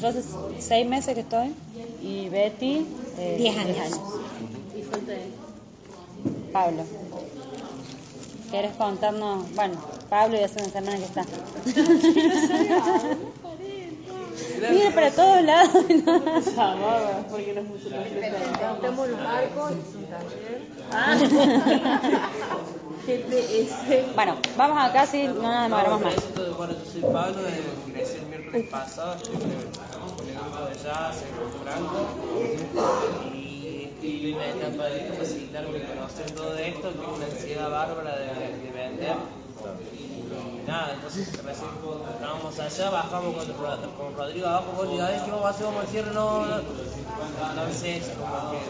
Yo 0.00 0.08
hace 0.08 0.22
seis 0.60 0.86
meses 0.86 1.14
que 1.14 1.20
estoy 1.20 1.54
y 2.02 2.28
Betty... 2.28 2.86
eh, 3.18 3.36
Diez 3.38 3.56
años. 3.56 4.00
Pablo. 6.52 6.84
¿Quieres 8.50 8.72
contarnos? 8.74 9.54
Bueno, 9.54 9.74
Pablo 10.08 10.38
y 10.38 10.42
hace 10.42 10.58
una 10.60 10.70
semana 10.70 10.98
que 10.98 11.04
está. 11.04 11.26
Mira 14.70 14.90
para 14.94 15.10
todos 15.10 15.42
lados. 15.42 15.70
porque 17.30 17.52
no 17.54 17.60
es 17.60 17.66
mucho 17.66 17.88
Estamos 17.88 19.08
los 19.08 19.20
arcos, 19.20 19.72
es 19.72 19.94
un 19.94 20.06
taller. 20.06 20.62
Ah. 20.92 21.16
GPS. 23.06 24.04
Bueno, 24.14 24.36
vamos 24.56 24.84
acá, 24.84 25.06
sí, 25.06 25.28
no 25.28 25.34
nos 25.34 25.62
demoramos 25.62 26.00
más. 26.00 26.14
Bueno, 26.56 26.72
yo 26.72 26.90
soy 26.90 27.02
Pablo, 27.02 27.40
ingresé 27.86 28.18
el 28.18 28.26
miércoles 28.26 28.66
pasado, 28.68 29.14
estoy 29.14 29.36
con 29.36 29.50
el 29.50 29.58
grupo 30.34 30.64
de 30.68 30.74
jazz, 30.82 31.22
con 31.38 31.52
Franco, 31.62 32.00
y 33.32 33.90
estoy 33.92 34.32
en 34.32 34.38
la 34.38 34.48
etapa 34.48 34.84
de 34.86 35.06
capacitarme 35.08 35.78
y 35.78 35.82
conocer 35.82 36.30
todo 36.32 36.58
esto, 36.58 36.88
tengo 36.88 37.14
una 37.14 37.26
ansiedad 37.26 37.70
bárbara 37.70 38.16
de, 38.16 38.26
de 38.26 38.72
vender. 38.72 39.45
Nada, 40.66 40.94
entonces 40.94 41.28
recién 41.44 41.70
estábamos 42.14 42.58
allá, 42.58 42.90
bajamos 42.90 43.34
con, 43.34 43.92
con 43.96 44.16
Rodrigo 44.16 44.46
abajo, 44.48 44.72
vos 44.76 44.86
le 44.86 44.92
digo, 44.94 45.04
"Ay, 45.04 45.20
¿qué 45.24 45.30
vamos 45.30 45.46
a 45.46 45.50
hacer? 45.50 45.66
¿Vamos 45.66 45.80
al 45.82 45.88
cierre? 45.88 46.12
No, 46.12 46.46
no, 46.46 46.56
no 46.56 47.72
sé, 47.72 47.96
es 47.98 48.06
como 48.08 48.50
que 48.50 48.60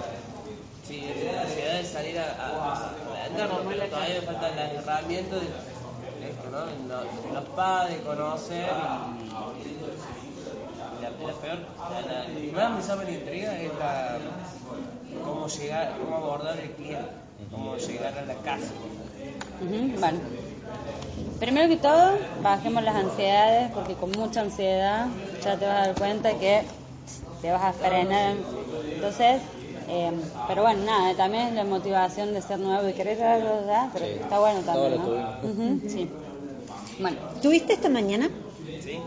la 1.32 1.42
ansiedad 1.42 1.74
de 1.80 1.84
salir 1.84 2.18
a, 2.18 2.24
a, 2.24 2.74
a 2.74 3.28
pero 3.68 3.86
todavía 3.88 4.20
me 4.20 4.26
faltan 4.26 4.56
las 4.56 4.72
herramientas 4.72 5.40
de 5.40 5.46
esto, 6.28 6.48
¿no? 6.50 6.60
Lo- 6.88 7.34
Los 7.40 7.48
padres, 7.56 7.98
conocer 8.02 8.70
y, 9.60 11.02
la, 11.02 11.10
peor, 11.10 11.58
la, 11.90 12.60
la, 12.62 12.68
más 12.68 12.96
me 12.98 13.12
intriga 13.12 13.58
es 13.58 13.70
la, 13.78 14.18
cómo 15.24 15.48
llegar, 15.48 15.96
cómo 15.98 16.16
abordar 16.16 16.58
el 16.58 16.70
cliente, 16.72 17.10
cómo 17.50 17.76
llegar 17.76 18.16
a 18.18 18.22
la 18.24 18.34
casa. 18.36 18.72
Ujú, 19.60 19.98
Bueno, 20.00 20.20
primero 21.38 21.68
que 21.68 21.76
todo, 21.76 22.18
bajemos 22.42 22.82
las 22.82 22.96
ansiedades, 22.96 23.70
porque 23.72 23.94
con 23.94 24.10
mucha 24.12 24.40
ansiedad 24.40 25.06
ya 25.42 25.56
te 25.58 25.66
vas 25.66 25.74
a 25.82 25.86
dar 25.88 25.96
cuenta 25.96 26.32
que 26.38 26.62
te 27.42 27.50
vas 27.50 27.62
a 27.62 27.72
frenar. 27.72 28.34
Entonces, 28.94 29.42
eh, 29.88 30.10
pero 30.48 30.62
bueno, 30.62 30.84
nada, 30.84 31.14
también 31.14 31.54
la 31.54 31.64
motivación 31.64 32.32
de 32.32 32.42
ser 32.42 32.58
nuevo 32.58 32.88
y 32.88 32.92
querer 32.94 33.22
algo 33.22 33.66
ya, 33.66 33.90
pero 33.92 34.06
está 34.06 34.38
bueno 34.38 34.60
también, 34.60 34.96
¿no? 34.96 35.88
Sí. 35.88 36.08
Bueno, 36.98 37.16
¿Tuviste 37.42 37.74
esta 37.74 37.88
mañana? 37.88 38.28
¿Sí? 38.84 38.98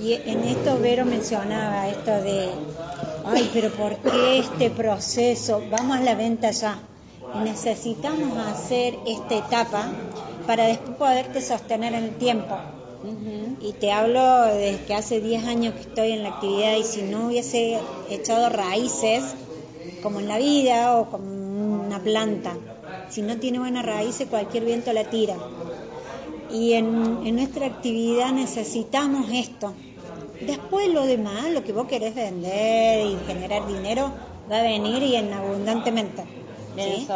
Y 0.00 0.14
en 0.14 0.44
esto 0.44 0.78
Vero 0.78 1.04
mencionaba 1.04 1.88
esto 1.88 2.10
de, 2.22 2.48
ay, 3.26 3.50
pero 3.52 3.70
¿por 3.70 3.96
qué 3.98 4.38
este 4.38 4.70
proceso? 4.70 5.62
Vamos 5.70 5.98
a 5.98 6.00
la 6.00 6.14
venta 6.14 6.50
ya. 6.50 6.78
Necesitamos 7.34 8.36
hacer 8.38 8.98
esta 9.06 9.36
etapa 9.36 9.90
para 10.46 10.66
después 10.66 10.96
poderte 10.96 11.40
sostener 11.40 11.94
en 11.94 12.04
el 12.04 12.14
tiempo. 12.16 12.56
Y 13.60 13.72
te 13.72 13.90
hablo 13.90 14.44
desde 14.46 14.84
que 14.84 14.94
hace 14.94 15.20
10 15.20 15.44
años 15.46 15.74
que 15.74 15.80
estoy 15.80 16.12
en 16.12 16.22
la 16.22 16.30
actividad 16.30 16.76
y 16.76 16.84
si 16.84 17.02
no 17.02 17.28
hubiese 17.28 17.78
echado 18.10 18.48
raíces, 18.48 19.22
como 20.02 20.20
en 20.20 20.28
la 20.28 20.38
vida 20.38 20.98
o 20.98 21.10
como 21.10 21.86
una 21.86 21.98
planta, 22.00 22.54
si 23.08 23.22
no 23.22 23.36
tiene 23.38 23.58
buenas 23.58 23.84
raíces 23.84 24.28
cualquier 24.28 24.64
viento 24.64 24.92
la 24.92 25.04
tira. 25.04 25.36
Y 26.52 26.74
en, 26.74 27.20
en 27.24 27.36
nuestra 27.36 27.66
actividad 27.66 28.32
necesitamos 28.32 29.30
esto. 29.32 29.72
Después 30.40 30.88
lo 30.92 31.06
demás, 31.06 31.50
lo 31.52 31.64
que 31.64 31.72
vos 31.72 31.86
querés 31.86 32.14
vender 32.14 33.06
y 33.06 33.16
generar 33.26 33.66
dinero, 33.66 34.10
va 34.50 34.58
a 34.58 34.62
venir 34.62 35.02
y 35.02 35.16
en 35.16 35.32
abundantemente. 35.32 36.41
¿Sí? 36.76 37.06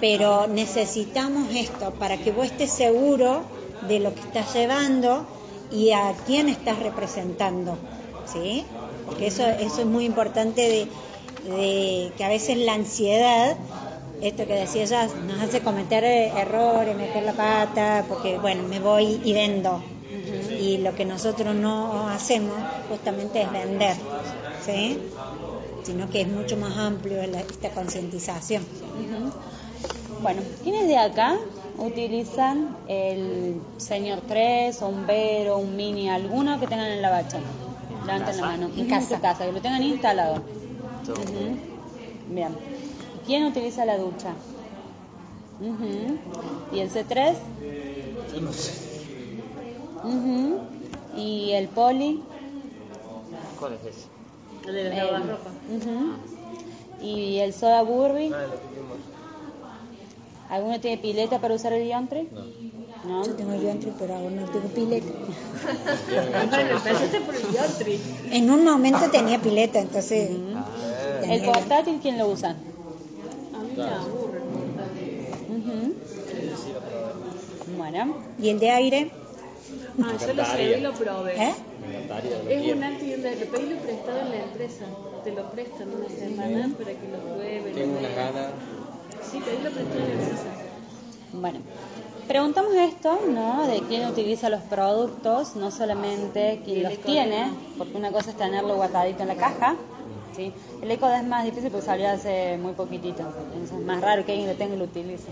Pero 0.00 0.46
necesitamos 0.46 1.54
esto 1.54 1.90
para 1.92 2.16
que 2.16 2.32
vos 2.32 2.46
estés 2.46 2.70
seguro 2.70 3.42
de 3.82 4.00
lo 4.00 4.14
que 4.14 4.20
estás 4.20 4.54
llevando 4.54 5.24
y 5.72 5.90
a 5.92 6.14
quién 6.26 6.48
estás 6.48 6.78
representando. 6.78 7.76
¿sí? 8.24 8.64
Porque 9.06 9.26
eso, 9.28 9.46
eso 9.46 9.80
es 9.80 9.86
muy 9.86 10.04
importante 10.04 10.60
de, 10.62 10.86
de 11.50 12.12
que 12.16 12.24
a 12.24 12.28
veces 12.28 12.56
la 12.58 12.74
ansiedad 12.74 13.56
esto 14.22 14.46
que 14.46 14.54
decía 14.54 14.82
ella 14.82 15.08
nos 15.26 15.40
hace 15.40 15.60
cometer 15.60 16.04
errores, 16.04 16.94
meter 16.94 17.22
la 17.22 17.32
pata, 17.32 18.04
porque 18.06 18.36
bueno, 18.38 18.62
me 18.68 18.78
voy 18.78 19.18
y 19.24 19.32
vendo. 19.32 19.80
Y 20.60 20.78
lo 20.78 20.94
que 20.94 21.06
nosotros 21.06 21.54
no 21.54 22.08
hacemos 22.08 22.56
justamente 22.88 23.42
es 23.42 23.50
vender, 23.50 23.96
¿sí? 24.64 24.98
Sino 25.84 26.08
que 26.10 26.22
es 26.22 26.28
mucho 26.28 26.56
más 26.56 26.76
amplio 26.76 27.26
la- 27.26 27.40
esta 27.40 27.70
concientización. 27.70 28.64
Bueno, 30.22 30.42
¿quiénes 30.62 30.86
de 30.86 30.98
acá 30.98 31.36
utilizan 31.78 32.76
el 32.88 33.60
Señor 33.78 34.20
3 34.28 34.82
o 34.82 34.88
un 34.88 35.06
Vero, 35.06 35.58
un 35.58 35.76
Mini, 35.76 36.10
alguno 36.10 36.60
que 36.60 36.66
tengan 36.66 36.90
en 36.90 37.02
la 37.02 37.10
bacha? 37.10 37.40
Levanten 38.04 38.36
la 38.36 38.42
mano. 38.42 38.70
En 38.76 38.86
casa. 38.86 39.16
tu 39.16 39.22
casa, 39.22 39.46
que 39.46 39.52
lo 39.52 39.60
tengan 39.60 39.82
instalado. 39.82 40.42
Ujú. 41.08 41.56
Bien. 42.28 42.54
¿Quién 43.26 43.44
utiliza 43.44 43.84
la 43.84 43.96
ducha? 43.98 44.34
Ujú. 45.60 46.18
¿Y 46.72 46.80
el 46.80 46.90
C3? 46.90 47.36
Yo 48.34 48.40
no 48.40 48.52
sé. 48.52 48.72
Ujú. 50.02 50.60
¿Y 51.16 51.52
el 51.52 51.68
Poli? 51.68 52.22
¿Cuál 53.58 53.74
es 53.74 53.86
ese? 53.96 54.09
El 54.66 54.74
de 54.74 54.84
las 54.84 54.92
El- 54.92 54.98
lavarropas. 55.06 55.52
Ujú. 55.76 57.04
¿Y 57.06 57.38
el 57.38 57.52
Soda 57.54 57.82
Burby? 57.82 58.30
Ah. 58.34 58.46
¿Alguno 60.50 60.80
tiene 60.80 60.98
pileta 60.98 61.38
para 61.40 61.54
usar 61.54 61.72
el 61.72 61.84
diantre? 61.84 62.26
No. 63.06 63.24
Yo 63.24 63.32
tengo 63.34 63.58
vientre, 63.58 63.92
pero 63.98 64.14
ahora 64.14 64.30
no 64.30 64.44
tengo 64.46 64.68
pileta. 64.68 65.06
Bueno, 66.50 66.70
empezaste 66.76 67.20
por 67.22 67.34
el 67.34 67.42
diotri. 67.50 68.00
En 68.30 68.50
un 68.50 68.64
momento 68.64 69.10
tenía 69.10 69.38
pileta, 69.40 69.80
entonces... 69.80 70.28
tenía 71.20 71.34
¿El 71.36 71.42
portátil 71.44 71.98
quién 72.02 72.18
lo 72.18 72.28
usa? 72.28 72.50
A 72.50 73.58
mí 73.62 73.72
me 73.76 73.82
aburre. 73.84 74.40
Bueno, 77.76 78.14
¿Y 78.40 78.48
el 78.50 78.58
de 78.58 78.70
aire? 78.70 79.10
Ah, 80.02 80.12
yo 80.26 80.34
lo 80.34 80.44
sé 80.44 80.78
y 80.78 80.80
lo 80.80 80.92
probé. 80.92 81.42
¿Eh? 81.42 81.54
Es 82.48 82.74
un 82.74 82.82
antes 82.82 83.08
y 83.08 83.14
un 83.14 83.22
después. 83.22 83.50
Pedilo 83.50 83.76
prestado 83.80 84.20
en 84.20 84.30
la 84.30 84.36
empresa. 84.36 84.84
Te 85.24 85.32
lo 85.32 85.50
prestan 85.50 85.88
una 85.94 86.08
semana 86.08 86.70
para 86.78 86.90
que 86.92 87.08
lo 87.08 87.18
prueben. 87.18 87.74
Tengo 87.74 87.92
lo 87.94 87.98
una 87.98 88.08
gana. 88.08 88.48
Sí, 89.22 89.40
prestado 89.40 89.80
en 89.80 89.86
la 89.86 90.12
empresa. 90.12 90.44
bueno. 91.32 91.58
Preguntamos 92.30 92.72
esto, 92.74 93.18
¿no? 93.28 93.66
De 93.66 93.80
quién 93.88 94.08
utiliza 94.08 94.48
los 94.48 94.60
productos, 94.62 95.56
no 95.56 95.72
solamente 95.72 96.62
quién 96.64 96.84
los 96.84 96.96
tiene, 96.98 97.50
porque 97.76 97.96
una 97.96 98.12
cosa 98.12 98.30
es 98.30 98.36
tenerlo 98.36 98.76
guardadito 98.76 99.22
en 99.22 99.28
la 99.28 99.34
caja, 99.34 99.74
¿sí? 100.34 100.52
El 100.82 100.90
ECOD 100.90 101.14
es 101.14 101.24
más 101.24 101.44
difícil 101.44 101.70
porque 101.70 101.86
salió 101.86 102.08
hace 102.08 102.56
muy 102.58 102.72
poquitito, 102.72 103.22
entonces 103.22 103.78
es 103.78 103.84
más 103.84 104.00
raro 104.00 104.24
que 104.24 104.32
alguien 104.32 104.48
lo 104.48 104.56
tenga 104.56 104.74
y 104.74 104.78
lo 104.78 104.84
utilice. 104.84 105.28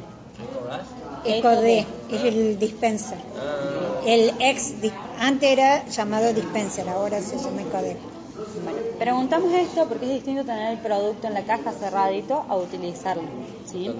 EcoD, 1.25 1.85
es 2.11 2.25
el 2.25 2.59
dispenser. 2.59 3.19
El 4.07 4.33
ex, 4.41 4.75
antes 5.19 5.51
era 5.51 5.87
llamado 5.87 6.33
dispenser, 6.33 6.89
ahora 6.89 7.21
se 7.21 7.37
llama 7.39 7.63
EcoD. 7.63 7.97
Bueno, 8.65 8.79
preguntamos 8.99 9.53
esto 9.53 9.87
porque 9.87 10.07
es 10.07 10.13
distinto 10.13 10.45
tener 10.45 10.73
el 10.73 10.79
producto 10.79 11.27
en 11.27 11.35
la 11.35 11.43
caja 11.43 11.73
cerradito 11.73 12.45
a 12.49 12.57
utilizarlo, 12.57 13.23
¿sí? 13.71 13.91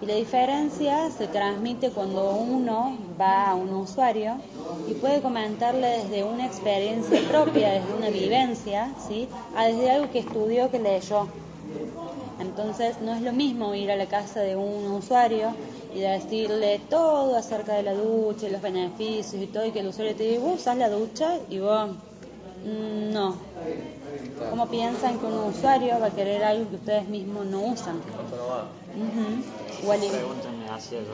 Y 0.00 0.06
la 0.06 0.14
diferencia 0.14 1.10
se 1.10 1.26
transmite 1.28 1.90
cuando 1.90 2.34
uno 2.36 2.96
va 3.18 3.50
a 3.50 3.54
un 3.54 3.70
usuario 3.74 4.36
y 4.86 4.94
puede 4.94 5.22
comentarle 5.22 5.86
desde 5.88 6.22
una 6.24 6.46
experiencia 6.46 7.20
propia, 7.28 7.70
desde 7.70 7.94
una 7.94 8.10
vivencia, 8.10 8.94
¿sí? 8.98 9.28
a 9.54 9.66
desde 9.66 9.90
algo 9.90 10.10
que 10.10 10.18
estudió, 10.20 10.70
que 10.70 10.78
leyó. 10.78 11.28
Entonces 12.38 13.00
no 13.00 13.14
es 13.14 13.22
lo 13.22 13.32
mismo 13.32 13.74
ir 13.74 13.90
a 13.90 13.96
la 13.96 14.06
casa 14.06 14.40
de 14.40 14.56
un 14.56 14.86
usuario 14.92 15.54
y 15.94 16.00
decirle 16.00 16.78
todo 16.90 17.34
acerca 17.36 17.74
de 17.74 17.82
la 17.82 17.94
ducha 17.94 18.46
y 18.46 18.50
los 18.50 18.60
beneficios 18.62 19.42
y 19.42 19.46
todo, 19.46 19.66
y 19.66 19.72
que 19.72 19.80
el 19.80 19.88
usuario 19.88 20.14
te 20.14 20.24
diga, 20.24 20.40
vos 20.40 20.60
usas 20.60 20.76
la 20.76 20.88
ducha 20.90 21.38
y 21.48 21.58
vos 21.58 21.90
mm, 22.64 23.12
no. 23.12 23.34
¿Cómo 24.50 24.68
piensan 24.68 25.18
que 25.18 25.26
un 25.26 25.38
usuario 25.50 25.98
va 26.00 26.06
a 26.06 26.10
querer 26.10 26.44
algo 26.44 26.68
que 26.70 26.76
ustedes 26.76 27.08
mismos 27.08 27.46
no 27.46 27.60
usan? 27.62 28.00
Hacía 30.70 31.00
yo. 31.00 31.06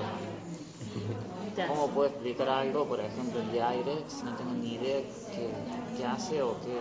¿Cómo 1.68 1.88
puedo 1.88 2.08
explicar 2.08 2.48
algo, 2.48 2.86
por 2.86 3.00
ejemplo, 3.00 3.40
el 3.40 3.52
de 3.52 3.62
aire, 3.62 4.04
si 4.08 4.22
no 4.24 4.34
tengo 4.36 4.52
ni 4.52 4.74
idea 4.74 5.00
qué, 5.34 5.50
qué 5.96 6.04
hace 6.06 6.42
o 6.42 6.56
qué, 6.60 6.74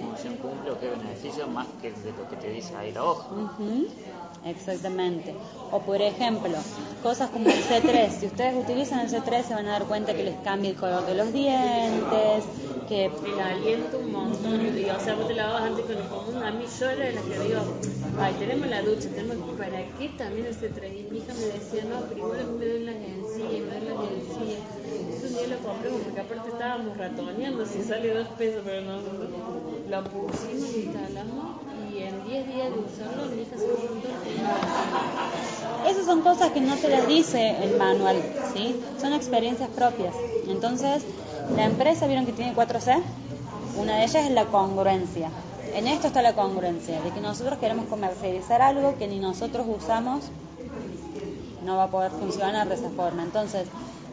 función 0.00 0.36
cumple 0.36 0.70
o 0.70 0.80
qué 0.80 0.88
beneficio, 0.88 1.46
más 1.48 1.66
que 1.80 1.90
de 1.90 2.12
lo 2.12 2.28
que 2.28 2.36
te 2.36 2.48
dice 2.50 2.74
ahí 2.74 2.92
la 2.92 3.04
hoja? 3.04 3.26
Exactamente. 4.44 5.34
O 5.70 5.80
por 5.80 6.02
ejemplo, 6.02 6.56
cosas 7.02 7.30
como 7.30 7.48
el 7.48 7.62
C3. 7.62 8.10
Si 8.10 8.26
ustedes 8.26 8.56
utilizan 8.56 9.00
el 9.00 9.08
C3 9.08 9.42
se 9.44 9.54
van 9.54 9.66
a 9.66 9.72
dar 9.72 9.84
cuenta 9.84 10.14
que 10.14 10.24
les 10.24 10.36
cambia 10.40 10.70
el 10.70 10.76
color 10.76 11.06
de 11.06 11.14
los 11.14 11.32
dientes, 11.32 12.44
que 12.88 13.06
El 13.06 13.40
aliento 13.40 13.98
un 13.98 14.12
montón. 14.12 14.60
Y, 14.76 14.84
o 14.90 15.00
sea, 15.00 15.14
vos 15.14 15.28
te 15.28 15.34
lavabas 15.34 15.62
antes 15.62 15.84
con 15.84 15.96
el 15.96 16.08
común. 16.08 16.42
A 16.42 16.50
mí 16.50 16.64
yo 16.78 16.90
era 16.90 17.06
de 17.06 17.12
las 17.12 17.24
que 17.24 17.38
digo, 17.38 17.60
ay, 18.20 18.34
tenemos 18.38 18.66
la 18.68 18.82
ducha, 18.82 19.08
tenemos 19.08 19.36
¿para 19.56 19.86
qué 19.98 20.08
también 20.18 20.46
ese 20.46 20.68
tres? 20.68 20.92
Y 20.92 21.10
mi 21.10 21.18
hija 21.18 21.32
me 21.34 21.46
decía, 21.46 21.84
no, 21.84 22.00
primero 22.06 22.52
me 22.58 22.66
doy 22.66 22.84
las 22.84 22.96
encías, 22.96 23.62
me 23.62 23.78
doy 23.78 23.88
las 23.88 23.98
encías. 24.10 24.62
Entonces 24.84 25.30
un 25.30 25.38
día 25.38 25.56
lo 25.56 25.58
compramos 25.68 26.00
porque 26.02 26.20
aparte 26.20 26.48
estábamos 26.50 26.96
ratoneando, 26.98 27.66
si 27.66 27.82
sale 27.82 28.12
dos 28.12 28.28
pesos, 28.36 28.62
pero 28.64 28.82
no, 28.82 28.98
lo 29.88 30.04
pusimos, 30.04 30.76
instalamos 30.76 31.62
y 31.64 31.71
en 31.71 31.71
10 32.32 32.46
días 32.46 32.70
de 32.70 32.78
usarlo 32.78 33.24
esas 35.86 36.06
son 36.06 36.22
cosas 36.22 36.50
que 36.52 36.62
no 36.62 36.76
te 36.76 36.88
las 36.88 37.06
dice 37.06 37.62
el 37.62 37.76
manual, 37.76 38.22
¿sí? 38.54 38.80
Son 38.98 39.12
experiencias 39.12 39.68
propias. 39.68 40.14
Entonces, 40.48 41.04
la 41.54 41.64
empresa 41.64 42.06
vieron 42.06 42.24
que 42.24 42.32
tiene 42.32 42.54
4C. 42.54 43.02
Una 43.76 43.96
de 43.96 44.04
ellas 44.04 44.24
es 44.24 44.30
la 44.30 44.46
congruencia. 44.46 45.28
En 45.74 45.88
esto 45.88 46.06
está 46.06 46.22
la 46.22 46.34
congruencia, 46.34 47.02
de 47.02 47.10
que 47.10 47.20
nosotros 47.20 47.58
queremos 47.58 47.86
comercializar 47.86 48.62
algo 48.62 48.96
que 48.96 49.08
ni 49.08 49.18
nosotros 49.18 49.66
usamos, 49.68 50.22
no 51.66 51.76
va 51.76 51.84
a 51.84 51.90
poder 51.90 52.12
funcionar 52.12 52.66
de 52.66 52.76
esa 52.76 52.88
forma. 52.90 53.24
Entonces, 53.24 53.66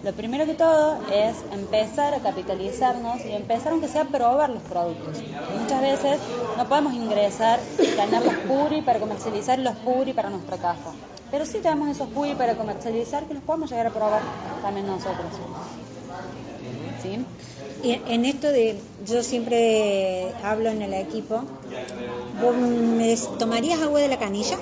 lo 0.03 0.13
primero 0.13 0.45
que 0.45 0.53
todo 0.53 0.97
es 1.11 1.35
empezar 1.51 2.13
a 2.13 2.19
capitalizarnos 2.19 3.25
y 3.25 3.33
empezar 3.33 3.73
aunque 3.73 3.87
sea 3.87 4.03
a 4.03 4.05
probar 4.05 4.49
los 4.49 4.63
productos. 4.63 5.17
Muchas 5.61 5.81
veces 5.81 6.19
no 6.57 6.67
podemos 6.67 6.93
ingresar, 6.93 7.59
tener 7.77 8.23
los 8.23 8.35
puri 8.47 8.81
para 8.81 8.99
comercializar 8.99 9.59
los 9.59 9.75
puri 9.77 10.13
para 10.13 10.29
nuestra 10.29 10.57
casa. 10.57 10.91
Pero 11.31 11.45
sí 11.45 11.59
tenemos 11.59 11.89
esos 11.89 12.07
puri 12.09 12.33
para 12.33 12.55
comercializar 12.55 13.25
que 13.25 13.33
los 13.33 13.43
podemos 13.43 13.69
llegar 13.69 13.87
a 13.87 13.89
probar 13.89 14.21
también 14.61 14.87
nosotros. 14.87 15.27
¿Sí? 17.03 17.19
Y 17.83 17.91
en 17.93 18.25
esto 18.25 18.47
de, 18.47 18.79
yo 19.05 19.23
siempre 19.23 20.33
hablo 20.43 20.69
en 20.69 20.81
el 20.81 20.93
equipo, 20.93 21.43
¿vos 22.41 22.55
me 22.55 23.15
tomarías 23.37 23.81
agua 23.81 23.99
de 23.99 24.07
la 24.07 24.17
canilla? 24.17 24.57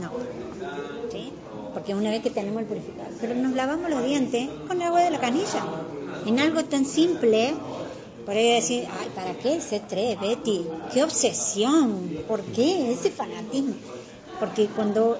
No. 0.00 0.10
¿Sí? 1.10 1.32
Porque 1.78 1.94
una 1.94 2.10
vez 2.10 2.22
que 2.24 2.30
tenemos 2.30 2.62
el 2.62 2.66
purificador, 2.66 3.12
pero 3.20 3.36
nos 3.36 3.54
lavamos 3.54 3.88
los 3.88 4.04
dientes 4.04 4.48
con 4.66 4.78
el 4.78 4.88
agua 4.88 5.00
de 5.00 5.10
la 5.10 5.20
canilla. 5.20 5.62
En 6.26 6.40
algo 6.40 6.64
tan 6.64 6.84
simple, 6.84 7.54
por 8.26 8.34
ahí 8.34 8.50
decir, 8.54 8.84
ay, 9.00 9.08
¿para 9.14 9.32
qué 9.34 9.54
el 9.54 9.62
C3, 9.62 10.20
Betty? 10.20 10.62
¡Qué 10.92 11.04
obsesión! 11.04 12.24
¿Por 12.26 12.42
qué 12.46 12.92
ese 12.92 13.12
fanatismo? 13.12 13.74
Porque 14.40 14.66
cuando 14.66 15.18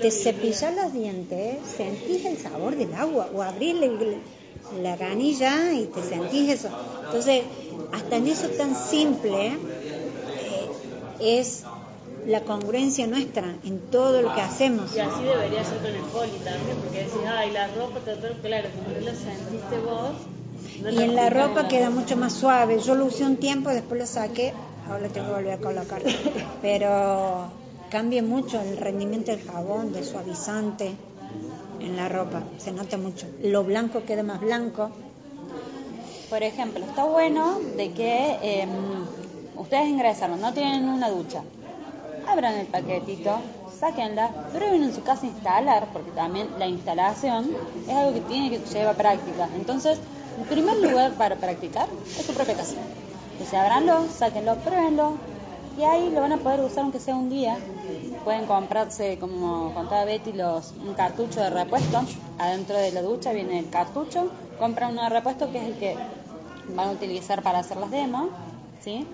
te 0.00 0.10
cepillas 0.10 0.74
los 0.74 0.94
dientes, 0.94 1.58
sentís 1.76 2.24
el 2.24 2.38
sabor 2.38 2.76
del 2.76 2.94
agua, 2.94 3.28
o 3.34 3.42
abrís 3.42 3.76
la 4.82 4.96
canilla 4.96 5.74
y 5.74 5.84
te 5.84 6.02
sentís 6.02 6.48
eso. 6.48 6.68
Entonces, 7.04 7.42
hasta 7.92 8.16
en 8.16 8.26
eso 8.26 8.48
tan 8.48 8.74
simple 8.74 9.48
eh, 9.48 9.58
es 11.20 11.64
la 12.30 12.42
congruencia 12.42 13.06
nuestra 13.06 13.56
en 13.64 13.78
todo 13.90 14.22
lo 14.22 14.34
que 14.34 14.40
hacemos. 14.40 14.94
Y 14.94 15.00
así 15.00 15.22
debería 15.22 15.64
ser 15.64 15.78
con 15.78 15.94
el 15.94 16.02
poli 16.02 16.30
también, 16.44 16.76
porque 16.80 16.98
decís, 16.98 17.20
ay, 17.26 17.50
la 17.50 17.66
ropa, 17.68 18.00
claro, 18.42 18.68
como 18.70 18.98
no 18.98 19.00
lo 19.00 19.18
sentiste 19.18 19.78
vos. 19.84 20.12
no 20.82 20.90
Y 20.90 21.02
en 21.02 21.16
la 21.16 21.28
ropa 21.28 21.66
queda 21.68 21.90
mucho 21.90 22.16
más 22.16 22.32
suave. 22.32 22.78
Yo 22.78 22.94
lo 22.94 23.06
usé 23.06 23.24
un 23.24 23.36
tiempo, 23.36 23.70
después 23.70 24.00
lo 24.00 24.06
saqué, 24.06 24.54
ahora 24.86 25.00
lo 25.00 25.08
tengo 25.08 25.26
que 25.26 25.32
volver 25.34 25.52
a 25.52 25.58
colocar. 25.58 26.02
Pero 26.62 27.48
cambia 27.90 28.22
mucho 28.22 28.60
el 28.60 28.76
rendimiento 28.76 29.32
del 29.32 29.44
jabón, 29.44 29.92
del 29.92 30.04
suavizante 30.04 30.92
en 31.80 31.96
la 31.96 32.08
ropa. 32.08 32.44
Se 32.58 32.70
nota 32.70 32.96
mucho. 32.96 33.26
Lo 33.42 33.64
blanco 33.64 34.04
queda 34.04 34.22
más 34.22 34.40
blanco. 34.40 34.90
Por 36.28 36.44
ejemplo, 36.44 36.84
está 36.84 37.02
bueno 37.04 37.58
de 37.76 37.90
que 37.90 38.38
em, 38.40 38.70
ustedes 39.56 39.88
ingresaron, 39.88 40.40
no 40.40 40.52
tienen 40.52 40.88
una 40.88 41.10
ducha. 41.10 41.42
Abran 42.30 42.54
el 42.54 42.66
paquetito, 42.66 43.40
sáquenla, 43.80 44.28
prueben 44.52 44.84
en 44.84 44.94
su 44.94 45.02
casa 45.02 45.26
instalar, 45.26 45.88
porque 45.92 46.12
también 46.12 46.48
la 46.58 46.66
instalación 46.66 47.50
es 47.88 47.96
algo 47.96 48.14
que 48.14 48.20
tiene 48.20 48.50
que 48.50 48.58
llevar 48.58 48.96
práctica. 48.96 49.48
Entonces, 49.56 49.98
el 50.38 50.44
primer 50.44 50.76
lugar 50.76 51.12
para 51.14 51.36
practicar 51.36 51.88
es 52.06 52.24
su 52.24 52.32
propia 52.32 52.54
casa. 52.54 52.76
Entonces, 53.32 53.58
abranlo, 53.58 54.06
sáquenlo, 54.08 54.54
pruébenlo, 54.56 55.14
y 55.76 55.82
ahí 55.82 56.10
lo 56.10 56.20
van 56.20 56.32
a 56.32 56.36
poder 56.36 56.60
usar 56.60 56.84
aunque 56.84 57.00
sea 57.00 57.16
un 57.16 57.30
día. 57.30 57.56
Pueden 58.24 58.46
comprarse, 58.46 59.18
como 59.18 59.72
contaba 59.74 60.04
Betty, 60.04 60.32
los, 60.32 60.72
un 60.86 60.94
cartucho 60.94 61.40
de 61.40 61.50
repuesto. 61.50 62.00
Adentro 62.38 62.76
de 62.76 62.92
la 62.92 63.02
ducha 63.02 63.32
viene 63.32 63.58
el 63.58 63.70
cartucho. 63.70 64.30
Compran 64.58 64.92
uno 64.92 65.02
de 65.02 65.08
repuesto 65.08 65.50
que 65.50 65.58
es 65.58 65.64
el 65.64 65.74
que 65.78 65.96
van 66.76 66.90
a 66.90 66.92
utilizar 66.92 67.42
para 67.42 67.60
hacer 67.60 67.78
las 67.78 67.90
demos. 67.90 68.28
¿sí? 68.84 69.06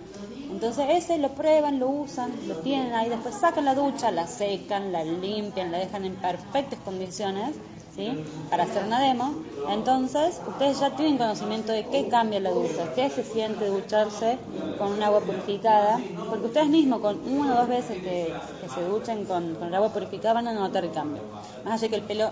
Entonces 0.50 0.86
ese 0.90 1.18
lo 1.18 1.30
prueban, 1.30 1.78
lo 1.78 1.88
usan, 1.88 2.32
lo 2.48 2.54
tienen 2.56 2.94
ahí, 2.94 3.08
después 3.08 3.34
sacan 3.34 3.64
la 3.64 3.74
ducha, 3.74 4.10
la 4.10 4.26
secan, 4.26 4.92
la 4.92 5.04
limpian, 5.04 5.72
la 5.72 5.78
dejan 5.78 6.04
en 6.04 6.14
perfectas 6.14 6.78
condiciones, 6.84 7.56
¿sí? 7.94 8.08
Para 8.50 8.64
hacer 8.64 8.84
una 8.84 9.00
demo. 9.00 9.34
Entonces 9.70 10.40
ustedes 10.46 10.78
ya 10.78 10.90
tienen 10.90 11.18
conocimiento 11.18 11.72
de 11.72 11.84
qué 11.86 12.08
cambia 12.08 12.38
la 12.40 12.50
ducha, 12.50 12.92
qué 12.94 13.10
se 13.10 13.24
siente 13.24 13.66
ducharse 13.66 14.38
con 14.78 14.92
un 14.92 15.02
agua 15.02 15.20
purificada, 15.20 16.00
porque 16.30 16.46
ustedes 16.46 16.68
mismos 16.68 17.00
con 17.00 17.18
una 17.26 17.54
o 17.54 17.58
dos 17.58 17.68
veces 17.68 17.98
que, 18.02 18.32
se 18.72 18.82
duchen 18.82 19.24
con, 19.24 19.54
con 19.56 19.68
el 19.68 19.74
agua 19.74 19.88
purificada 19.88 20.34
van 20.34 20.48
a 20.48 20.52
notar 20.52 20.84
el 20.84 20.92
cambio. 20.92 21.22
Más 21.64 21.74
allá 21.82 21.88
que 21.88 21.96
el 21.96 22.02
pelo 22.02 22.30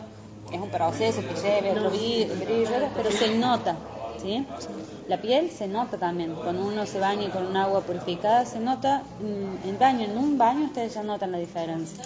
es 0.52 0.60
un 0.60 0.68
proceso 0.68 1.22
que 1.22 1.34
lleve 1.34 1.72
otro 1.72 1.90
brillo, 1.90 2.88
pero 2.96 3.10
se 3.10 3.36
nota, 3.36 3.74
¿sí? 4.21 4.47
La 5.09 5.21
piel 5.21 5.50
se 5.50 5.68
nota 5.68 5.99
también. 5.99 6.35
Cuando 6.35 6.66
uno 6.66 6.87
se 6.87 6.99
baña 6.99 7.30
con 7.30 7.47
un 7.47 7.56
agua 7.56 7.83
purificada, 7.83 8.47
se 8.47 8.59
nota 8.59 9.02
mm, 9.21 9.68
en 9.68 9.78
baño. 9.78 10.04
En 10.04 10.16
un 10.16 10.38
baño 10.38 10.66
ustedes 10.66 10.94
ya 10.94 11.02
notan 11.02 11.33
la 11.33 11.38
diferencia. 11.38 12.02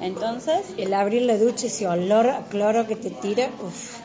Entonces, 0.00 0.74
El 0.78 0.94
abrir 0.94 1.22
la 1.22 1.36
ducha, 1.36 1.66
ese 1.66 1.86
olor 1.86 2.28
a 2.30 2.42
cloro 2.48 2.86
que 2.86 2.96
te 2.96 3.10
tira, 3.10 3.50
uff, 3.62 4.00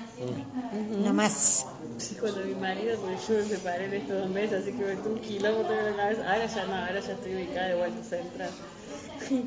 nada 1.00 1.13
más. 1.13 1.65
Sí, 1.98 2.15
cuando 2.15 2.42
mi 2.42 2.54
marido, 2.56 2.98
porque 3.00 3.15
yo 3.15 3.36
me 3.36 3.44
separé 3.46 3.86
en 3.86 3.94
estos 3.94 4.20
dos 4.20 4.30
meses, 4.30 4.62
así 4.62 4.74
que 4.74 4.84
me 4.84 4.96
tuve 4.98 5.13
un 5.13 5.20
kilómetro 5.20 5.74
en 5.74 5.86
la 5.86 5.96
cabeza. 5.96 6.22
Ahora 6.34 6.46
ya 6.48 6.65
no, 6.65 6.75
ahora 6.75 7.00
ya 7.00 7.13
estoy 7.13 7.36
ubicada 7.36 7.68
de 7.68 7.75
vuelta 7.75 8.04
central. 8.04 8.50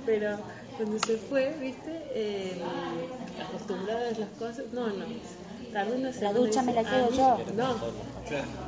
Pero 0.07 0.39
cuando 0.79 0.99
se 0.99 1.19
fue, 1.19 1.55
¿viste? 1.61 1.93
Eh, 2.15 2.57
acostumbrada 3.47 4.09
a 4.09 4.19
las 4.19 4.31
cosas. 4.39 4.65
No, 4.73 4.89
no. 4.89 5.05
Semana, 5.73 6.33
ducha 6.33 6.63
me 6.63 6.73
la 6.73 6.83
quedo 6.83 7.07
"A 7.07 7.11
mí- 7.11 7.17
yo". 7.17 7.39
No. 7.55 7.77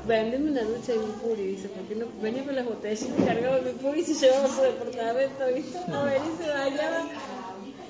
Vendeme 0.07 0.51
una 0.51 0.63
ducha 0.63 0.93
de 0.93 0.99
un 1.01 1.13
puri, 1.13 1.43
dice, 1.47 1.69
porque 1.69 1.95
no 1.95 2.07
venía 2.23 2.45
con 2.45 2.55
las 2.57 2.65
botellas, 2.65 3.07
cargaba 3.27 3.59
mi 3.61 3.73
puri 3.73 4.01
y 4.01 4.05
se 4.05 4.15
llevaba 4.15 4.49
su 4.49 4.63
departamento, 4.63 5.45
¿viste? 5.55 5.79
A 5.93 6.03
ver, 6.05 6.23
y 6.25 6.43
se 6.43 6.49
bañaba. 6.51 7.09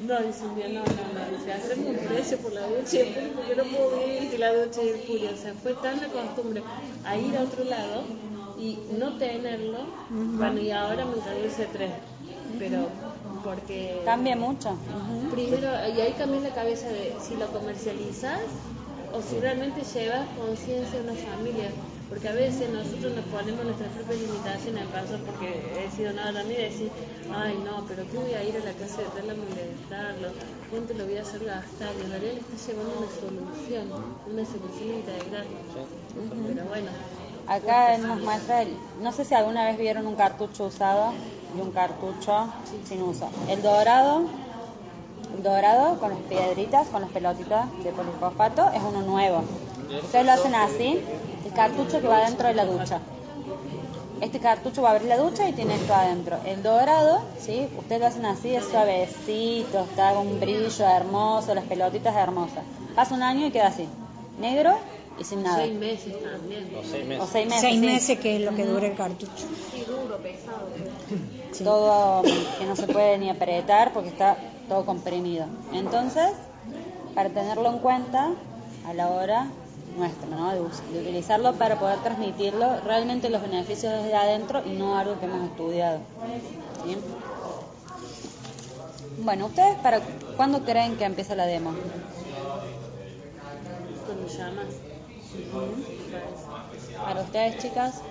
No, 0.01 0.21
dice 0.23 0.47
un 0.47 0.55
día, 0.57 0.69
no, 0.69 0.81
no, 0.81 0.85
no, 0.85 1.37
dice, 1.39 1.53
hacemos 1.53 1.87
un 1.87 1.97
precio 2.09 2.39
por 2.39 2.53
la 2.53 2.67
ducha 2.67 2.97
y 2.97 2.99
el 3.01 3.09
puri 3.09 3.31
porque 3.37 3.55
no 3.57 3.65
puedo 3.65 3.91
vivir 4.05 4.31
sin 4.31 4.41
la 4.41 4.55
ducha 4.55 4.83
y 4.83 4.89
el 4.89 4.99
puri. 5.01 5.27
O 5.27 5.37
sea, 5.37 5.55
fue 5.55 5.75
tan 5.75 6.01
la 6.01 6.09
costumbre 6.09 6.63
a 7.05 7.17
ir 7.19 7.37
a 7.37 7.43
otro 7.43 7.65
lado 7.65 8.05
y 8.59 8.79
no 8.99 9.17
tenerlo, 9.19 9.79
bueno, 10.09 10.61
y 10.61 10.71
ahora 10.71 11.05
me 11.05 11.17
encargó 11.19 11.45
el 11.45 11.51
C3, 11.51 11.91
pero 12.59 12.89
porque... 13.45 14.03
cambia 14.05 14.37
mucho. 14.37 14.77
Primero, 15.31 15.69
y 15.95 16.01
ahí 16.01 16.13
cambia 16.19 16.41
la 16.41 16.51
cabeza 16.55 16.89
de 16.89 17.15
si 17.21 17.37
lo 17.37 17.47
comercializas 17.53 18.39
o 19.13 19.23
si 19.23 19.39
realmente 19.41 19.83
llevas 19.83 20.27
conciencia 20.39 21.01
a 21.01 21.03
una 21.03 21.15
familia. 21.15 21.71
porque 22.11 22.29
a 22.29 22.33
veces 22.33 22.69
nosotros 22.71 23.15
nos 23.15 23.25
ponemos 23.27 23.65
nuestras 23.65 23.89
propias 23.93 24.19
limitaciones, 24.21 24.85
pasa 24.89 25.17
porque 25.25 25.63
he 25.79 25.89
sido 25.95 26.13
nada 26.13 26.33
también 26.33 26.61
y 26.61 26.65
decir, 26.65 26.91
ay 27.33 27.55
no, 27.65 27.87
pero 27.87 28.03
¿qué 28.11 28.19
voy 28.19 28.35
a 28.35 28.43
ir 28.43 28.57
a 28.57 28.65
la 28.65 28.73
casa 28.73 29.03
de 29.03 29.09
Tela 29.15 29.33
a 29.33 29.37
molestarlo? 29.37 30.29
¿Cuánto 30.71 30.95
lo 30.95 31.05
voy 31.05 31.17
a 31.19 31.23
hacer 31.23 31.45
gastar? 31.45 31.95
Y 31.97 32.03
en 32.03 32.11
realidad 32.11 32.33
le 32.35 32.41
está 32.41 32.57
llevando 32.67 32.93
una 32.99 33.11
solución, 33.15 33.85
una 34.27 34.45
solución 34.45 34.89
integral. 34.91 35.47
Pero 36.49 36.65
bueno. 36.67 36.91
Acá 37.47 37.99
nos 37.99 38.21
muestra, 38.23 38.63
el, 38.63 38.77
no 39.01 39.13
sé 39.13 39.25
si 39.25 39.35
alguna 39.35 39.67
vez 39.67 39.79
vieron 39.79 40.07
un 40.07 40.17
cartucho 40.17 40.67
usado 40.67 41.13
y 41.57 41.61
un 41.61 41.71
cartucho 41.71 42.53
sin 42.85 43.03
uso. 43.03 43.31
El 43.49 43.63
dorado, 43.63 44.23
dorado 45.43 45.99
con 45.99 46.11
las 46.11 46.21
piedritas, 46.21 46.89
con 46.89 47.03
las 47.03 47.11
pelotitas 47.11 47.67
de 47.83 47.91
polifosfato, 47.93 48.71
es 48.71 48.83
uno 48.83 49.03
nuevo. 49.03 49.43
Ustedes 50.03 50.25
lo 50.25 50.33
hacen 50.33 50.55
así, 50.55 51.01
el 51.45 51.53
cartucho 51.53 52.01
que 52.01 52.07
va 52.07 52.25
dentro 52.25 52.49
de 52.49 52.55
la 52.55 52.65
ducha. 52.65 53.01
Este 54.21 54.39
cartucho 54.39 54.83
va 54.83 54.91
a 54.91 54.93
abrir 54.93 55.09
la 55.09 55.17
ducha 55.17 55.49
y 55.49 55.53
tiene 55.53 55.75
esto 55.77 55.95
adentro. 55.95 56.37
El 56.45 56.63
dorado, 56.63 57.23
¿sí? 57.39 57.69
Ustedes 57.79 58.01
lo 58.01 58.07
hacen 58.07 58.27
así, 58.27 58.55
es 58.55 58.67
suavecito, 58.67 59.81
está 59.81 60.13
con 60.13 60.27
un 60.27 60.41
brillo 60.41 60.85
hermoso, 60.87 61.55
las 61.55 61.65
pelotitas 61.65 62.15
hermosas. 62.15 62.65
Pasa 62.95 63.15
un 63.15 63.23
año 63.23 63.47
y 63.47 63.51
queda 63.51 63.69
así. 63.69 63.89
Negro 64.39 64.77
y 65.19 65.25
sin 65.25 65.43
nada. 65.43 65.59
Seis 65.59 65.75
meses 65.75 66.15
también. 66.23 66.71
O 66.79 66.83
seis 66.85 67.07
meses. 67.07 67.25
O 67.25 67.27
seis 67.27 67.47
meses. 67.47 67.61
Seis 67.63 67.81
sí. 67.81 67.87
meses 67.87 68.19
que 68.19 68.37
es 68.37 68.43
lo 68.43 68.55
que 68.55 68.67
dura 68.67 68.87
el 68.87 68.95
cartucho. 68.95 69.47
Sí. 71.53 71.65
Todo 71.65 72.23
que 72.23 72.67
no 72.67 72.77
se 72.77 72.87
puede 72.87 73.19
ni 73.19 73.31
apretar 73.31 73.93
porque 73.93 74.11
está 74.11 74.37
todo 74.71 74.87
comprimido. 74.87 75.47
Entonces, 75.73 76.31
para 77.15 77.31
tenerlo 77.31 77.69
en 77.71 77.81
cuenta 77.81 78.31
a 78.87 78.95
la 78.95 79.09
hora 79.11 79.49
nuestra, 79.97 80.29
¿no? 80.29 80.51
de, 80.53 80.61
de 80.93 81.01
utilizarlo 81.01 81.59
para 81.59 81.79
poder 81.81 81.99
transmitirlo 82.03 82.81
realmente 82.87 83.31
los 83.31 83.43
beneficios 83.43 83.93
desde 83.93 84.15
adentro 84.15 84.63
y 84.65 84.71
no 84.79 84.97
algo 84.97 85.19
que 85.19 85.27
hemos 85.27 85.45
estudiado. 85.45 85.99
¿sí? 86.83 86.97
Bueno, 89.19 89.47
¿ustedes 89.47 89.77
para 89.79 90.01
cuándo 90.37 90.65
creen 90.65 90.97
que 90.97 91.05
empieza 91.05 91.35
la 91.37 91.47
demo? 91.47 91.75
Cuando 94.07 94.27
llamas. 94.27 94.69
Para 97.05 97.23
ustedes, 97.23 97.59
chicas, 97.59 98.03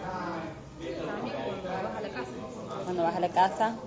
cuando 2.84 3.04
vas 3.04 3.16
a 3.16 3.20
la 3.20 3.30
casa. 3.30 3.80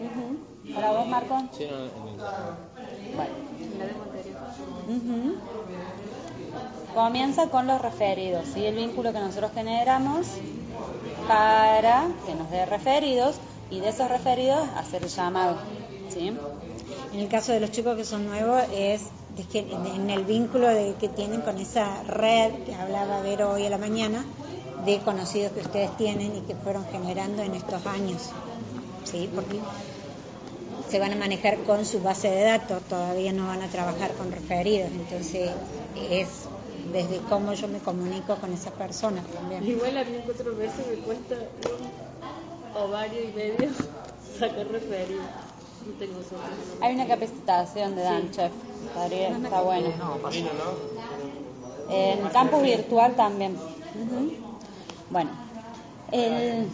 Ujú. 0.00 0.55
Para 0.74 0.92
vos, 0.92 1.06
Marco. 1.06 1.42
Sí, 1.56 1.66
no, 1.70 1.76
en 1.76 1.84
el- 1.86 3.16
Bueno. 3.16 3.32
Comienza 6.94 7.48
con 7.50 7.66
los 7.66 7.80
referidos, 7.80 8.46
¿sí? 8.54 8.64
el 8.64 8.74
vínculo 8.74 9.12
que 9.12 9.20
nosotros 9.20 9.50
generamos 9.54 10.26
para 11.28 12.06
que 12.24 12.34
nos 12.34 12.50
dé 12.50 12.64
referidos 12.64 13.36
y 13.70 13.80
de 13.80 13.88
esos 13.90 14.08
referidos 14.08 14.66
hacer 14.76 15.02
el 15.02 15.10
llamado. 15.10 15.56
¿sí? 16.08 16.32
En 17.12 17.20
el 17.20 17.28
caso 17.28 17.52
de 17.52 17.60
los 17.60 17.70
chicos 17.70 17.96
que 17.96 18.04
son 18.04 18.26
nuevos 18.26 18.62
es 18.72 19.02
en 19.54 20.08
el 20.10 20.24
vínculo 20.24 20.68
de, 20.68 20.94
que 20.98 21.08
tienen 21.10 21.42
con 21.42 21.58
esa 21.58 22.02
red 22.04 22.52
que 22.64 22.74
hablaba 22.74 23.20
Vero 23.20 23.52
hoy 23.52 23.66
a 23.66 23.70
la 23.70 23.78
mañana 23.78 24.24
de 24.86 24.98
conocidos 25.00 25.52
que 25.52 25.60
ustedes 25.60 25.94
tienen 25.98 26.34
y 26.36 26.40
que 26.40 26.54
fueron 26.54 26.84
generando 26.90 27.42
en 27.42 27.54
estos 27.54 27.84
años. 27.86 28.30
¿sí? 29.04 29.28
Porque 29.34 29.60
se 30.90 30.98
van 30.98 31.12
a 31.12 31.16
manejar 31.16 31.58
con 31.64 31.84
su 31.84 32.00
base 32.00 32.28
de 32.30 32.42
datos, 32.44 32.82
todavía 32.84 33.32
no 33.32 33.46
van 33.46 33.62
a 33.62 33.68
trabajar 33.68 34.12
con 34.12 34.30
referidos, 34.32 34.90
entonces 34.92 35.50
es 36.10 36.28
desde 36.92 37.18
cómo 37.28 37.52
yo 37.54 37.68
me 37.68 37.78
comunico 37.80 38.36
con 38.36 38.52
esas 38.52 38.72
personas 38.72 39.24
también. 39.26 39.64
Igual 39.66 39.96
a 39.96 40.04
mí 40.04 40.18
cuatro 40.24 40.54
veces 40.56 40.86
me 40.88 40.94
cuesta 40.98 41.34
un 41.34 42.82
ovario 42.82 43.20
y 43.22 43.32
medio 43.32 43.70
sacar 44.38 44.68
referido. 44.68 45.22
No 45.86 45.92
tengo 45.98 46.14
suerte. 46.22 46.56
Hay 46.80 46.94
una 46.94 47.06
capacitación 47.06 47.94
de 47.96 48.02
Dan 48.02 48.30
Chef, 48.32 48.52
estaría- 48.86 49.36
está 49.36 49.60
bueno. 49.62 49.88
En 51.88 52.28
campus 52.30 52.62
virtual 52.62 53.14
también. 53.14 53.56
Bueno, 55.10 55.30
el- 56.12 56.68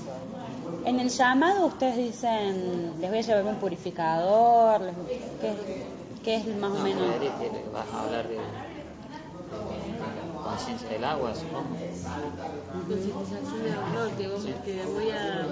en 0.84 1.00
el 1.00 1.08
llamado 1.08 1.66
ustedes 1.66 1.96
dicen, 1.96 3.00
les 3.00 3.10
voy 3.10 3.18
a 3.18 3.22
llevar 3.22 3.44
un 3.46 3.56
purificador, 3.56 4.80
les- 4.80 4.94
¿qué, 5.40 5.54
qué 6.24 6.36
es 6.36 6.46
más 6.56 6.70
o 6.72 6.74
No, 6.74 6.84
menos? 6.84 7.02
Vas 7.72 7.86
a 7.92 8.02
hablar 8.04 8.28
de, 8.28 8.34
de 8.34 8.40
la 8.40 8.44
conciencia 10.50 10.88
del 10.88 11.04
agua, 11.04 11.34
supongo. 11.34 11.76
Concientización 12.88 13.64
de 13.64 13.70
no, 13.70 14.16
que, 14.16 14.28
vos, 14.28 14.44
que 14.64 14.84
voy 14.86 15.10
a, 15.10 15.46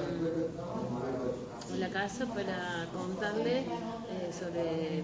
a 1.72 1.76
la 1.78 1.88
casa 1.88 2.26
para 2.26 2.86
contarle 2.92 3.58
eh, 3.58 3.64
sobre 4.38 5.02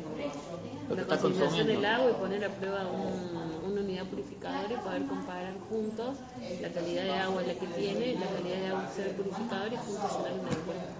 Lo 0.88 0.94
la 0.96 1.02
está 1.02 1.18
concientización 1.18 1.66
del 1.68 1.84
agua 1.84 2.10
y 2.10 2.14
poner 2.14 2.44
a 2.44 2.48
prueba 2.48 2.80
un- 2.86 3.75
unidad 3.96 4.10
purificadora 4.10 4.74
y 4.74 4.76
poder 4.76 5.06
comparar 5.06 5.54
juntos 5.70 6.16
la 6.60 6.68
calidad 6.68 7.04
de 7.04 7.14
agua 7.14 7.42
la 7.42 7.54
que 7.54 7.66
tiene, 7.66 8.14
la 8.16 8.26
calidad 8.26 8.58
de 8.60 8.66
agua 8.68 8.82
del 8.82 8.92
ser 8.92 9.12
purificador 9.16 9.72
y 9.72 9.76
juntos 9.76 10.16
llenar 10.18 10.32
una 10.38 10.50
encuesta. 10.50 10.92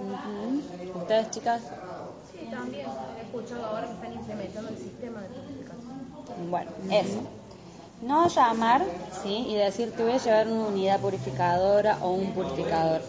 Ujú. 0.00 0.62
¿Ustedes, 1.00 1.30
chicas? 1.30 1.60
Sí, 2.32 2.46
también 2.50 2.86
he 2.86 3.22
escuchado 3.22 3.66
ahora 3.66 3.86
que 3.86 3.92
están 3.92 4.12
implementando 4.14 4.70
el 4.70 4.78
sistema 4.78 5.20
de 5.22 5.28
purificación. 5.28 6.50
Bueno, 6.50 6.70
eso. 6.90 7.20
No 8.06 8.28
llamar, 8.28 8.82
¿sí? 9.22 9.44
Y 9.48 9.54
decir, 9.56 9.90
te 9.94 10.04
voy 10.04 10.12
a 10.12 10.18
llevar 10.18 10.46
una 10.46 10.68
unidad 10.68 11.00
purificadora 11.00 11.98
o 12.00 12.12
un 12.12 12.32
purificador. 12.32 13.02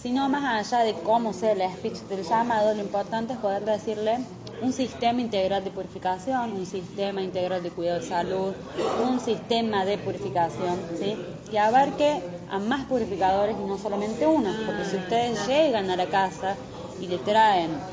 Sino 0.00 0.28
más 0.28 0.72
allá 0.72 0.84
de 0.84 0.94
cómo 0.94 1.32
sea 1.32 1.52
el 1.52 1.62
speech 1.72 1.98
del 2.08 2.22
llamado, 2.22 2.72
lo 2.72 2.80
importante 2.80 3.32
es 3.34 3.38
poder 3.40 3.64
decirle 3.64 4.18
un 4.58 4.72
sistema 4.72 5.20
integral 5.20 5.64
de 5.64 5.70
purificación, 5.72 6.52
un 6.52 6.66
sistema 6.66 7.22
integral 7.22 7.62
de 7.62 7.72
cuidado 7.72 8.00
de 8.00 8.06
salud, 8.06 8.56
un 8.94 9.20
sistema 9.20 9.84
de 9.84 9.98
purificación, 9.98 10.90
¿sí? 10.94 11.22
Que 11.48 11.58
abarque 11.58 12.24
a 12.46 12.58
más 12.58 12.86
purificadores 12.86 13.58
y 13.58 13.64
no 13.64 13.78
solamente 13.78 14.26
uno. 14.26 14.60
Porque 14.64 14.84
si 14.84 14.96
ustedes 14.96 15.46
llegan 15.46 15.90
a 15.90 15.96
la 15.96 16.08
casa 16.08 16.60
y 16.96 17.06
le 17.08 17.18
traen 17.20 17.86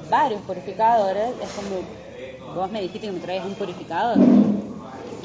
varios 0.00 0.42
purificadores, 0.42 1.36
es 1.40 1.52
como 1.52 1.98
vos 2.46 2.70
me 2.70 2.80
dijiste 2.82 3.06
que 3.08 3.12
me 3.12 3.20
traes 3.20 3.44
un 3.44 3.56
purificador. 3.56 4.26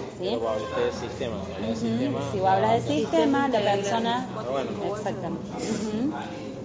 ¿Sí? 0.07 0.25
Pero 0.25 0.39
vos 0.39 0.51
hablaste 0.53 0.81
del 0.81 1.77
sistema. 1.77 2.21
Si 2.21 2.39
vos 2.39 2.49
hablas 2.49 2.71
del 2.73 2.81
sistema, 2.83 3.47
la 3.47 3.63
persona 3.63 4.35
bueno. 4.49 4.77
exactamente. 4.81 5.57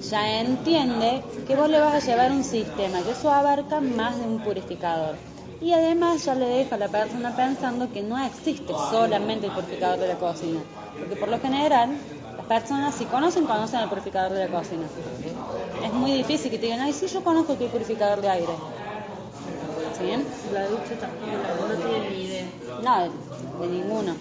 Ya 0.02 0.40
entiende 0.40 1.22
que 1.46 1.56
vos 1.56 1.68
le 1.68 1.80
vas 1.80 1.94
a 1.94 2.06
llevar 2.06 2.32
un 2.32 2.44
sistema, 2.44 3.02
que 3.02 3.12
eso 3.12 3.30
abarca 3.30 3.80
más 3.80 4.18
de 4.18 4.24
un 4.24 4.38
purificador. 4.40 5.16
Y 5.60 5.72
además 5.72 6.24
ya 6.24 6.34
le 6.34 6.46
deja 6.46 6.74
a 6.74 6.78
la 6.78 6.88
persona 6.88 7.34
pensando 7.34 7.90
que 7.90 8.02
no 8.02 8.22
existe 8.22 8.74
solamente 8.90 9.46
el 9.46 9.52
purificador 9.52 9.98
de 9.98 10.08
la 10.08 10.16
cocina. 10.16 10.60
Porque 10.98 11.16
por 11.16 11.28
lo 11.28 11.40
general, 11.40 11.90
las 12.36 12.46
personas 12.46 12.94
si 12.94 13.04
conocen, 13.06 13.46
conocen 13.46 13.80
el 13.80 13.88
purificador 13.88 14.32
de 14.32 14.46
la 14.46 14.48
cocina. 14.48 14.86
Es 15.82 15.92
muy 15.92 16.12
difícil 16.12 16.50
que 16.50 16.58
te 16.58 16.66
digan, 16.66 16.80
ay, 16.80 16.92
sí, 16.92 17.06
yo 17.06 17.22
conozco 17.24 17.56
que 17.56 17.64
el 17.64 17.70
purificador 17.70 18.20
de 18.20 18.28
aire. 18.28 18.52
¿Sí? 19.98 20.52
La 20.52 20.68
ducha 20.68 20.94
no 21.68 21.74
tiene 21.74 22.10
ni 22.10 22.24
idea. 22.24 22.46
No, 22.82 23.02
de, 23.02 23.10
de 23.66 23.72
ninguno. 23.72 24.14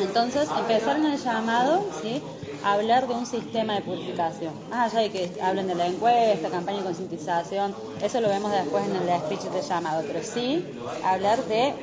Entonces, 0.00 0.48
empezar 0.58 0.96
en 0.96 1.06
el 1.06 1.18
llamado, 1.18 1.84
¿sí? 2.02 2.22
Hablar 2.64 3.06
de 3.06 3.14
un 3.14 3.26
sistema 3.26 3.74
de 3.74 3.82
purificación. 3.82 4.54
Más 4.70 4.92
allá 4.94 5.02
de 5.02 5.10
que 5.10 5.30
hablen 5.42 5.66
de 5.66 5.74
la 5.74 5.86
encuesta, 5.86 6.48
campaña 6.48 6.78
de 6.78 6.84
concientización, 6.84 7.74
eso 8.02 8.20
lo 8.20 8.28
vemos 8.28 8.50
después 8.52 8.84
en 8.86 8.96
el 8.96 9.20
speech 9.20 9.42
de 9.52 9.60
llamado, 9.60 10.02
pero 10.06 10.22
sí 10.22 10.64
hablar 11.04 11.44
de 11.44 11.74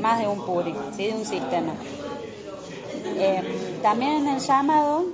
más 0.00 0.20
de 0.20 0.28
un 0.28 0.44
puri, 0.44 0.72
¿sí? 0.96 1.06
De 1.08 1.14
un 1.14 1.24
sistema. 1.24 1.72
Eh, 3.16 3.42
también 3.82 4.12
en 4.12 4.28
el 4.28 4.40
llamado, 4.40 5.04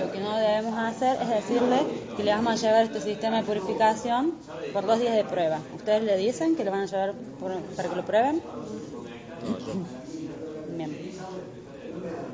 lo 0.00 0.12
que 0.12 0.20
no 0.20 0.36
debemos 0.36 0.78
hacer 0.78 1.18
es 1.20 1.28
decirle 1.28 1.80
que 2.16 2.24
le 2.24 2.32
vamos 2.32 2.52
a 2.54 2.56
llevar 2.56 2.84
este 2.84 3.00
sistema 3.02 3.38
de 3.38 3.42
purificación 3.44 4.32
por 4.72 4.86
dos 4.86 5.00
días 5.00 5.14
de 5.14 5.24
prueba. 5.24 5.58
¿Ustedes 5.76 6.02
le 6.02 6.16
dicen 6.16 6.56
que 6.56 6.64
lo 6.64 6.70
van 6.70 6.80
a 6.80 6.86
llevar 6.86 7.14
para 7.76 7.88
que 7.90 7.96
lo 7.96 8.04
prueben? 8.04 8.40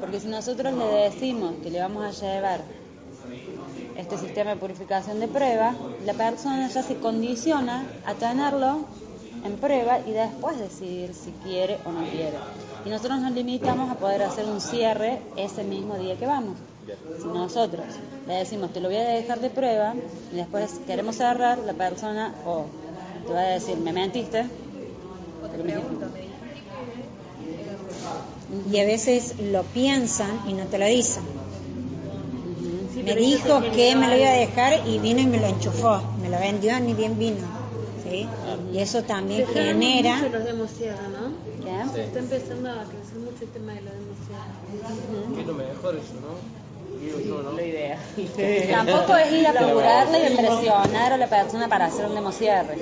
Porque 0.01 0.21
si 0.21 0.29
nosotros 0.29 0.73
le 0.75 0.87
decimos 1.11 1.55
que 1.63 1.71
le 1.71 1.81
vamos 1.81 2.05
a 2.05 2.11
llevar 2.11 2.63
este 3.97 4.19
sistema 4.19 4.51
de 4.51 4.57
purificación 4.57 5.21
de 5.21 5.29
prueba, 5.29 5.75
la 6.05 6.15
persona 6.15 6.69
ya 6.69 6.83
se 6.83 6.97
condiciona 6.97 7.87
a 8.07 8.15
tenerlo 8.15 8.81
en 9.45 9.57
prueba 9.57 10.01
y 10.07 10.13
después 10.13 10.59
decidir 10.59 11.15
si 11.15 11.31
quiere 11.45 11.79
o 11.85 11.93
no 11.93 12.01
quiere. 12.09 12.39
Y 12.85 12.89
nosotros 12.89 13.21
nos 13.21 13.33
limitamos 13.33 13.91
a 13.91 13.95
poder 13.95 14.23
hacer 14.23 14.47
un 14.47 14.61
cierre 14.61 15.21
ese 15.37 15.65
mismo 15.65 15.97
día 15.97 16.17
que 16.17 16.27
vamos. 16.27 16.57
Si 17.21 17.27
nosotros 17.27 17.85
le 18.27 18.35
decimos 18.35 18.73
te 18.73 18.81
lo 18.81 18.89
voy 18.89 18.97
a 18.97 19.05
dejar 19.05 19.41
de 19.41 19.51
prueba 19.51 19.95
y 20.33 20.37
después 20.37 20.81
queremos 20.87 21.17
cerrar, 21.17 21.59
la 21.59 21.75
persona 21.75 22.35
o 22.47 22.65
te 23.27 23.33
va 23.33 23.41
a 23.41 23.49
decir 23.49 23.77
me 23.77 23.93
mentiste. 23.93 24.47
O 25.45 25.49
te 25.49 25.59
pregunto, 25.59 26.07
Y 28.71 28.79
a 28.79 28.85
veces 28.85 29.35
lo 29.39 29.63
piensan 29.63 30.31
y 30.49 30.55
no 30.55 30.65
te 30.65 30.79
lo 30.79 30.87
dicen. 30.87 31.23
Sí, 32.93 33.03
Me 33.03 33.15
dijo 33.15 33.61
que 33.75 33.95
me 33.95 34.09
lo 34.09 34.17
iba 34.17 34.29
a 34.29 34.33
dejar 34.33 34.87
y 34.87 34.99
vino 34.99 35.21
y 35.21 35.27
me 35.27 35.39
lo 35.39 35.47
enchufó. 35.47 36.01
Me 36.21 36.29
lo 36.29 36.39
vendió 36.39 36.79
ni 36.81 36.95
bien 36.95 37.19
vino. 37.19 37.47
¿sí? 38.03 38.27
Y 38.73 38.79
eso 38.79 39.03
también 39.03 39.47
Se 39.47 39.53
genera... 39.53 40.17
mucho 40.17 40.29
los 40.31 40.45
¿no? 40.45 41.51
¿Qué? 41.63 42.03
Está 42.03 42.19
empezando 42.19 42.71
a 42.71 42.85
crecer 42.85 43.19
mucho 43.19 43.45
el 43.45 43.51
tema 43.51 43.73
de 43.75 43.83
los 43.83 43.93
demosierra. 43.95 45.35
Que 45.35 45.41
es 45.41 45.47
lo 45.47 45.55
mejor 45.55 45.97
eso, 45.97 46.15
¿no? 46.21 46.60
La 47.57 47.63
idea. 47.63 47.99
Tampoco 48.71 49.17
es 49.17 49.33
ir 49.33 49.47
a 49.47 49.51
apurarle 49.51 50.33
y 50.33 50.37
presionar 50.37 51.13
a 51.13 51.17
la 51.17 51.27
persona 51.29 51.69
para 51.69 51.87
hacer 51.87 52.07
un 52.07 52.15
demosierre. 52.15 52.77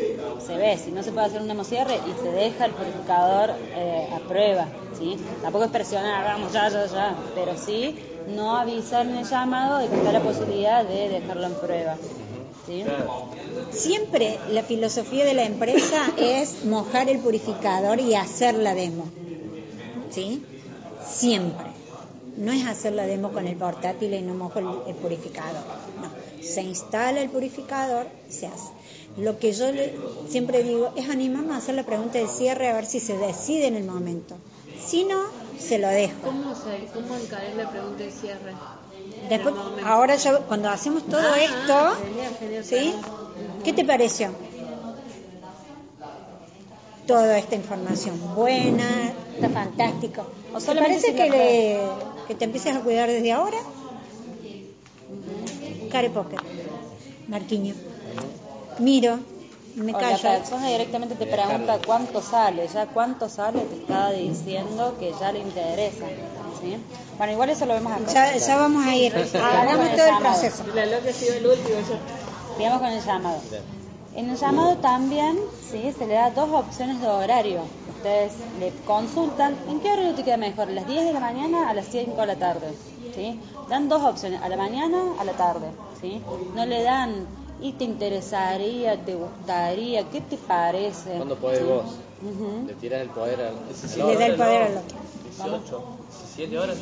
Se 0.44 0.56
ve, 0.56 0.76
si 0.76 0.90
no 0.90 1.02
se 1.02 1.12
puede 1.12 1.26
hacer 1.26 1.40
un 1.40 1.48
demosierre 1.48 1.94
y 1.94 2.22
se 2.22 2.30
deja 2.32 2.64
el 2.64 2.72
purificador 2.72 3.50
eh, 3.74 4.08
a 4.14 4.18
prueba, 4.28 4.66
¿sí? 4.98 5.16
Tampoco 5.42 5.64
es 5.64 5.70
presionar, 5.70 6.24
vamos, 6.24 6.52
ya, 6.52 6.68
ya, 6.68 6.86
ya, 6.86 7.14
pero 7.34 7.56
sí 7.56 7.96
no 8.34 8.56
avisar 8.56 9.06
en 9.06 9.18
el 9.18 9.24
llamado 9.24 9.78
de 9.78 9.88
que 9.88 9.96
está 9.96 10.12
la 10.12 10.20
posibilidad 10.20 10.84
de 10.84 11.08
dejarlo 11.08 11.46
en 11.46 11.54
prueba, 11.54 11.96
¿sí? 12.66 12.84
Siempre 13.70 14.38
la 14.50 14.62
filosofía 14.62 15.24
de 15.24 15.34
la 15.34 15.44
empresa 15.44 16.10
es 16.18 16.64
mojar 16.64 17.08
el 17.08 17.18
purificador 17.20 18.00
y 18.00 18.14
hacer 18.14 18.54
la 18.56 18.74
demo. 18.74 19.06
¿Sí? 20.10 20.42
Siempre. 21.06 21.77
No 22.38 22.52
es 22.52 22.66
hacer 22.66 22.92
la 22.92 23.06
demo 23.06 23.32
con 23.32 23.46
el 23.46 23.56
portátil 23.56 24.14
y 24.14 24.22
no 24.22 24.34
mojo 24.34 24.58
el, 24.60 24.66
el 24.86 24.94
purificador. 24.94 25.62
No. 26.02 26.08
Se 26.42 26.62
instala 26.62 27.20
el 27.20 27.30
purificador, 27.30 28.06
se 28.28 28.46
hace. 28.46 28.68
Lo 29.16 29.38
que 29.38 29.52
yo 29.52 29.72
le- 29.72 29.92
siempre 30.28 30.62
digo 30.62 30.92
es 30.96 31.08
animarnos 31.10 31.54
a 31.54 31.58
hacer 31.58 31.74
la 31.74 31.82
pregunta 31.82 32.18
de 32.18 32.28
cierre 32.28 32.68
a 32.68 32.74
ver 32.74 32.86
si 32.86 33.00
se 33.00 33.16
decide 33.18 33.66
en 33.66 33.76
el 33.76 33.84
momento. 33.84 34.36
Si 34.80 35.04
no, 35.04 35.18
se 35.58 35.78
lo 35.78 35.88
dejo. 35.88 36.14
¿Cómo, 36.24 36.54
se, 36.54 36.86
¿Cómo 36.94 37.16
la 37.56 37.70
pregunta 37.70 38.04
de 38.04 38.10
cierre? 38.12 38.54
Después, 39.28 39.54
ahora 39.84 40.14
ya 40.14 40.38
cuando 40.38 40.68
hacemos 40.70 41.04
todo 41.06 41.20
Ah, 41.20 41.38
esto, 41.42 42.04
genial, 42.04 42.36
genial, 42.38 42.64
¿sí? 42.64 42.94
¿Qué 43.64 43.72
te 43.72 43.84
pareció? 43.84 44.30
Toda 47.06 47.38
esta 47.38 47.54
información 47.54 48.16
buena, 48.34 49.12
está 49.34 49.48
fantástico. 49.48 50.22
¿O 50.52 50.58
¿Te 50.58 50.64
solamente 50.64 51.00
parece 51.12 51.14
que, 51.14 51.30
le- 51.30 51.80
que 52.28 52.34
te 52.34 52.44
empieces 52.44 52.76
a 52.76 52.80
cuidar 52.80 53.08
desde 53.08 53.32
ahora? 53.32 53.56
Care 55.90 56.10
Poker, 56.10 56.38
Marquiño. 57.26 57.74
Miro, 58.78 59.18
me 59.74 59.92
O 59.94 60.00
la 60.00 60.10
callo. 60.10 60.22
persona 60.38 60.68
directamente 60.68 61.14
te 61.14 61.26
pregunta 61.26 61.78
cuánto 61.84 62.20
sale, 62.22 62.68
ya 62.68 62.86
cuánto 62.86 63.28
sale 63.28 63.60
te 63.60 63.74
está 63.76 64.10
diciendo 64.10 64.96
que 65.00 65.12
ya 65.18 65.32
le 65.32 65.40
interesa, 65.40 66.04
¿sí? 66.60 66.76
Bueno, 67.16 67.32
igual 67.32 67.50
eso 67.50 67.64
lo 67.66 67.74
vemos 67.74 67.92
acá. 67.92 68.12
Ya, 68.12 68.36
ya 68.36 68.56
vamos 68.56 68.86
a 68.86 68.94
ir. 68.94 69.14
Hagamos 69.16 69.96
todo 69.96 70.06
el 70.06 70.18
proceso. 70.18 70.64
La 70.74 70.86
loca 70.86 71.10
ha 71.10 71.12
sido 71.12 71.34
el 71.34 71.46
último. 71.46 71.78
Yo. 71.88 71.96
Digamos 72.58 72.80
con 72.80 72.90
el 72.90 73.02
llamado. 73.04 73.40
En 74.14 74.30
el 74.30 74.36
llamado 74.36 74.76
también 74.78 75.38
sí 75.70 75.92
se 75.96 76.06
le 76.06 76.14
da 76.14 76.30
dos 76.30 76.48
opciones 76.52 77.00
de 77.00 77.06
horario. 77.06 77.60
Ustedes 77.96 78.32
le 78.58 78.72
consultan 78.84 79.56
en 79.68 79.80
qué 79.80 79.90
horario 79.92 80.14
te 80.14 80.24
queda 80.24 80.36
mejor, 80.36 80.68
a 80.68 80.72
las 80.72 80.86
10 80.86 81.04
de 81.06 81.12
la 81.12 81.20
mañana 81.20 81.68
a 81.68 81.74
las 81.74 81.86
5 81.86 82.20
de 82.20 82.26
la 82.26 82.36
tarde. 82.36 82.68
¿sí? 83.14 83.38
Dan 83.68 83.88
dos 83.88 84.02
opciones, 84.02 84.42
a 84.42 84.48
la 84.48 84.56
mañana 84.56 85.14
a 85.18 85.24
la 85.24 85.32
tarde. 85.32 85.68
¿sí? 86.00 86.20
No 86.54 86.64
le 86.66 86.82
dan 86.82 87.26
y 87.60 87.72
te 87.72 87.84
interesaría, 87.84 88.96
te 89.04 89.14
gustaría, 89.14 90.08
¿qué 90.10 90.20
te 90.20 90.36
parece? 90.36 91.16
¿Cuándo 91.16 91.36
podés 91.36 91.60
¿Sí? 91.60 91.64
vos? 91.64 91.84
Le 92.66 92.74
tirás 92.74 93.02
el 93.02 93.08
poder 93.08 93.40
al... 93.40 93.54
Le 94.08 94.16
da 94.16 94.26
el 94.26 94.36
poder 94.36 94.62
al 94.62 94.76
otro. 94.78 94.96
18, 95.44 95.82
17 96.36 96.58
horas. 96.58 96.76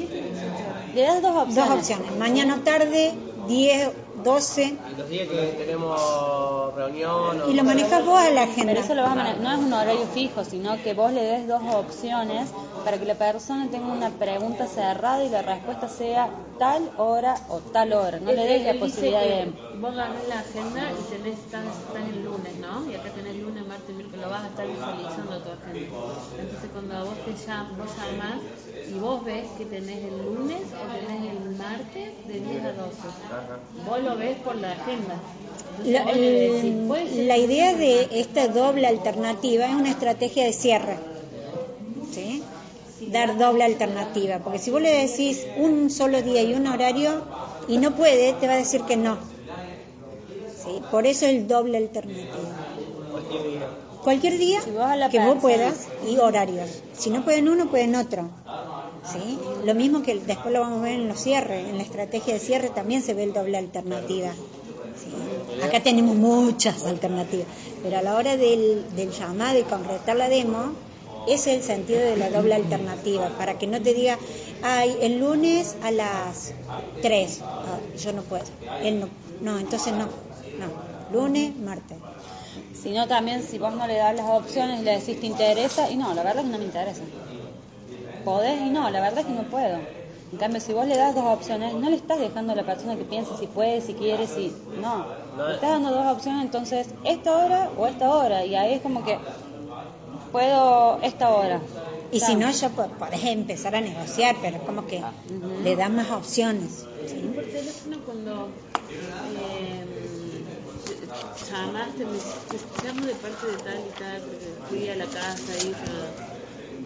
Le 0.95 1.03
das 1.03 1.23
dos 1.23 1.37
opciones. 1.37 1.55
Dos 1.57 1.79
opciones, 1.79 2.17
mañana 2.17 2.57
o 2.57 2.61
tarde, 2.61 3.15
10, 3.47 3.91
12, 4.25 4.63
Y 4.65 4.97
los 4.99 5.09
días 5.09 5.29
que 5.29 5.37
tenemos 5.59 6.75
reunión 6.75 7.43
o... 7.43 7.51
y 7.51 7.55
lo 7.55 7.65
manejas 7.65 8.05
vos 8.05 8.19
a 8.19 8.31
la 8.31 8.43
agenda. 8.43 8.73
Pero 8.73 8.85
eso 8.85 8.95
lo 8.95 9.03
vas 9.03 9.13
a 9.13 9.15
manejar, 9.15 9.41
no 9.41 9.53
es 9.53 9.59
un 9.59 9.73
horario 9.73 10.07
fijo, 10.15 10.45
sino 10.45 10.83
que 10.83 10.95
vos 10.95 11.13
le 11.13 11.23
des 11.23 11.47
dos 11.47 11.63
opciones 11.63 12.49
para 12.85 12.99
que 12.99 13.05
la 13.05 13.15
persona 13.15 13.69
tenga 13.71 13.87
una 13.93 14.11
pregunta 14.11 14.67
cerrada 14.67 15.23
y 15.25 15.29
la 15.29 15.43
respuesta 15.43 15.89
sea 15.89 16.31
tal 16.59 16.91
hora 16.97 17.37
o 17.49 17.59
tal 17.59 17.93
hora. 17.93 18.19
No 18.21 18.33
le 18.33 18.45
des 18.47 18.65
la 18.65 18.81
posibilidad 18.81 19.21
de... 19.21 19.53
Vos 19.79 19.93
agarrás 19.93 20.29
la 20.29 20.39
agenda 20.41 20.93
y 20.93 21.13
tenés, 21.13 21.39
están 21.39 21.65
el 22.09 22.25
lunes, 22.25 22.57
¿no? 22.61 22.91
Y 22.91 22.95
acá 22.95 23.11
tenés 23.11 23.37
lunes, 23.37 23.66
martes, 23.77 23.95
miércoles, 23.95 24.25
lo 24.25 24.31
vas 24.31 24.45
a 24.45 24.49
estar 24.49 24.67
visualizando 24.67 25.39
tu 25.39 25.51
agenda. 25.51 25.97
Entonces 26.41 26.71
cuando 26.73 27.05
vos 27.05 27.19
te 27.25 27.47
llam, 27.47 27.67
vos 27.79 27.91
llamás 27.97 28.41
y 28.89 28.99
vos 28.99 29.25
ves 29.25 29.47
que 29.59 29.65
tenés 29.67 30.05
el 30.05 30.25
lunes 30.25 30.63
o 30.81 30.87
tenés 30.97 31.33
el 31.33 31.57
martes 31.57 32.29
de 32.29 32.41
10 32.41 32.65
a 32.65 32.73
12. 32.73 32.97
Vos 33.87 34.03
lo 34.03 34.17
ves 34.17 34.37
por 34.39 34.57
la 34.57 34.73
agenda. 34.73 35.17
Entonces 35.79 35.93
La, 35.93 36.05
decís, 36.05 37.27
que 37.27 37.39
idea 37.39 37.75
de 37.75 38.09
esta 38.13 38.49
doble 38.49 38.87
alternativa 38.87 39.67
es 39.67 39.75
una 39.75 39.91
estrategia 39.91 40.45
de 40.45 40.53
cierre. 40.53 40.97
¿sí? 42.13 42.43
Dar 43.13 43.37
doble 43.39 43.65
alternativa. 43.65 44.39
Porque 44.39 44.59
si 44.59 44.71
vos 44.71 44.81
le 44.81 45.07
decís 45.07 45.47
un 45.57 45.91
solo 45.91 46.23
día 46.23 46.43
y 46.43 46.55
un 46.55 46.67
horario 46.67 47.23
y 47.69 47.77
no 47.77 47.95
puede, 47.95 48.33
te 48.35 48.47
va 48.47 48.55
a 48.55 48.59
decir 48.59 48.83
que 48.83 48.97
no. 48.97 49.19
¿sí? 50.65 50.83
Por 50.91 51.07
eso 51.07 51.27
el 51.27 51.47
doble 51.47 51.77
alternativa. 51.77 52.66
Cualquier 54.03 54.39
día 54.39 54.61
Si 54.63 54.71
vos 54.71 54.87
que 55.11 55.19
vos 55.19 55.39
puedas 55.41 55.89
y 56.09 56.17
horarios. 56.19 56.71
Si 56.93 57.11
no 57.11 57.23
pueden 57.23 57.49
uno, 57.49 57.67
pueden 57.67 57.95
otro. 57.95 58.29
¿sí? 59.05 59.39
Lo 59.65 59.75
mismo 59.75 60.03
que 60.03 60.15
después 60.21 60.53
lo 60.55 60.61
vamos 60.61 60.81
a 60.81 60.83
ver 60.83 60.93
en 60.93 61.09
los 61.09 61.21
cierres. 61.21 61.69
En 61.69 61.77
la 61.77 61.83
estrategia 61.83 62.35
de 62.35 62.41
cierre 62.41 62.71
también 62.71 63.03
se 63.03 63.15
ve 63.15 63.25
el 63.25 63.33
doble 63.33 63.59
alternativa. 63.59 64.31
¿sí? 64.31 65.65
Acá 65.65 65.83
tenemos 65.83 66.15
muchas 66.17 66.85
alternativas. 66.85 67.47
Pero 67.83 67.99
a 67.99 68.03
la 68.03 68.15
hora 68.15 68.37
del, 68.37 68.85
del 68.95 69.11
llamado 69.11 69.59
y 69.59 69.63
concretar 69.65 70.17
la 70.17 70.29
demo, 70.29 70.73
ese 71.27 71.55
es 71.55 71.59
el 71.59 71.63
sentido 71.63 72.01
de 72.01 72.17
la 72.17 72.31
doble 72.31 72.55
alternativa. 72.55 73.29
Para 73.31 73.59
que 73.59 73.67
no 73.67 73.83
te 73.83 73.93
diga, 73.93 74.19
ay, 74.63 74.97
el 75.01 75.19
lunes 75.19 75.77
a 75.83 75.91
las 75.91 76.53
3. 77.03 77.41
Ah, 77.43 77.79
yo 77.99 78.13
no 78.13 78.23
puedo. 78.23 78.45
Él 78.83 79.01
no. 79.01 79.09
No, 79.41 79.59
entonces 79.59 79.93
no. 79.93 80.05
No. 80.05 80.87
Lunes, 81.13 81.57
martes. 81.57 81.99
Sino 82.87 83.09
también 83.09 83.43
si 83.43 83.59
vos 83.59 83.75
no 83.75 83.85
le 83.89 83.97
das 83.97 84.15
las 84.15 84.27
opciones, 84.29 84.85
le 84.85 84.93
decís 84.93 85.19
te 85.19 85.27
interesa 85.27 85.91
y 85.91 85.97
no, 85.97 86.15
la 86.15 86.23
verdad 86.23 86.39
es 86.39 86.47
que 86.47 86.53
no 86.53 86.59
me 86.59 86.65
interesa. 86.67 87.03
Podés 88.25 88.61
y 88.61 88.71
no, 88.71 88.89
la 88.91 89.01
verdad 89.01 89.21
es 89.21 89.27
que 89.27 89.33
no 89.33 89.43
puedo. 89.43 89.81
En 90.31 90.39
cambio, 90.39 90.61
si 90.61 90.73
vos 90.73 90.87
le 90.87 90.97
das 90.97 91.13
dos 91.15 91.25
opciones, 91.25 91.75
no 91.75 91.91
le 91.91 91.97
estás 91.97 92.21
dejando 92.21 92.53
a 92.53 92.57
la 92.57 92.63
persona 92.63 92.95
que 92.97 93.03
piense 93.05 93.37
si 93.37 93.47
puede, 93.49 93.81
si 93.81 93.95
quiere, 93.95 94.29
si... 94.29 94.53
No, 94.77 95.05
le 95.49 95.55
estás 95.55 95.71
dando 95.71 95.91
dos 95.91 96.07
opciones, 96.17 96.45
entonces, 96.45 96.87
esta 97.05 97.37
hora 97.37 97.71
o 97.77 97.87
esta 97.89 98.09
hora. 98.15 98.45
Y 98.45 98.55
ahí 98.55 98.75
es 98.75 98.83
como 98.83 99.03
que, 99.03 99.19
puedo 100.31 100.99
esta 101.03 101.31
hora. 101.31 101.61
Y 102.13 102.21
si 102.21 102.35
no, 102.37 102.51
ya 102.53 102.69
po- 102.69 102.87
podés 103.01 103.25
empezar 103.25 103.75
a 103.75 103.81
negociar, 103.81 104.37
pero 104.41 104.59
es 104.59 104.63
como 104.63 104.87
que 104.87 105.03
le 105.65 105.75
das 105.77 105.91
más 105.91 106.11
opciones. 106.13 106.85
¿sí? 107.13 107.19
por 107.35 107.45
teléfono 107.47 107.97
cuando 108.05 108.49
eh, 109.39 109.76
llamaste, 111.45 112.07
me 112.07 112.19
dijiste, 112.19 112.59
llamo 112.83 113.05
de 113.07 113.15
parte 113.17 113.47
de 113.47 113.59
tal 113.59 113.87
y 113.87 113.93
tal, 113.93 114.23
porque 114.25 114.57
fui 114.69 114.89
a 114.89 114.97
la 114.97 115.07
casa 115.11 115.57
y 115.59 115.75
yo, 115.75 116.15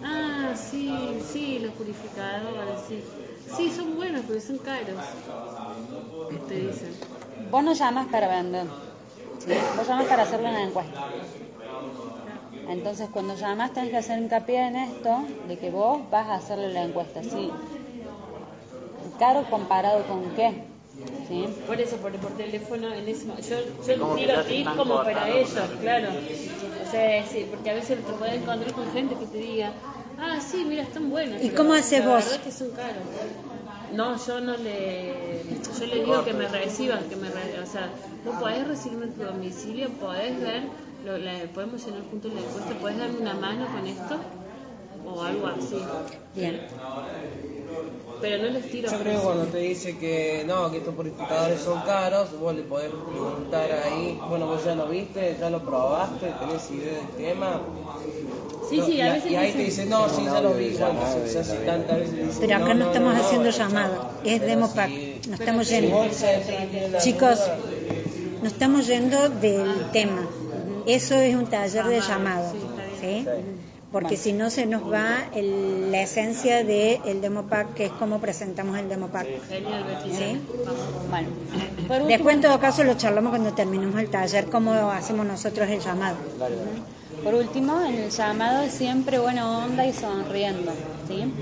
ah, 0.03 0.55
sí, 0.57 1.21
sí, 1.21 1.59
los 1.61 1.75
purificadores, 1.75 2.81
sí. 2.83 3.05
Sí, 3.47 3.71
son 3.71 3.97
buenos, 3.97 4.25
porque 4.27 4.41
son 4.41 4.59
caros. 4.61 5.05
Te 6.47 6.55
dicen. 6.55 6.99
Vos 7.39 7.63
no 7.63 7.73
llamas 7.75 8.09
para 8.09 8.29
vender, 8.29 8.69
vos 9.77 9.87
llamas 9.89 10.07
para 10.09 10.23
hacerle 10.23 10.49
una 10.51 10.63
encuesta. 10.65 11.03
Entonces, 12.65 13.11
cuando 13.11 13.35
llamas, 13.35 13.75
tenés 13.75 13.91
que 13.91 13.99
hacer 13.99 14.19
hincapié 14.19 14.67
en 14.67 14.77
esto, 14.77 15.27
de 15.43 15.59
que 15.59 15.71
vos 15.71 16.09
vas 16.11 16.27
a 16.29 16.37
hacerle 16.37 16.71
la 16.71 16.85
encuesta, 16.85 17.23
¿sí? 17.23 17.61
¿Caro 19.19 19.49
comparado 19.49 20.07
con 20.07 20.33
qué? 20.33 20.70
¿Sí? 21.29 21.47
Por 21.67 21.81
eso, 21.81 21.97
por, 21.99 22.13
por 22.17 22.33
teléfono, 22.37 22.93
en 22.93 23.09
ese 23.09 23.27
yo, 23.27 23.57
yo 23.87 24.17
tiro 24.17 24.41
están 24.41 24.77
como 24.77 24.97
para 25.05 25.29
ellos, 25.31 25.53
claro. 25.81 26.09
O 26.83 26.87
sea, 26.91 27.27
sí, 27.27 27.47
porque 27.51 27.71
a 27.71 27.75
veces 27.75 28.05
te 28.05 28.13
puedes 28.15 28.41
encontrar 28.43 28.75
con 28.75 28.91
gente 28.91 29.15
que 29.17 29.27
te 29.27 29.39
diga, 29.39 29.73
ah, 30.19 30.41
sí, 30.41 30.65
mira, 30.69 30.83
están 30.83 31.09
buenos. 31.11 31.41
¿Y 31.41 31.47
pero 31.51 31.57
cómo 31.59 31.75
haces 31.75 32.01
la 32.01 32.07
vos? 32.07 32.39
que 32.45 32.51
son 32.53 32.71
caros. 32.73 33.05
No, 33.93 34.17
yo 34.27 34.41
no 34.41 34.57
le, 34.57 35.43
yo 35.79 35.87
le 35.87 36.03
digo 36.05 36.25
que 36.25 36.33
me 36.33 36.49
reciban, 36.49 37.09
que 37.09 37.17
me, 37.17 37.29
re- 37.31 37.59
o 37.61 37.67
sea, 37.67 37.91
vos 38.25 38.37
podés 38.37 38.67
recibirme 38.67 39.07
en 39.07 39.13
tu 39.15 39.23
domicilio, 39.23 39.89
podés 39.99 40.41
ver, 40.41 40.63
lo, 41.05 41.19
la- 41.19 41.47
podemos 41.55 41.85
llenar 41.85 42.03
juntos 42.11 42.33
la 42.33 42.41
encuesta, 42.41 42.75
podés 42.81 42.99
darme 42.99 43.19
una 43.19 43.35
mano 43.35 43.67
con 43.73 43.87
esto 43.87 44.21
o 45.05 45.23
algo 45.23 45.47
así. 45.49 45.77
Bien. 46.35 46.61
Pero 48.21 48.43
no 48.43 48.49
les 48.51 48.71
tiro 48.71 48.91
Yo 48.91 48.99
creo 48.99 49.19
que 49.19 49.25
cuando 49.25 49.45
te 49.47 49.59
dice 49.59 49.97
que 49.97 50.45
no, 50.47 50.71
que 50.71 50.79
estos 50.79 50.95
purificadores 50.95 51.61
son 51.61 51.81
caros, 51.83 52.39
vos 52.39 52.55
le 52.55 52.63
podés 52.63 52.91
preguntar 52.91 53.71
ahí, 53.73 54.21
bueno, 54.29 54.47
vos 54.47 54.65
ya 54.65 54.75
lo 54.75 54.89
viste, 54.89 55.37
ya 55.41 55.49
lo 55.51 55.61
probaste, 55.65 56.33
tenés 56.41 56.71
idea 56.71 56.95
del 56.99 57.09
tema. 57.17 57.61
Sí, 58.69 58.77
No, 58.77 58.87
sí, 58.87 58.93
y, 58.93 59.01
a 59.01 59.13
veces 59.15 59.31
y 59.33 59.37
ahí 59.37 59.47
dicen- 59.49 59.59
te 59.59 59.65
dice, 59.65 59.87
no, 59.87 60.09
sí, 60.09 60.23
ya 60.25 60.41
lo 60.41 60.55
vi, 60.55 60.71
bueno, 60.71 61.01
se, 61.27 61.39
hace 61.39 61.57
tantas 61.65 61.99
veces. 61.99 62.37
Pero 62.41 62.57
acá 62.57 62.75
no, 62.75 62.87
estamos 62.87 63.17
haciendo 63.17 63.51
no, 63.51 63.57
llamado, 63.57 64.11
es 64.23 64.41
si- 64.41 65.21
no 65.29 65.35
estamos 65.35 65.69
yendo. 65.69 66.09
Chicos, 66.99 67.39
no 68.43 68.49
estamos 68.49 68.87
yendo 68.87 69.29
del 69.29 69.91
tema. 69.93 70.29
Eso 70.87 71.15
es 71.17 71.35
un 71.35 71.47
taller 71.47 71.87
de 71.87 72.01
llamado, 72.01 72.53
¿sí? 73.01 73.27
Porque 73.93 74.17
si 74.17 74.33
no 74.33 74.51
se 74.51 74.67
nos 74.67 74.83
va 74.91 75.25
el- 75.35 75.91
la 75.91 76.03
esencia 76.03 76.63
del 76.63 77.21
Demopac, 77.21 77.75
que 77.75 77.87
es 77.87 77.93
cómo 77.93 78.21
presentamos 78.21 78.79
el 78.79 78.89
Demopac. 78.89 79.27
Genial, 79.49 79.85
Betty. 79.85 80.11
¿Sí? 80.17 80.41
Bueno, 81.89 82.07
Después 82.07 82.37
en 82.37 82.41
todo 82.43 82.61
caso 82.61 82.85
lo 82.85 82.95
charlamos 82.95 83.31
cuando 83.31 83.53
terminemos 83.53 83.99
el 84.01 84.09
taller, 84.09 84.47
cómo 84.49 84.73
hacemos 84.91 85.27
nosotros 85.27 85.69
el 85.69 85.81
llamado. 85.81 86.17
por 87.25 87.35
último, 87.35 87.83
en 87.83 87.95
el 87.97 88.11
llamado 88.11 88.69
siempre 88.71 89.19
buena 89.19 89.65
onda 89.65 89.85
y 89.85 89.93
sonriendo, 89.93 90.73
¿sí? 91.09 91.35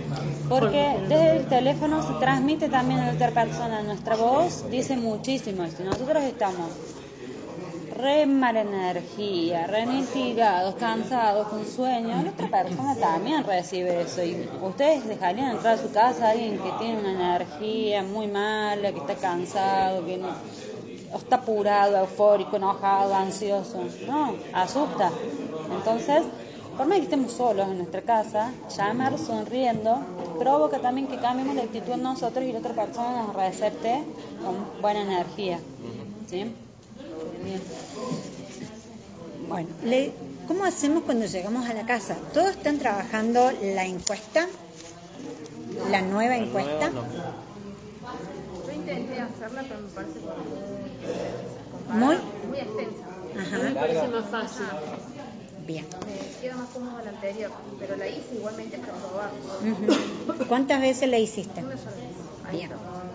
Porque 0.49 0.97
desde 1.09 1.37
el 1.37 1.47
teléfono 1.47 2.03
se 2.05 2.15
transmite 2.19 2.69
también 2.69 3.01
a 3.01 3.07
la 3.07 3.13
otra 3.13 3.31
persona. 3.31 3.83
Nuestra 3.83 4.17
voz 4.17 4.69
dice 4.71 4.97
muchísimo. 4.97 5.65
Si 5.69 5.83
nosotros 5.85 6.25
estamos 6.25 6.71
re 7.99 8.27
mala 8.27 8.61
energía, 8.61 9.67
re 9.67 9.85
mitigados, 9.87 10.77
cansados, 10.77 11.49
con 11.49 11.67
sueño, 11.67 12.23
la 12.23 12.31
otra 12.31 12.49
persona 12.49 12.95
también 12.95 13.43
recibe 13.45 14.03
eso. 14.03 14.23
Y 14.23 14.49
ustedes 14.63 15.07
dejarían 15.07 15.57
entrar 15.57 15.75
a 15.75 15.83
su 15.83 15.91
casa 15.91 16.29
a 16.29 16.31
alguien 16.31 16.59
que 16.59 16.71
tiene 16.79 17.01
una 17.01 17.13
energía 17.13 18.05
muy 18.05 18.29
mala, 18.29 18.93
que 18.93 19.01
está 19.01 19.17
cansado, 19.17 20.07
que 20.07 20.17
no, 20.17 20.29
está 21.17 21.37
apurado, 21.37 21.97
eufórico, 21.97 22.57
enojado, 22.57 23.15
ansioso. 23.15 23.83
No, 24.07 24.35
asusta. 24.53 25.11
Entonces, 25.77 26.23
por 26.77 26.87
más 26.87 26.99
que 26.99 27.05
estemos 27.05 27.33
solos 27.33 27.67
en 27.67 27.79
nuestra 27.79 28.03
casa, 28.03 28.53
llamar 28.77 29.19
sonriendo 29.19 29.99
provoca 30.39 30.79
también 30.79 31.09
que 31.09 31.17
cambiemos 31.17 31.57
la 31.57 31.63
actitud 31.63 31.97
nosotros 31.97 32.45
y 32.45 32.53
la 32.53 32.61
otra 32.61 32.75
persona 32.75 33.25
nos 33.25 33.35
recepte 33.35 34.05
con 34.45 34.81
buena 34.81 35.03
energía. 35.03 35.59
¿Sí? 36.29 36.55
Bien. 37.45 37.63
Bueno, 39.49 39.69
le- 39.83 40.13
¿cómo 40.47 40.65
hacemos 40.65 41.05
cuando 41.05 41.27
llegamos 41.27 41.69
a 41.69 41.75
la 41.75 41.85
casa? 41.87 42.17
¿Todos 42.35 42.51
están 42.51 42.79
trabajando 42.79 43.51
la 43.63 43.85
encuesta? 43.87 44.47
¿La 45.91 46.03
nueva 46.03 46.37
encuesta? 46.37 46.91
Yo 48.67 48.73
intenté 48.73 49.21
hacerla, 49.21 49.65
pero 49.69 49.81
me 49.81 49.89
parece 49.89 50.21
Muy, 51.89 52.17
muy 52.47 52.59
extensa. 52.59 53.07
Me 53.35 53.41
ajá, 53.41 53.75
parece 53.75 54.09
más 54.09 54.27
fácil. 54.31 54.67
bien. 55.67 55.87
Me 56.07 56.41
queda 56.41 56.57
más 56.57 56.69
cómoda 56.71 57.03
la 57.03 57.11
anterior, 57.11 57.51
pero 57.79 57.97
la 57.97 58.09
hice 58.09 58.35
igualmente 58.35 58.79
para 58.79 58.95
probar. 58.95 59.31
¿Cuántas 60.49 60.81
veces 60.81 61.09
la 61.09 61.19
hiciste? 61.19 61.63
Una 61.63 61.77
sola 61.77 61.97
vez. 61.97 62.05
Ahí 62.45 62.57
Bien. 62.59 62.73
está. 62.73 62.77
Bien. 62.77 63.08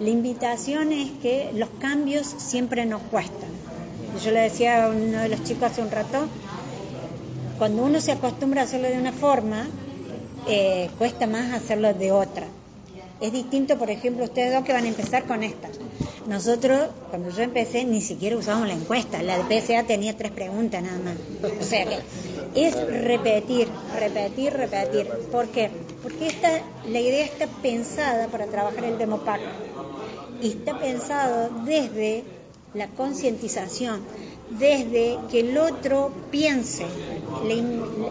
La 0.00 0.08
invitación 0.08 0.92
es 0.92 1.10
que 1.20 1.50
los 1.54 1.68
cambios 1.78 2.26
siempre 2.26 2.86
nos 2.86 3.02
cuestan. 3.02 3.50
Yo 4.24 4.30
le 4.30 4.40
decía 4.40 4.86
a 4.86 4.88
uno 4.88 5.18
de 5.18 5.28
los 5.28 5.44
chicos 5.44 5.64
hace 5.64 5.82
un 5.82 5.90
rato, 5.90 6.26
cuando 7.58 7.84
uno 7.84 8.00
se 8.00 8.12
acostumbra 8.12 8.62
a 8.62 8.64
hacerlo 8.64 8.88
de 8.88 8.98
una 8.98 9.12
forma, 9.12 9.66
eh, 10.48 10.88
cuesta 10.96 11.26
más 11.26 11.52
hacerlo 11.52 11.92
de 11.92 12.12
otra. 12.12 12.46
Es 13.20 13.30
distinto, 13.30 13.76
por 13.76 13.90
ejemplo, 13.90 14.24
ustedes 14.24 14.54
dos 14.54 14.64
que 14.64 14.72
van 14.72 14.84
a 14.84 14.88
empezar 14.88 15.26
con 15.26 15.42
esta. 15.42 15.68
Nosotros, 16.26 16.88
cuando 17.10 17.28
yo 17.28 17.42
empecé, 17.42 17.84
ni 17.84 18.00
siquiera 18.00 18.38
usábamos 18.38 18.68
la 18.68 18.74
encuesta. 18.74 19.22
La 19.22 19.36
de 19.36 19.60
PSA 19.60 19.82
tenía 19.82 20.16
tres 20.16 20.32
preguntas 20.32 20.82
nada 20.82 20.98
más. 20.98 21.16
O 21.60 21.62
sea 21.62 21.84
que 21.84 21.98
es 22.54 22.74
repetir, 22.74 23.68
repetir, 23.98 24.54
repetir. 24.54 25.08
¿Por 25.30 25.48
qué? 25.48 25.70
Porque 26.02 26.28
esta, 26.28 26.62
la 26.88 27.00
idea 27.00 27.26
está 27.26 27.46
pensada 27.60 28.28
para 28.28 28.46
trabajar 28.46 28.84
el 28.84 28.96
Demopac. 28.96 29.40
Está 30.42 30.78
pensado 30.78 31.50
desde 31.64 32.24
la 32.74 32.88
concientización, 32.88 34.02
desde 34.50 35.18
que 35.30 35.40
el 35.40 35.58
otro 35.58 36.12
piense. 36.30 36.84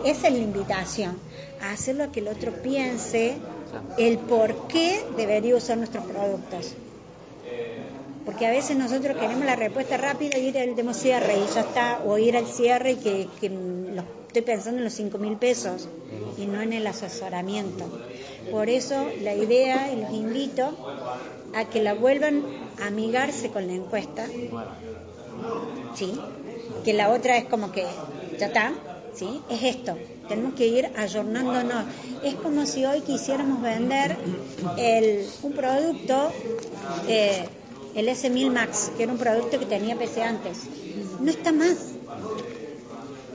Esa 0.06 0.28
es 0.28 0.34
la 0.34 0.40
invitación, 0.40 1.18
a 1.62 1.72
hacerlo 1.72 2.06
a 2.06 2.12
que 2.12 2.20
el 2.20 2.28
otro 2.28 2.52
piense 2.62 3.38
el 3.98 4.18
por 4.18 4.68
qué 4.68 5.06
debería 5.18 5.56
usar 5.56 5.78
nuestros 5.78 6.06
productos. 6.06 6.76
Porque 8.26 8.46
a 8.46 8.52
veces 8.52 8.78
nosotros 8.78 9.18
queremos 9.18 9.46
la 9.46 9.56
respuesta 9.56 9.98
rápida, 9.98 10.38
ir 10.38 10.58
al 10.58 10.76
demo 10.76 10.94
cierre 10.94 11.38
y 11.40 11.48
ya 11.48 11.62
está, 11.62 12.02
o 12.06 12.18
ir 12.18 12.36
al 12.38 12.46
cierre 12.48 12.92
y 12.92 12.96
que, 12.98 13.28
que 13.40 13.50
lo- 13.50 14.04
estoy 14.28 14.42
pensando 14.44 14.78
en 14.80 14.84
los 14.86 14.94
5 14.94 15.18
mil 15.18 15.36
pesos 15.38 15.88
y 16.38 16.46
no 16.46 16.62
en 16.62 16.74
el 16.74 16.86
asesoramiento. 16.88 17.86
Por 18.52 18.70
eso 18.70 19.12
la 19.22 19.34
idea, 19.36 19.92
y 19.92 20.02
los 20.02 20.12
invito 20.14 20.76
a 21.54 21.66
que 21.66 21.82
la 21.82 21.94
vuelvan 21.94 22.44
a 22.80 22.88
amigarse 22.88 23.50
con 23.50 23.66
la 23.68 23.74
encuesta, 23.74 24.28
¿sí? 25.94 26.20
Que 26.84 26.94
la 26.94 27.10
otra 27.10 27.38
es 27.38 27.46
como 27.46 27.72
que, 27.72 27.88
ya 28.40 28.48
está, 28.48 28.74
¿sí? 29.14 29.42
Es 29.50 29.64
esto, 29.64 29.98
tenemos 30.28 30.54
que 30.54 30.68
ir 30.68 30.90
ayornándonos. 30.96 31.86
Es 32.24 32.36
como 32.36 32.66
si 32.66 32.86
hoy 32.86 33.02
quisiéramos 33.02 33.62
vender 33.62 34.18
el, 34.78 35.28
un 35.44 35.54
producto, 35.54 36.32
eh, 37.08 37.48
el 37.96 38.08
S1000 38.08 38.52
Max, 38.52 38.92
que 38.96 39.04
era 39.04 39.12
un 39.12 39.18
producto 39.18 39.60
que 39.60 39.66
tenía 39.66 39.96
PC 39.98 40.24
antes. 40.24 40.58
No 41.20 41.30
está 41.30 41.52
más. 41.52 41.78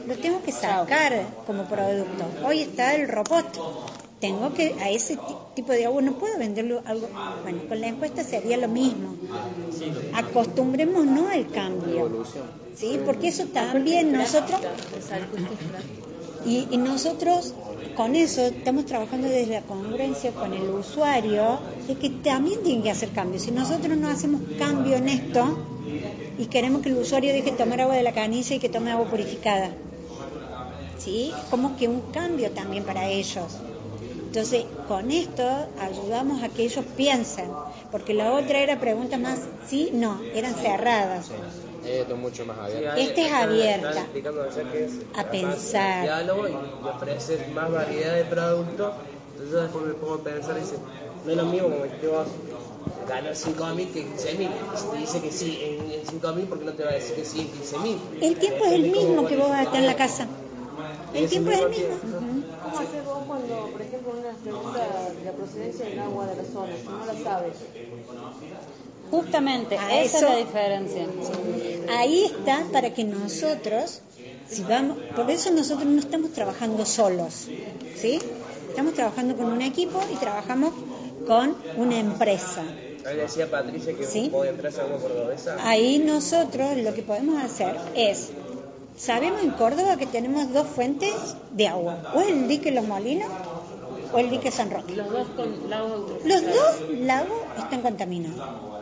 Lo 0.06 0.14
tengo 0.16 0.42
que 0.42 0.52
sacar 0.52 1.26
como 1.46 1.64
producto. 1.64 2.24
Hoy 2.46 2.60
está 2.60 2.94
el 2.94 3.08
robot. 3.08 3.46
Tengo 4.20 4.52
que, 4.54 4.74
a 4.80 4.90
ese 4.90 5.16
ti- 5.16 5.36
tipo 5.54 5.72
de 5.72 5.86
agua, 5.86 6.02
no 6.02 6.12
puedo 6.12 6.38
venderlo 6.38 6.82
algo. 6.86 7.08
Bueno, 7.42 7.62
con 7.68 7.80
la 7.80 7.88
encuesta 7.88 8.22
sería 8.24 8.56
lo 8.56 8.68
mismo. 8.68 9.14
Acostumbrémonos 10.14 11.30
al 11.30 11.50
cambio. 11.50 12.24
¿Sí? 12.76 12.98
Porque 13.04 13.28
eso 13.28 13.46
también 13.46 14.12
nosotros 14.12 14.60
y, 16.44 16.66
y 16.70 16.76
nosotros 16.76 17.54
con 17.96 18.16
eso 18.16 18.42
estamos 18.42 18.86
trabajando 18.86 19.28
desde 19.28 19.54
la 19.54 19.62
congruencia 19.62 20.32
con 20.32 20.52
el 20.52 20.68
usuario, 20.70 21.58
de 21.86 21.94
que 21.96 22.10
también 22.10 22.62
tiene 22.62 22.82
que 22.82 22.90
hacer 22.90 23.10
cambios. 23.10 23.42
Si 23.42 23.50
nosotros 23.50 23.96
no 23.96 24.08
hacemos 24.08 24.40
cambio 24.58 24.96
en 24.96 25.08
esto 25.08 25.58
y 26.38 26.46
queremos 26.46 26.82
que 26.82 26.88
el 26.88 26.96
usuario 26.96 27.32
deje 27.32 27.52
de 27.52 27.56
tomar 27.56 27.80
agua 27.80 27.94
de 27.94 28.02
la 28.02 28.12
canilla 28.12 28.56
y 28.56 28.58
que 28.58 28.68
tome 28.68 28.90
agua 28.90 29.06
purificada, 29.06 29.70
¿sí? 30.98 31.32
Es 31.36 31.44
como 31.50 31.76
que 31.76 31.88
un 31.88 32.00
cambio 32.12 32.50
también 32.50 32.84
para 32.84 33.08
ellos. 33.08 33.58
Entonces, 34.26 34.64
con 34.88 35.12
esto 35.12 35.48
ayudamos 35.78 36.42
a 36.42 36.48
que 36.48 36.64
ellos 36.64 36.84
piensen, 36.96 37.46
porque 37.92 38.14
la 38.14 38.32
otra 38.32 38.58
era 38.58 38.80
preguntas 38.80 39.20
más 39.20 39.38
sí, 39.68 39.90
no, 39.92 40.20
eran 40.34 40.54
cerradas. 40.54 41.30
Esto 41.86 42.14
es 42.14 42.20
mucho 42.20 42.46
más 42.46 42.58
abierto. 42.58 43.00
Este 43.00 43.26
es 43.26 43.32
abierta. 43.32 44.06
A 45.16 45.24
pensar. 45.24 46.02
diálogo 46.02 46.48
y, 46.48 46.56
ofrecer 46.88 47.48
más 47.48 47.70
variedad 47.70 48.14
de 48.14 48.24
productos. 48.24 48.94
Entonces 49.32 49.62
después 49.62 49.84
me 49.86 49.94
pongo 49.94 50.14
a 50.14 50.24
pensar 50.24 50.56
y 50.56 50.60
dice, 50.60 50.76
no 51.24 51.30
es 51.30 51.36
lo 51.36 51.44
mismo 51.44 51.68
como 51.68 52.00
que 52.00 52.06
vos 52.06 52.26
ganar 53.08 53.34
5.000 53.34 53.92
que 53.92 54.06
15.000. 54.06 54.50
Si 54.76 54.86
te 54.86 54.96
dice 54.96 55.20
que 55.20 55.32
sí 55.32 55.58
en, 55.62 55.90
en 55.90 56.06
5.000, 56.06 56.46
¿por 56.46 56.58
qué 56.58 56.64
no 56.64 56.72
te 56.72 56.84
va 56.84 56.90
a 56.90 56.94
decir 56.94 57.16
que 57.16 57.24
sí 57.24 57.40
en 57.40 57.48
15.000? 57.48 57.98
El 58.22 58.36
tiempo 58.36 58.64
es 58.64 58.72
el 58.72 58.82
mismo 58.90 59.26
que 59.26 59.36
vos 59.36 59.48
vas 59.48 59.60
a 59.60 59.62
estar 59.64 59.80
en 59.80 59.86
la 59.86 59.96
casa. 59.96 60.26
El 61.12 61.28
tiempo 61.28 61.50
es 61.50 61.60
el 61.60 61.68
mismo. 61.70 61.96
¿Cómo 62.62 62.78
haces 62.78 63.04
vos 63.04 63.18
cuando, 63.26 63.68
por 63.70 63.82
ejemplo, 63.82 64.12
una 64.18 64.32
pregunta 64.42 64.78
de 65.18 65.24
la 65.24 65.32
procedencia 65.32 65.84
del 65.86 65.98
agua 65.98 66.26
de 66.26 66.36
la 66.36 66.44
zona, 66.44 66.72
si 66.80 66.88
no 66.88 67.06
la 67.06 67.22
sabes? 67.22 67.54
Justamente, 69.14 69.78
A 69.78 70.02
esa 70.02 70.18
eso- 70.18 70.26
es 70.26 70.32
la 70.32 70.36
diferencia. 70.38 71.06
Ahí 71.98 72.24
está 72.24 72.64
para 72.72 72.92
que 72.92 73.04
nosotros, 73.04 74.00
si 74.48 74.62
vamos, 74.64 74.98
por 75.14 75.30
eso 75.30 75.50
nosotros 75.52 75.86
no 75.86 76.00
estamos 76.00 76.32
trabajando 76.32 76.84
solos, 76.84 77.46
¿sí? 77.96 78.18
Estamos 78.70 78.94
trabajando 78.94 79.36
con 79.36 79.46
un 79.46 79.62
equipo 79.62 80.00
y 80.12 80.16
trabajamos 80.16 80.72
con 81.28 81.54
una 81.76 81.98
empresa. 82.00 82.64
Ahí 83.06 83.16
decía 83.18 83.48
Patricia 83.48 83.94
que 83.96 84.04
Sí. 84.04 84.32
agua 84.34 84.46
cordobesa. 85.00 85.56
Ahí 85.60 85.98
nosotros 85.98 86.76
lo 86.78 86.92
que 86.94 87.02
podemos 87.02 87.40
hacer 87.40 87.76
es, 87.94 88.30
sabemos 88.98 89.42
en 89.44 89.50
Córdoba 89.50 89.96
que 89.96 90.06
tenemos 90.06 90.52
dos 90.52 90.66
fuentes 90.66 91.14
de 91.52 91.68
agua, 91.68 91.98
o 92.16 92.20
el 92.20 92.48
dique 92.48 92.72
Los 92.72 92.84
Molinos 92.88 93.28
o 94.12 94.18
el 94.18 94.30
dique 94.30 94.50
San 94.50 94.70
Roque. 94.70 94.94
Los 94.96 95.10
dos 95.10 95.26
con 95.36 95.70
lagos 95.70 96.10
Los 96.24 96.42
dos 96.42 96.98
lagos 97.00 97.38
están 97.58 97.82
contaminados. 97.82 98.73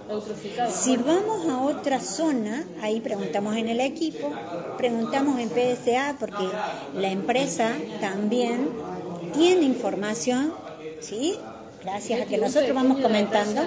Si 0.71 0.97
vamos 0.97 1.49
a 1.49 1.61
otra 1.61 2.01
zona, 2.01 2.65
ahí 2.81 3.01
preguntamos 3.01 3.57
en 3.57 3.69
el 3.69 3.81
equipo, 3.81 4.31
preguntamos 4.77 5.39
en 5.41 5.49
PSA, 5.51 6.17
porque 6.19 6.45
la 6.95 7.11
empresa 7.11 7.73
también 8.01 8.69
tiene 9.33 9.65
información, 9.65 10.53
¿sí? 11.01 11.37
gracias 11.83 12.21
a 12.23 12.25
que 12.27 12.39
nosotros 12.39 12.65
el 12.69 12.75
vamos 12.75 12.97
de 12.99 13.03
comentando. 13.03 13.63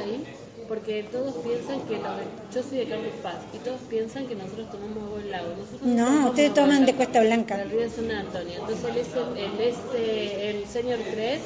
porque 0.67 1.03
todos 1.11 1.35
piensan 1.43 1.79
que 1.81 1.97
los 1.97 2.17
de- 2.17 2.25
yo 2.55 2.63
soy 2.67 2.77
de 2.79 2.85
Carlos 2.87 3.13
Paz 3.21 3.35
y 3.53 3.57
todos 3.59 3.79
piensan 3.87 4.25
que 4.25 4.33
nosotros 4.35 4.71
tomamos 4.71 5.03
agua 5.03 5.19
del 5.19 5.29
lago. 5.31 5.47
Nosotros 5.59 5.81
No, 5.83 6.29
ustedes 6.29 6.53
toman 6.55 6.85
de 6.87 6.93
Cuesta 6.95 7.21
Blanca. 7.21 7.57
Del 7.57 7.69
río 7.69 7.87
San 7.89 8.09
Antonio. 8.11 8.53
Entonces 8.61 8.85
el, 9.15 9.37
el, 9.37 9.59
este, 9.61 10.49
el 10.49 10.67
señor 10.67 10.97
3 11.11 11.39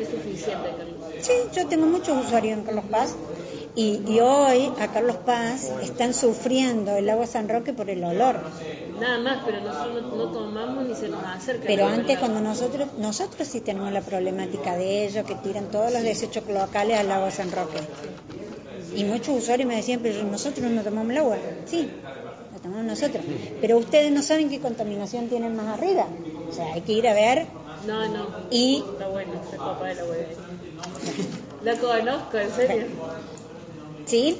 es 0.00 0.08
suficiente, 0.08 0.68
Carlos. 0.78 0.96
Sí, 1.20 1.32
yo 1.54 1.66
tengo 1.66 1.86
muchos 1.86 2.24
usuarios 2.24 2.56
en 2.58 2.64
Carlos 2.64 2.84
Paz 2.90 3.14
y, 3.76 4.00
y 4.08 4.20
hoy 4.20 4.72
a 4.80 4.88
Carlos 4.88 5.16
Paz 5.16 5.70
están 5.82 6.14
sufriendo 6.14 6.96
el 6.96 7.08
agua 7.10 7.26
San 7.26 7.46
Roque 7.46 7.74
por 7.74 7.90
el 7.90 8.02
olor. 8.02 8.40
Nada 8.98 9.18
más, 9.18 9.42
pero 9.44 9.60
nosotros 9.60 10.16
no, 10.16 10.32
tomamos 10.32 10.86
ni 10.86 10.94
se 10.94 11.10
nos 11.10 11.22
acerca. 11.22 11.64
Pero 11.66 11.86
antes 11.86 12.14
lago. 12.14 12.20
cuando 12.20 12.40
nosotros, 12.40 12.88
nosotros 12.98 13.46
sí 13.46 13.60
tenemos 13.60 13.92
la 13.92 14.00
problemática 14.00 14.76
de 14.76 15.04
ellos 15.04 15.26
que 15.26 15.34
tiran 15.34 15.70
todos 15.70 15.92
los 15.92 16.02
desechos 16.02 16.44
locales 16.48 16.98
al 16.98 17.12
agua 17.12 17.30
San 17.30 17.52
Roque. 17.52 17.78
Y 18.94 19.04
muchos 19.04 19.36
usuarios 19.42 19.68
me 19.68 19.76
decían, 19.76 20.00
pero 20.02 20.22
nosotros 20.24 20.70
no 20.70 20.82
tomamos 20.82 21.10
el 21.10 21.18
agua. 21.18 21.36
Sí, 21.66 21.90
la 22.54 22.58
tomamos 22.62 22.86
nosotros. 22.86 23.22
Pero 23.60 23.76
ustedes 23.76 24.10
no 24.10 24.22
saben 24.22 24.48
qué 24.48 24.58
contaminación 24.58 25.28
tienen 25.28 25.54
más 25.54 25.78
arriba. 25.78 26.06
O 26.48 26.52
sea, 26.52 26.72
hay 26.72 26.80
que 26.80 26.92
ir 26.92 27.06
a 27.06 27.12
ver 27.12 27.46
No, 27.86 28.08
no. 28.08 28.26
y 28.50 28.82
Está 28.90 29.08
bueno, 29.08 29.32
se 29.50 29.58
copa 29.58 29.84
de 29.84 29.96
la 29.96 30.04
hueá. 30.04 30.26
La 31.62 31.76
conozco, 31.76 32.38
en 32.38 32.50
serio. 32.52 32.86
¿Sí? 34.06 34.36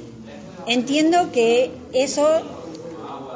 Entiendo 0.67 1.31
que 1.31 1.71
eso, 1.93 2.41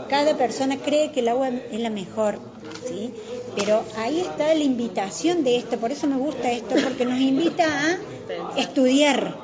cada 0.09 0.37
persona 0.37 0.77
cree 0.77 1.11
que 1.11 1.19
el 1.19 1.29
agua 1.29 1.49
es 1.49 1.79
la 1.79 1.89
mejor, 1.89 2.39
¿sí? 2.87 3.11
Pero 3.55 3.83
ahí 3.97 4.19
está 4.19 4.53
la 4.53 4.63
invitación 4.63 5.43
de 5.43 5.57
esto, 5.57 5.77
por 5.77 5.91
eso 5.91 6.07
me 6.07 6.17
gusta 6.17 6.51
esto, 6.51 6.75
porque 6.83 7.05
nos 7.05 7.19
invita 7.19 7.65
a 7.65 8.59
estudiar, 8.59 9.35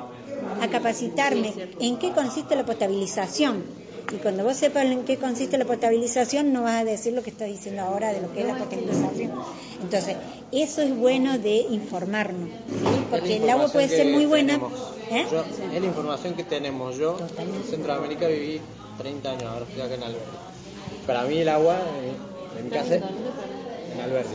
a 0.60 0.68
capacitarme 0.68 1.54
en 1.80 1.98
qué 1.98 2.10
consiste 2.12 2.56
la 2.56 2.64
potabilización. 2.64 3.64
Y 4.10 4.16
cuando 4.16 4.42
vos 4.44 4.56
sepas 4.56 4.86
en 4.86 5.04
qué 5.04 5.16
consiste 5.18 5.58
la 5.58 5.64
potabilización, 5.66 6.52
no 6.52 6.62
vas 6.62 6.80
a 6.80 6.84
decir 6.84 7.12
lo 7.12 7.22
que 7.22 7.30
estás 7.30 7.48
diciendo 7.48 7.82
ahora 7.82 8.12
de 8.12 8.20
lo 8.22 8.32
que 8.32 8.40
es 8.40 8.46
la 8.46 8.56
potabilización. 8.56 9.32
Entonces, 9.82 10.16
eso 10.50 10.82
es 10.82 10.96
bueno 10.96 11.38
de 11.38 11.56
informarnos, 11.70 12.48
¿sí? 12.68 13.04
porque 13.10 13.36
el 13.36 13.48
agua 13.50 13.68
puede 13.68 13.88
ser 13.88 14.06
muy 14.06 14.24
buena. 14.26 14.54
tenemos. 14.54 14.72
¿eh? 15.10 15.26
Yo- 15.30 15.44
es 15.74 15.80
la 15.80 15.86
información 15.86 16.34
que 16.34 16.44
tenemos. 16.44 16.96
Yo 16.96 17.16
en 17.38 17.64
Centroamérica 17.64 18.28
viví 18.28 18.60
30 18.96 19.30
años, 19.32 19.44
ahora 19.44 19.64
estoy 19.66 19.82
acá 19.82 19.94
en 19.94 20.02
Alberti. 20.02 20.36
Para 21.06 21.22
mí 21.24 21.38
el 21.38 21.48
agua, 21.48 21.76
eh, 22.02 22.12
en 22.58 22.64
mi 22.64 22.70
casa, 22.70 22.94
en 22.96 24.00
Alberti. 24.00 24.34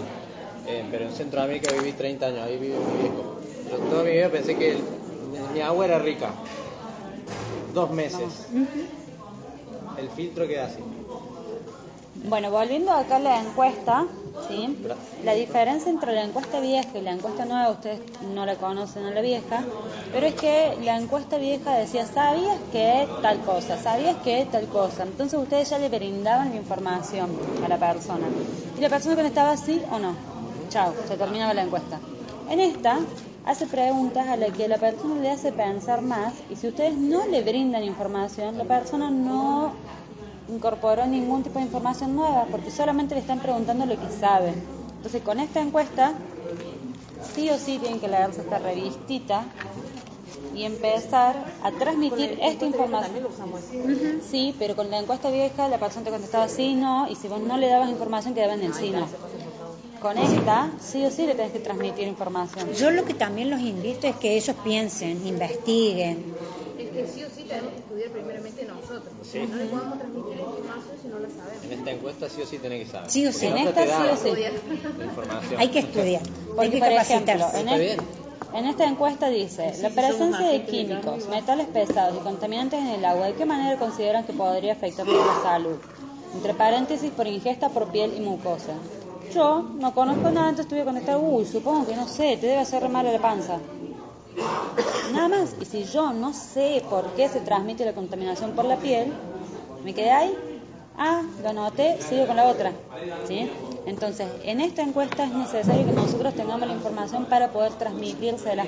Eh, 0.68 0.86
pero 0.92 1.06
en 1.06 1.12
Centroamérica 1.14 1.72
viví 1.74 1.92
30 1.94 2.28
años, 2.28 2.42
ahí 2.42 2.58
vive 2.58 2.76
mi 2.78 3.02
viejo. 3.02 3.24
Yo 3.72 3.78
toda 3.90 4.04
mi 4.04 4.12
vida 4.12 4.30
pensé 4.30 4.56
que 4.56 4.72
el- 4.74 4.84
mi 5.54 5.62
agua 5.62 5.86
era 5.86 6.00
rica. 6.00 6.32
Dos 7.74 7.90
meses. 7.92 8.30
El 9.98 10.10
filtro 10.10 10.48
queda 10.48 10.66
así. 10.66 10.82
Bueno, 12.26 12.52
volviendo 12.52 12.92
acá 12.92 13.18
a 13.18 13.20
la 13.20 13.40
encuesta, 13.40 14.06
¿sí? 14.48 14.76
La 15.24 15.34
diferencia 15.34 15.92
entre 15.92 16.14
la 16.14 16.24
encuesta 16.24 16.60
vieja 16.60 16.98
y 16.98 17.02
la 17.02 17.12
encuesta 17.12 17.46
nueva, 17.46 17.72
ustedes 17.72 18.00
no 18.34 18.46
la 18.46 18.56
conocen 18.56 19.06
a 19.06 19.12
la 19.12 19.22
vieja, 19.22 19.64
pero 20.12 20.28
es 20.28 20.36
que 20.36 20.78
la 20.82 20.98
encuesta 20.98 21.38
vieja 21.38 21.76
decía, 21.76 22.06
¿sabías 22.06 22.60
que 22.72 23.08
tal 23.22 23.40
cosa? 23.40 23.78
¿Sabías 23.78 24.18
que 24.18 24.46
tal 24.52 24.68
cosa? 24.68 25.04
Entonces 25.04 25.40
ustedes 25.40 25.70
ya 25.70 25.78
le 25.80 25.90
brindaban 25.90 26.50
la 26.50 26.56
información 26.56 27.30
a 27.64 27.68
la 27.68 27.78
persona. 27.78 28.28
Y 28.78 28.82
la 28.82 28.90
persona 28.90 29.16
contestaba 29.16 29.58
sí 29.58 29.82
o 29.92 30.00
no. 30.00 30.16
Chao, 30.70 30.94
se 31.08 31.18
terminaba 31.18 31.54
la 31.54 31.64
encuesta. 31.64 32.00
En 32.50 32.60
esta 32.60 33.00
hace 33.46 33.68
preguntas 33.68 34.28
a 34.28 34.38
las 34.38 34.52
que 34.52 34.68
la 34.68 34.78
persona 34.78 35.16
le 35.16 35.30
hace 35.32 35.52
pensar 35.52 36.02
más 36.02 36.34
y 36.50 36.56
si 36.56 36.68
ustedes 36.68 36.98
no 36.98 37.26
le 37.28 37.42
brindan 37.42 37.84
información, 37.84 38.58
la 38.58 38.66
persona 38.66 39.10
no 39.10 39.74
incorporó 40.50 41.06
ningún 41.06 41.44
tipo 41.44 41.60
de 41.60 41.66
información 41.66 42.16
nueva 42.16 42.46
porque 42.52 42.72
solamente 42.72 43.16
le 43.16 43.22
están 43.22 43.40
preguntando 43.40 43.86
lo 43.86 44.00
que 44.00 44.10
sabe. 44.10 44.54
Entonces, 44.98 45.22
con 45.22 45.40
esta 45.40 45.62
encuesta, 45.62 46.14
sí 47.34 47.50
o 47.50 47.58
sí 47.58 47.78
tienen 47.80 48.00
que 48.00 48.08
leerse 48.08 48.42
esta 48.42 48.60
revistita 48.60 49.46
y 50.56 50.64
empezar 50.64 51.36
a 51.64 51.72
transmitir 51.72 52.38
esta 52.42 52.66
información. 52.66 53.12
Sí, 54.22 54.56
pero 54.58 54.76
con 54.76 54.90
la 54.90 55.00
encuesta 55.00 55.30
vieja 55.30 55.68
la 55.68 55.78
persona 55.80 56.06
te 56.06 56.12
contestaba 56.12 56.48
sí, 56.48 56.76
no, 56.76 57.10
y 57.10 57.16
si 57.16 57.28
vos 57.28 57.42
no 57.42 57.58
le 57.58 57.68
dabas 57.68 57.90
información 57.90 58.34
quedaba 58.34 58.54
en 58.54 58.64
el 58.64 58.74
sí, 58.74 58.92
no. 58.92 59.08
Con 60.04 60.18
esta, 60.18 60.70
sí 60.82 61.06
o 61.06 61.10
sí 61.10 61.26
le 61.26 61.34
tenés 61.34 61.54
que 61.54 61.60
transmitir 61.60 62.06
información. 62.10 62.74
Yo 62.74 62.92
lo 62.92 63.06
que 63.06 63.14
también 63.14 63.50
los 63.50 63.62
invito 63.62 64.06
es 64.06 64.18
que 64.18 64.36
ellos 64.36 64.54
piensen, 64.62 65.26
investiguen. 65.26 66.26
Es 66.78 66.90
que 66.90 67.08
sí 67.08 67.24
o 67.24 67.30
sí 67.30 67.46
tenemos 67.48 67.72
que 67.72 67.80
estudiar 67.80 68.10
primeramente 68.10 68.66
nosotros. 68.66 69.14
porque 69.18 69.48
No 69.48 69.56
le 69.56 69.66
podemos 69.68 69.98
transmitir 69.98 70.36
la 70.36 70.42
información 70.42 70.98
si 71.02 71.08
no 71.08 71.20
la 71.20 71.30
sabemos. 71.30 71.64
En 71.64 71.72
esta 71.72 71.92
encuesta 71.92 72.30
sí 72.30 72.42
o 72.42 72.46
sí 72.46 72.58
tenés 72.58 72.86
que 72.86 72.92
saber. 72.92 73.10
Sí 73.12 73.26
o 73.26 73.32
sí. 73.32 73.46
En 73.48 73.58
esta 73.58 73.82
sí 73.82 74.08
o 74.12 74.18
sí. 74.18 75.04
información. 75.06 75.62
Hay 75.62 75.70
que 75.70 75.80
estudiar, 75.80 76.22
hay 76.58 76.70
que 76.70 76.78
por 76.80 76.92
ejemplo, 76.92 77.34
en, 77.34 77.40
Está 77.70 77.76
el- 77.76 77.82
bien. 77.82 78.00
en 78.56 78.66
esta 78.66 78.86
encuesta 78.86 79.30
dice, 79.30 79.74
la 79.80 79.90
presencia 79.90 80.48
de 80.48 80.66
químicos, 80.66 81.28
metales 81.30 81.68
pesados 81.68 82.18
y 82.20 82.24
contaminantes 82.24 82.78
en 82.82 82.88
el 82.88 83.06
agua, 83.06 83.28
¿de 83.28 83.36
qué 83.36 83.46
manera 83.46 83.78
consideran 83.80 84.26
que 84.26 84.34
podría 84.34 84.74
afectar 84.74 85.06
nuestra 85.08 85.44
salud? 85.44 85.78
Entre 86.36 86.54
paréntesis, 86.56 87.10
por 87.12 87.26
ingesta 87.26 87.70
por 87.70 87.90
piel 87.90 88.14
y 88.18 88.20
mucosa. 88.20 88.74
Yo 89.34 89.64
no 89.80 89.94
conozco 89.94 90.30
nada, 90.30 90.50
entonces 90.50 90.68
tuve 90.68 90.80
que 90.80 90.86
contestar, 90.86 91.18
uy, 91.20 91.46
supongo 91.46 91.88
que 91.88 91.96
no 91.96 92.08
sé, 92.08 92.38
te 92.38 92.48
debe 92.48 92.60
hacer 92.60 92.88
mal 92.90 93.08
a 93.08 93.12
la 93.12 93.20
panza. 93.20 93.58
Nada 95.14 95.28
más. 95.28 95.56
Y 95.60 95.66
si 95.66 95.84
yo 95.86 96.14
no 96.14 96.34
sé 96.34 96.84
por 96.90 97.06
qué 97.16 97.30
se 97.30 97.40
transmite 97.40 97.86
la 97.86 97.94
contaminación 97.94 98.52
por 98.52 98.66
la 98.66 98.78
piel, 98.78 99.12
me 99.84 99.94
quedé 99.94 100.12
ahí. 100.12 100.36
Ah, 100.98 101.24
lo 101.42 101.50
anoté, 101.50 102.00
sigo 102.02 102.28
con 102.28 102.36
la 102.36 102.48
otra. 102.48 102.72
¿Sí? 103.28 103.50
Entonces, 103.86 104.28
en 104.44 104.62
esta 104.62 104.82
encuesta 104.82 105.24
es 105.26 105.34
necesario 105.34 105.86
que 105.86 105.94
nosotros 105.94 106.34
tengamos 106.36 106.68
la 106.68 106.74
información 106.74 107.26
para 107.26 107.50
poder 107.50 107.74
transmitírsela 107.74 108.66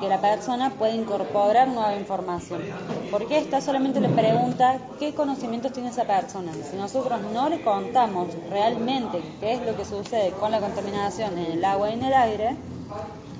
que 0.00 0.08
la 0.08 0.20
persona 0.20 0.70
pueda 0.70 0.92
incorporar 0.92 1.68
nueva 1.68 1.94
información. 1.94 2.62
Porque 3.10 3.38
esta 3.38 3.60
solamente 3.60 4.00
le 4.00 4.08
pregunta 4.08 4.78
qué 4.98 5.14
conocimientos 5.14 5.72
tiene 5.72 5.90
esa 5.90 6.04
persona. 6.04 6.52
Si 6.52 6.76
nosotros 6.76 7.20
no 7.32 7.48
le 7.48 7.62
contamos 7.62 8.28
realmente 8.48 9.22
qué 9.40 9.54
es 9.54 9.62
lo 9.62 9.76
que 9.76 9.84
sucede 9.84 10.30
con 10.32 10.50
la 10.50 10.60
contaminación 10.60 11.38
en 11.38 11.52
el 11.52 11.64
agua 11.64 11.90
y 11.90 11.94
en 11.94 12.04
el 12.04 12.12
aire, 12.12 12.56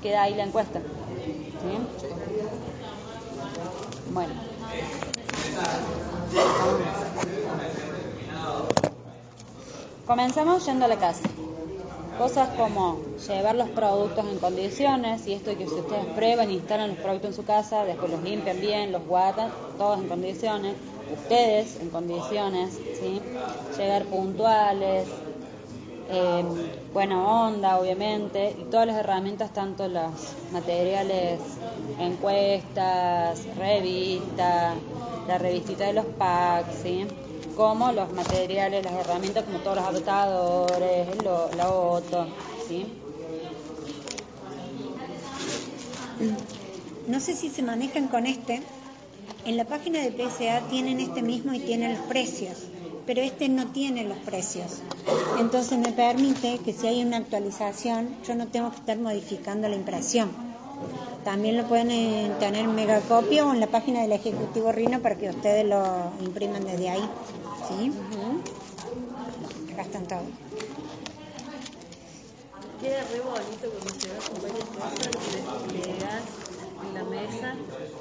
queda 0.02 0.22
ahí 0.22 0.34
la 0.34 0.44
encuesta. 0.44 0.80
¿Sí? 0.80 1.78
Bueno. 4.12 4.32
Comenzamos 10.06 10.64
yendo 10.64 10.86
a 10.86 10.88
la 10.88 10.96
casa. 10.96 11.22
Cosas 12.18 12.50
como 12.50 13.14
llevar 13.26 13.54
los 13.56 13.70
productos 13.70 14.26
en 14.26 14.38
condiciones, 14.40 15.26
y 15.26 15.32
esto 15.32 15.56
que 15.56 15.68
si 15.68 15.80
ustedes 15.80 16.06
prueban, 16.08 16.50
instalan 16.50 16.90
los 16.90 16.98
productos 16.98 17.28
en 17.30 17.34
su 17.34 17.44
casa, 17.44 17.84
después 17.86 18.10
los 18.10 18.22
limpian 18.22 18.60
bien, 18.60 18.92
los 18.92 19.04
guardan, 19.06 19.54
todos 19.76 19.98
en 20.00 20.08
condiciones, 20.08 20.76
ustedes 21.06 21.76
en 21.76 21.90
condiciones, 21.90 22.82
¿sí? 22.90 23.32
Llegar 23.76 24.08
puntuales, 24.10 25.24
eh, 26.06 26.44
buena 26.92 27.46
onda, 27.48 27.78
obviamente, 27.80 28.54
y 28.58 28.66
todas 28.66 28.86
las 28.88 28.96
herramientas, 28.98 29.52
tanto 29.52 29.88
los 29.88 30.38
materiales, 30.48 31.62
encuestas, 31.96 33.46
revistas, 33.54 34.84
la 35.24 35.38
revistita 35.38 35.86
de 35.86 35.94
los 35.94 36.06
packs, 36.06 36.76
¿sí? 36.76 37.06
Como 37.58 37.90
los 37.90 38.12
materiales, 38.12 38.84
las 38.84 38.94
herramientas, 38.94 39.42
como 39.42 39.58
todos 39.58 39.78
los 39.78 39.84
adaptadores, 39.84 41.08
la 41.24 41.70
OTO, 41.70 42.28
¿sí? 42.68 42.86
No 47.08 47.18
sé 47.18 47.34
si 47.34 47.50
se 47.50 47.64
manejan 47.64 48.06
con 48.06 48.26
este. 48.26 48.62
En 49.44 49.56
la 49.56 49.64
página 49.64 49.98
de 49.98 50.12
PSA 50.12 50.68
tienen 50.70 51.00
este 51.00 51.20
mismo 51.20 51.52
y 51.52 51.58
tienen 51.58 51.94
los 51.94 52.02
precios, 52.02 52.58
pero 53.06 53.22
este 53.22 53.48
no 53.48 53.66
tiene 53.72 54.04
los 54.04 54.18
precios. 54.18 54.80
Entonces 55.40 55.78
me 55.78 55.90
permite 55.90 56.60
que 56.64 56.72
si 56.72 56.86
hay 56.86 57.02
una 57.02 57.16
actualización, 57.16 58.14
yo 58.24 58.36
no 58.36 58.46
tengo 58.46 58.70
que 58.70 58.76
estar 58.76 58.98
modificando 58.98 59.68
la 59.68 59.74
impresión. 59.74 60.30
También 61.24 61.56
lo 61.56 61.64
pueden 61.64 61.90
eh, 61.90 62.30
tener 62.38 62.64
en 62.64 62.74
megacopia 62.76 63.44
o 63.44 63.52
en 63.52 63.58
la 63.58 63.66
página 63.66 64.02
del 64.02 64.12
Ejecutivo 64.12 64.70
Rino 64.70 65.00
para 65.00 65.16
que 65.16 65.28
ustedes 65.28 65.66
lo 65.66 66.12
impriman 66.22 66.64
desde 66.64 66.88
ahí. 66.88 67.10
¿Sí? 67.68 67.92
Acá 69.72 69.82
están 69.82 70.06
todos. 70.06 70.22
Queda 72.80 73.02
re 73.10 73.20
bonito 73.20 73.70
cuando 73.70 74.00
se 74.00 74.08
va 74.08 74.18
con 74.28 74.42
varias 74.42 74.68
cosas 74.68 75.10
y 75.26 75.30
desplegas 75.36 76.22
en 76.86 76.94
la 76.94 77.04
mesa 77.04 77.54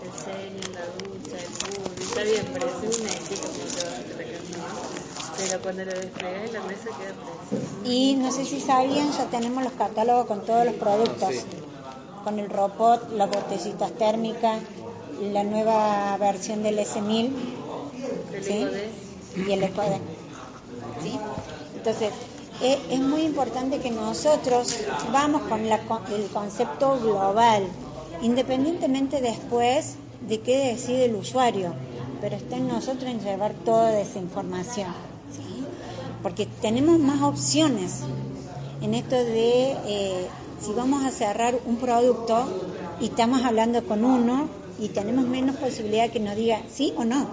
el 0.03 0.11
cel, 0.11 0.53
la 0.73 0.85
ducha, 0.95 1.37
el 1.37 1.51
puri. 1.57 2.03
Está 2.03 2.21
bien, 2.23 2.45
parece 2.53 3.01
un 3.01 3.07
éxito 3.07 3.47
cuando 3.47 3.73
te 3.75 3.83
vas 3.83 3.93
a. 3.93 5.37
Pero 5.37 5.61
cuando 5.61 5.85
lo 5.85 5.91
desplegas 5.91 6.47
en 6.47 6.53
la 6.53 6.61
mesa 6.61 6.83
queda 6.85 7.13
precioso. 7.49 7.85
Y 7.85 8.15
no 8.15 8.31
sé 8.31 8.45
si 8.45 8.61
sabían, 8.61 9.11
ya 9.11 9.25
tenemos 9.25 9.63
los 9.63 9.73
catálogos 9.73 10.27
con 10.27 10.45
todos 10.45 10.65
los 10.65 10.75
productos. 10.75 11.33
Sí. 11.33 11.41
con 12.23 12.39
el 12.39 12.49
robot, 12.49 13.11
las 13.13 13.29
botellitas 13.29 13.91
térmicas, 13.93 14.61
la 15.21 15.43
nueva 15.43 16.17
versión 16.17 16.61
del 16.61 16.77
S1000 16.79 17.31
¿sí? 18.41 18.67
Y 19.45 19.51
el 19.51 19.63
ECODE. 19.63 19.99
¿sí? 21.03 21.19
Entonces, 21.75 22.11
es, 22.61 22.77
es 22.89 22.99
muy 22.99 23.21
importante 23.21 23.79
que 23.79 23.91
nosotros 23.91 24.75
vamos 25.11 25.43
con 25.43 25.67
la 25.69 25.79
el 26.15 26.27
concepto 26.33 26.99
global, 26.99 27.63
independientemente 28.21 29.21
después 29.21 29.95
de 30.27 30.39
qué 30.39 30.69
decide 30.69 31.05
el 31.05 31.15
usuario, 31.15 31.73
pero 32.21 32.35
está 32.35 32.57
en 32.57 32.67
nosotros 32.67 33.11
en 33.11 33.19
llevar 33.19 33.53
toda 33.53 33.99
esa 33.99 34.19
información, 34.19 34.91
¿sí? 35.31 35.65
porque 36.23 36.47
tenemos 36.61 36.97
más 36.99 37.21
opciones 37.21 38.01
en 38.81 38.93
esto 38.93 39.15
de 39.15 39.75
eh, 39.85 40.27
si 40.61 40.73
vamos 40.73 41.05
a 41.05 41.11
cerrar 41.11 41.55
un 41.65 41.77
producto 41.77 42.47
y 42.99 43.05
estamos 43.05 43.43
hablando 43.43 43.83
con 43.85 44.03
uno 44.03 44.49
y 44.79 44.89
tenemos 44.89 45.25
menos 45.25 45.55
posibilidad 45.57 46.09
que 46.09 46.19
nos 46.19 46.35
diga 46.35 46.61
sí 46.71 46.93
o 46.97 47.05
no. 47.05 47.27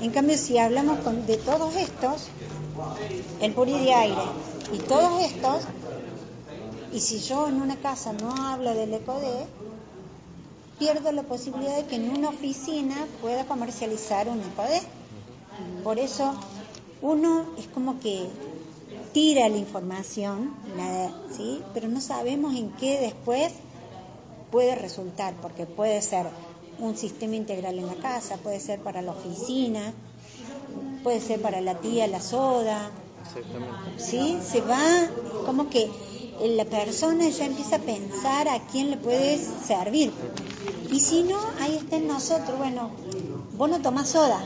En 0.00 0.10
cambio, 0.10 0.36
si 0.36 0.58
hablamos 0.58 0.98
con, 1.00 1.26
de 1.26 1.36
todos 1.36 1.74
estos, 1.76 2.28
el 3.40 3.52
puri 3.52 3.78
de 3.78 3.92
aire 3.94 4.22
y 4.72 4.78
todos 4.78 5.20
estos, 5.22 5.64
y 6.92 7.00
si 7.00 7.20
yo 7.20 7.48
en 7.48 7.60
una 7.60 7.76
casa 7.76 8.12
no 8.12 8.32
hablo 8.46 8.74
del 8.74 8.92
ECODE, 8.94 9.46
pierdo 10.78 11.12
la 11.12 11.22
posibilidad 11.22 11.76
de 11.76 11.84
que 11.84 11.96
en 11.96 12.10
una 12.10 12.30
oficina 12.30 13.06
pueda 13.20 13.44
comercializar 13.44 14.28
un 14.28 14.40
ECODE. 14.40 14.80
Por 15.84 15.98
eso 15.98 16.32
uno 17.02 17.44
es 17.58 17.66
como 17.68 18.00
que 18.00 18.28
tira 19.12 19.48
la 19.48 19.56
información, 19.58 20.50
la- 20.76 21.10
¿sí? 21.36 21.62
pero 21.74 21.88
no 21.88 22.00
sabemos 22.00 22.54
en 22.54 22.70
qué 22.72 22.98
después 23.00 23.52
puede 24.50 24.74
resultar, 24.74 25.34
porque 25.42 25.66
puede 25.66 26.00
ser 26.02 26.26
un 26.80 26.96
sistema 26.96 27.36
integral 27.36 27.78
en 27.78 27.86
la 27.86 27.94
casa, 27.94 28.36
puede 28.36 28.60
ser 28.60 28.80
para 28.80 29.02
la 29.02 29.12
oficina, 29.12 29.92
puede 31.02 31.20
ser 31.20 31.40
para 31.40 31.60
la 31.60 31.74
tía, 31.76 32.06
la 32.06 32.20
soda, 32.20 32.90
Exactamente. 33.22 34.02
¿sí? 34.02 34.38
Se 34.42 34.60
va 34.60 35.08
como 35.46 35.68
que 35.68 35.90
la 36.42 36.64
persona 36.64 37.28
ya 37.28 37.46
empieza 37.46 37.76
a 37.76 37.80
pensar 37.80 38.48
a 38.48 38.60
quién 38.66 38.90
le 38.90 38.96
puede 38.96 39.38
servir. 39.38 40.12
Y 40.90 41.00
si 41.00 41.22
no, 41.22 41.38
ahí 41.60 41.76
está 41.76 41.96
en 41.96 42.08
nosotros, 42.08 42.58
bueno, 42.58 42.90
vos 43.56 43.70
no 43.70 43.80
tomás 43.80 44.08
soda. 44.08 44.40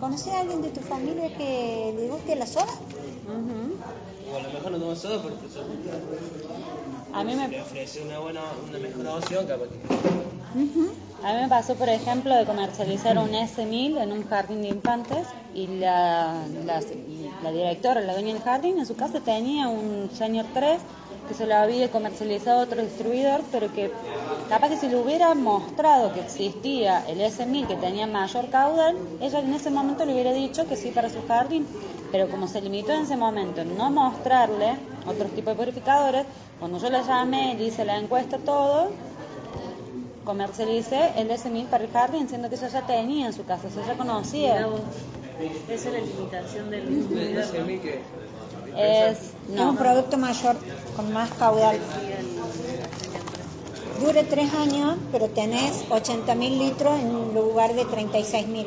¿Conoces 0.00 0.32
a 0.32 0.40
alguien 0.40 0.62
de 0.62 0.70
tu 0.70 0.80
familia 0.80 1.36
que 1.36 1.94
le 1.96 2.08
guste 2.08 2.34
la 2.34 2.46
soda? 2.46 2.74
O 4.32 4.36
a 4.36 4.42
lo 4.42 4.50
mejor 4.50 4.72
no 4.72 4.78
tomo 4.78 4.96
soda 4.96 5.22
porque 5.22 5.36
A 7.12 7.22
mí 7.22 7.36
me 7.36 7.48
le 7.48 7.60
ofrece 7.60 8.02
una 8.02 8.18
buena, 8.18 8.40
una 8.68 8.78
mejor 8.78 9.06
opción, 9.06 9.46
capaz 9.46 9.68
que. 9.68 10.31
A 11.24 11.32
mí 11.32 11.40
me 11.40 11.48
pasó, 11.48 11.76
por 11.76 11.88
ejemplo, 11.88 12.34
de 12.34 12.44
comercializar 12.44 13.16
un 13.16 13.30
S1000 13.30 14.02
en 14.02 14.12
un 14.12 14.28
jardín 14.28 14.62
de 14.62 14.68
infantes 14.68 15.26
y 15.54 15.66
la, 15.66 16.34
la, 16.64 17.52
directora, 17.52 18.00
la 18.00 18.12
dueña 18.14 18.34
del 18.34 18.42
jardín, 18.42 18.78
en 18.78 18.86
su 18.86 18.96
casa 18.96 19.20
tenía 19.20 19.68
un 19.68 20.10
Senior 20.12 20.46
3 20.52 20.80
que 21.28 21.34
se 21.34 21.46
lo 21.46 21.54
había 21.54 21.90
comercializado 21.90 22.60
a 22.60 22.64
otro 22.64 22.82
distribuidor, 22.82 23.42
pero 23.52 23.72
que 23.72 23.92
capaz 24.48 24.70
que 24.70 24.76
si 24.76 24.88
le 24.88 24.96
hubiera 24.96 25.34
mostrado 25.34 26.12
que 26.12 26.20
existía 26.20 27.04
el 27.08 27.20
S1000 27.20 27.68
que 27.68 27.76
tenía 27.76 28.06
mayor 28.06 28.50
caudal, 28.50 28.96
ella 29.20 29.40
en 29.40 29.54
ese 29.54 29.70
momento 29.70 30.04
le 30.04 30.14
hubiera 30.14 30.32
dicho 30.32 30.66
que 30.66 30.76
sí 30.76 30.90
para 30.90 31.08
su 31.08 31.24
jardín. 31.26 31.66
Pero 32.10 32.28
como 32.28 32.46
se 32.46 32.60
limitó 32.60 32.92
en 32.92 33.02
ese 33.04 33.16
momento 33.16 33.62
en 33.62 33.78
no 33.78 33.90
mostrarle 33.90 34.74
otros 35.06 35.30
tipos 35.30 35.54
de 35.54 35.64
purificadores, 35.64 36.26
cuando 36.58 36.78
yo 36.78 36.90
la 36.90 37.02
llamé, 37.02 37.54
le 37.54 37.64
hice 37.64 37.84
la 37.84 37.96
encuesta, 37.96 38.38
todo, 38.38 38.90
comercialicé 40.24 41.12
el 41.16 41.30
S1000 41.30 41.66
para 41.66 41.84
el 41.84 41.90
jardín, 41.90 42.28
siendo 42.28 42.48
que 42.48 42.54
eso 42.56 42.68
ya 42.68 42.86
tenía 42.86 43.26
en 43.26 43.32
su 43.32 43.44
casa, 43.44 43.68
eso 43.68 43.80
ya 43.86 43.96
conocía. 43.96 44.66
Esa 45.68 45.88
es 45.88 45.92
la 45.92 46.00
limitación 46.00 46.70
del. 46.70 47.06
Es, 48.76 49.18
no, 49.48 49.70
un 49.70 49.76
producto 49.76 50.16
mayor, 50.18 50.56
con 50.96 51.12
más 51.12 51.30
caudal. 51.32 51.78
Dure 54.00 54.24
tres 54.24 54.52
años, 54.54 54.96
pero 55.12 55.28
tenés 55.28 55.84
80.000 55.90 56.58
litros 56.58 56.98
en 56.98 57.34
lugar 57.34 57.74
de 57.74 57.84
36.000. 57.84 58.66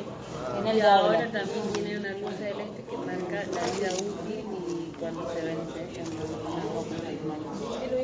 tiene 0.55 0.71
el 0.71 0.77
Y 0.77 0.81
ahora 0.81 1.25
doble. 1.25 1.39
también 1.39 1.63
tiene 1.73 1.97
una 1.99 2.11
luz 2.11 2.35
celeste 2.37 2.83
que 2.89 2.97
marca 2.97 3.43
la 3.51 3.63
vida 3.73 3.89
útil 3.93 4.45
y 4.53 4.93
cuando 4.99 5.27
se 5.33 5.41
vence. 5.41 5.79
en 5.99 6.07
una 6.07 6.61
ropa 6.73 6.95
normal. 7.03 7.39
Es 7.83 7.91
lo 7.91 7.97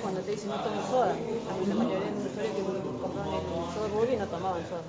cuando 0.00 0.22
te 0.22 0.32
dicen 0.32 0.50
no 0.50 0.60
tomes 0.60 0.86
soda. 0.86 1.26
La 1.64 1.74
mayoría 1.74 2.06
de 2.06 2.12
los 2.12 2.24
usuarios 2.24 2.54
que 2.54 2.62
compraban 2.98 3.32
el 3.32 3.68
soda 3.68 3.88
Bully 3.88 4.14
y 4.14 4.16
no 4.16 4.28
tomaban 4.28 4.66
soda. 4.66 4.84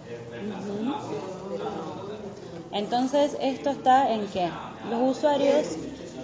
Entonces, 2.72 3.38
esto 3.40 3.70
está 3.70 4.12
en 4.14 4.28
que 4.30 4.58
los 4.82 5.18
usuarios, 5.18 5.78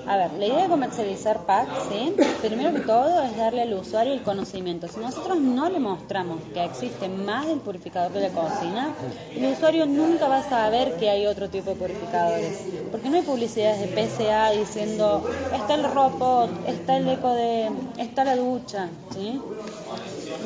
a 0.07 0.15
ver, 0.15 0.31
la 0.33 0.45
idea 0.45 0.63
de 0.63 0.69
comercializar 0.69 1.45
packs, 1.45 1.89
¿sí? 1.89 2.13
Primero 2.41 2.73
que 2.73 2.79
todo 2.79 3.21
es 3.23 3.35
darle 3.35 3.63
al 3.63 3.73
usuario 3.73 4.13
el 4.13 4.21
conocimiento. 4.21 4.87
Si 4.87 5.01
nosotros 5.01 5.37
no 5.37 5.69
le 5.69 5.79
mostramos 5.79 6.39
que 6.53 6.63
existe 6.63 7.09
más 7.09 7.45
del 7.47 7.59
purificador 7.59 8.13
de 8.13 8.21
la 8.21 8.29
cocina, 8.29 8.95
el 9.35 9.51
usuario 9.51 9.85
nunca 9.85 10.29
va 10.29 10.37
a 10.37 10.49
saber 10.49 10.93
que 10.97 11.09
hay 11.09 11.25
otro 11.25 11.49
tipo 11.49 11.71
de 11.71 11.75
purificadores. 11.75 12.57
Porque 12.89 13.09
no 13.09 13.17
hay 13.17 13.23
publicidades 13.23 13.81
de 13.81 13.87
PCA 13.87 14.51
diciendo, 14.51 15.21
está 15.53 15.75
el 15.75 15.83
robot, 15.83 16.51
está 16.67 16.95
el 16.95 17.09
eco 17.09 17.33
de, 17.33 17.69
está 17.97 18.23
la 18.23 18.37
ducha, 18.37 18.87
¿sí? 19.13 19.41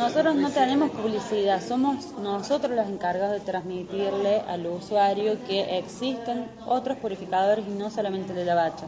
Nosotros 0.01 0.35
no 0.35 0.49
tenemos 0.49 0.89
publicidad, 0.91 1.61
somos 1.65 2.17
nosotros 2.17 2.75
los 2.75 2.87
encargados 2.89 3.33
de 3.33 3.39
transmitirle 3.41 4.41
al 4.47 4.65
usuario 4.65 5.37
que 5.45 5.77
existen 5.77 6.49
otros 6.65 6.97
purificadores 6.97 7.67
y 7.67 7.69
no 7.71 7.91
solamente 7.91 8.31
el 8.31 8.39
de 8.39 8.45
la 8.45 8.55
bacha. 8.55 8.87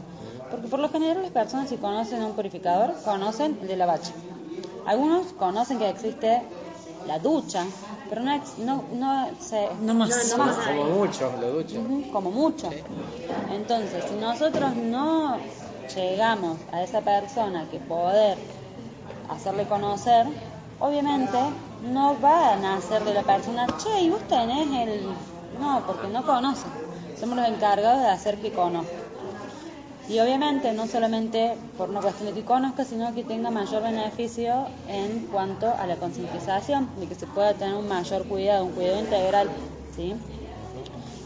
Porque 0.50 0.66
por 0.66 0.80
lo 0.80 0.88
general 0.88 1.22
las 1.22 1.30
personas 1.30 1.68
si 1.68 1.76
conocen 1.76 2.20
un 2.20 2.32
purificador, 2.32 2.94
conocen 3.04 3.56
el 3.62 3.68
de 3.68 3.76
la 3.76 3.86
bacha. 3.86 4.10
Algunos 4.86 5.26
conocen 5.34 5.78
que 5.78 5.88
existe 5.88 6.42
la 7.06 7.20
ducha, 7.20 7.64
pero 8.08 8.20
no, 8.22 8.34
ex- 8.34 8.58
no, 8.58 8.84
no, 8.94 9.28
se, 9.38 9.68
No 9.82 9.94
más. 9.94 10.10
No, 10.30 10.36
no 10.38 10.44
más. 10.46 10.56
Como 10.66 10.84
mucho, 10.96 11.32
lo 11.40 11.50
ducho. 11.52 11.78
Ujú, 11.78 12.10
como 12.10 12.30
mucho. 12.32 12.70
Entonces, 13.52 14.04
si 14.08 14.14
nosotros 14.16 14.74
no 14.74 15.38
llegamos 15.94 16.58
a 16.72 16.82
esa 16.82 17.02
persona 17.02 17.68
que 17.70 17.78
poder 17.78 18.36
hacerle 19.28 19.64
conocer, 19.66 20.26
obviamente 20.84 21.38
no 21.90 22.20
va 22.20 22.52
a 22.52 22.56
nacer 22.56 23.04
de 23.04 23.14
la 23.14 23.22
persona, 23.22 23.66
che, 23.78 24.02
y 24.02 24.10
vos 24.10 24.22
tenés 24.28 24.66
el... 24.86 25.06
No, 25.58 25.82
porque 25.86 26.08
no 26.08 26.24
conoce. 26.26 26.66
Somos 27.18 27.36
los 27.38 27.48
encargados 27.48 28.02
de 28.02 28.08
hacer 28.08 28.38
que 28.38 28.52
conozca. 28.52 28.92
Y 30.08 30.18
obviamente 30.20 30.74
no 30.74 30.86
solamente 30.86 31.56
por 31.78 31.88
una 31.88 32.00
cuestión 32.00 32.28
de 32.28 32.34
que 32.34 32.44
conozca, 32.44 32.84
sino 32.84 33.14
que 33.14 33.24
tenga 33.24 33.50
mayor 33.50 33.82
beneficio 33.82 34.66
en 34.88 35.26
cuanto 35.32 35.72
a 35.72 35.86
la 35.86 35.96
concientización, 35.96 36.90
de 37.00 37.06
que 37.06 37.14
se 37.14 37.26
pueda 37.26 37.54
tener 37.54 37.74
un 37.74 37.88
mayor 37.88 38.24
cuidado, 38.26 38.66
un 38.66 38.72
cuidado 38.72 39.00
integral, 39.00 39.48
¿sí? 39.96 40.14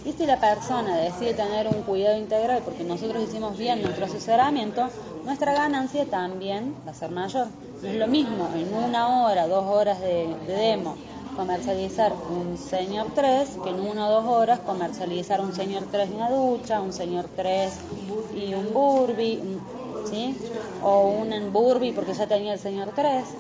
Y 0.08 0.12
si 0.14 0.26
la 0.26 0.40
persona 0.40 0.96
decide 0.96 1.34
tener 1.34 1.68
un 1.68 1.82
cuidado 1.82 2.16
integral 2.16 2.62
porque 2.64 2.82
nosotros 2.84 3.22
hicimos 3.22 3.56
bien 3.56 3.82
nuestro 3.82 4.06
asesoramiento, 4.06 4.92
nuestra 5.22 5.52
ganancia 5.52 6.08
también 6.08 6.64
va 6.86 6.90
a 6.92 6.94
ser 6.94 7.10
mayor. 7.10 7.48
No 7.80 7.88
es 7.90 7.94
lo 7.96 8.08
mismo 8.08 8.54
en 8.54 8.72
una 8.74 9.02
hora, 9.24 9.46
dos 9.46 9.64
horas 9.66 10.00
de, 10.00 10.38
de 10.46 10.52
demo 10.54 10.98
comercializar 11.32 12.22
un 12.26 12.56
Señor 12.56 13.12
3 13.14 13.58
que 13.62 13.70
en 13.70 13.80
una 13.80 14.08
o 14.08 14.12
dos 14.12 14.24
horas 14.38 14.60
comercializar 14.60 15.40
un 15.40 15.52
Señor 15.52 15.84
3 15.90 16.10
y 16.10 16.14
una 16.14 16.30
ducha, 16.30 16.80
un 16.80 16.92
Señor 16.92 17.30
3 17.36 17.82
y 18.30 18.54
un 18.54 18.72
Burby, 18.72 19.40
un- 19.42 19.68
¿sí? 20.02 20.42
O 20.78 21.10
un 21.20 21.32
en 21.34 21.52
Burby 21.52 21.92
porque 21.92 22.14
ya 22.14 22.26
tenía 22.26 22.54
el 22.54 22.58
Señor 22.58 22.92
3, 22.94 23.36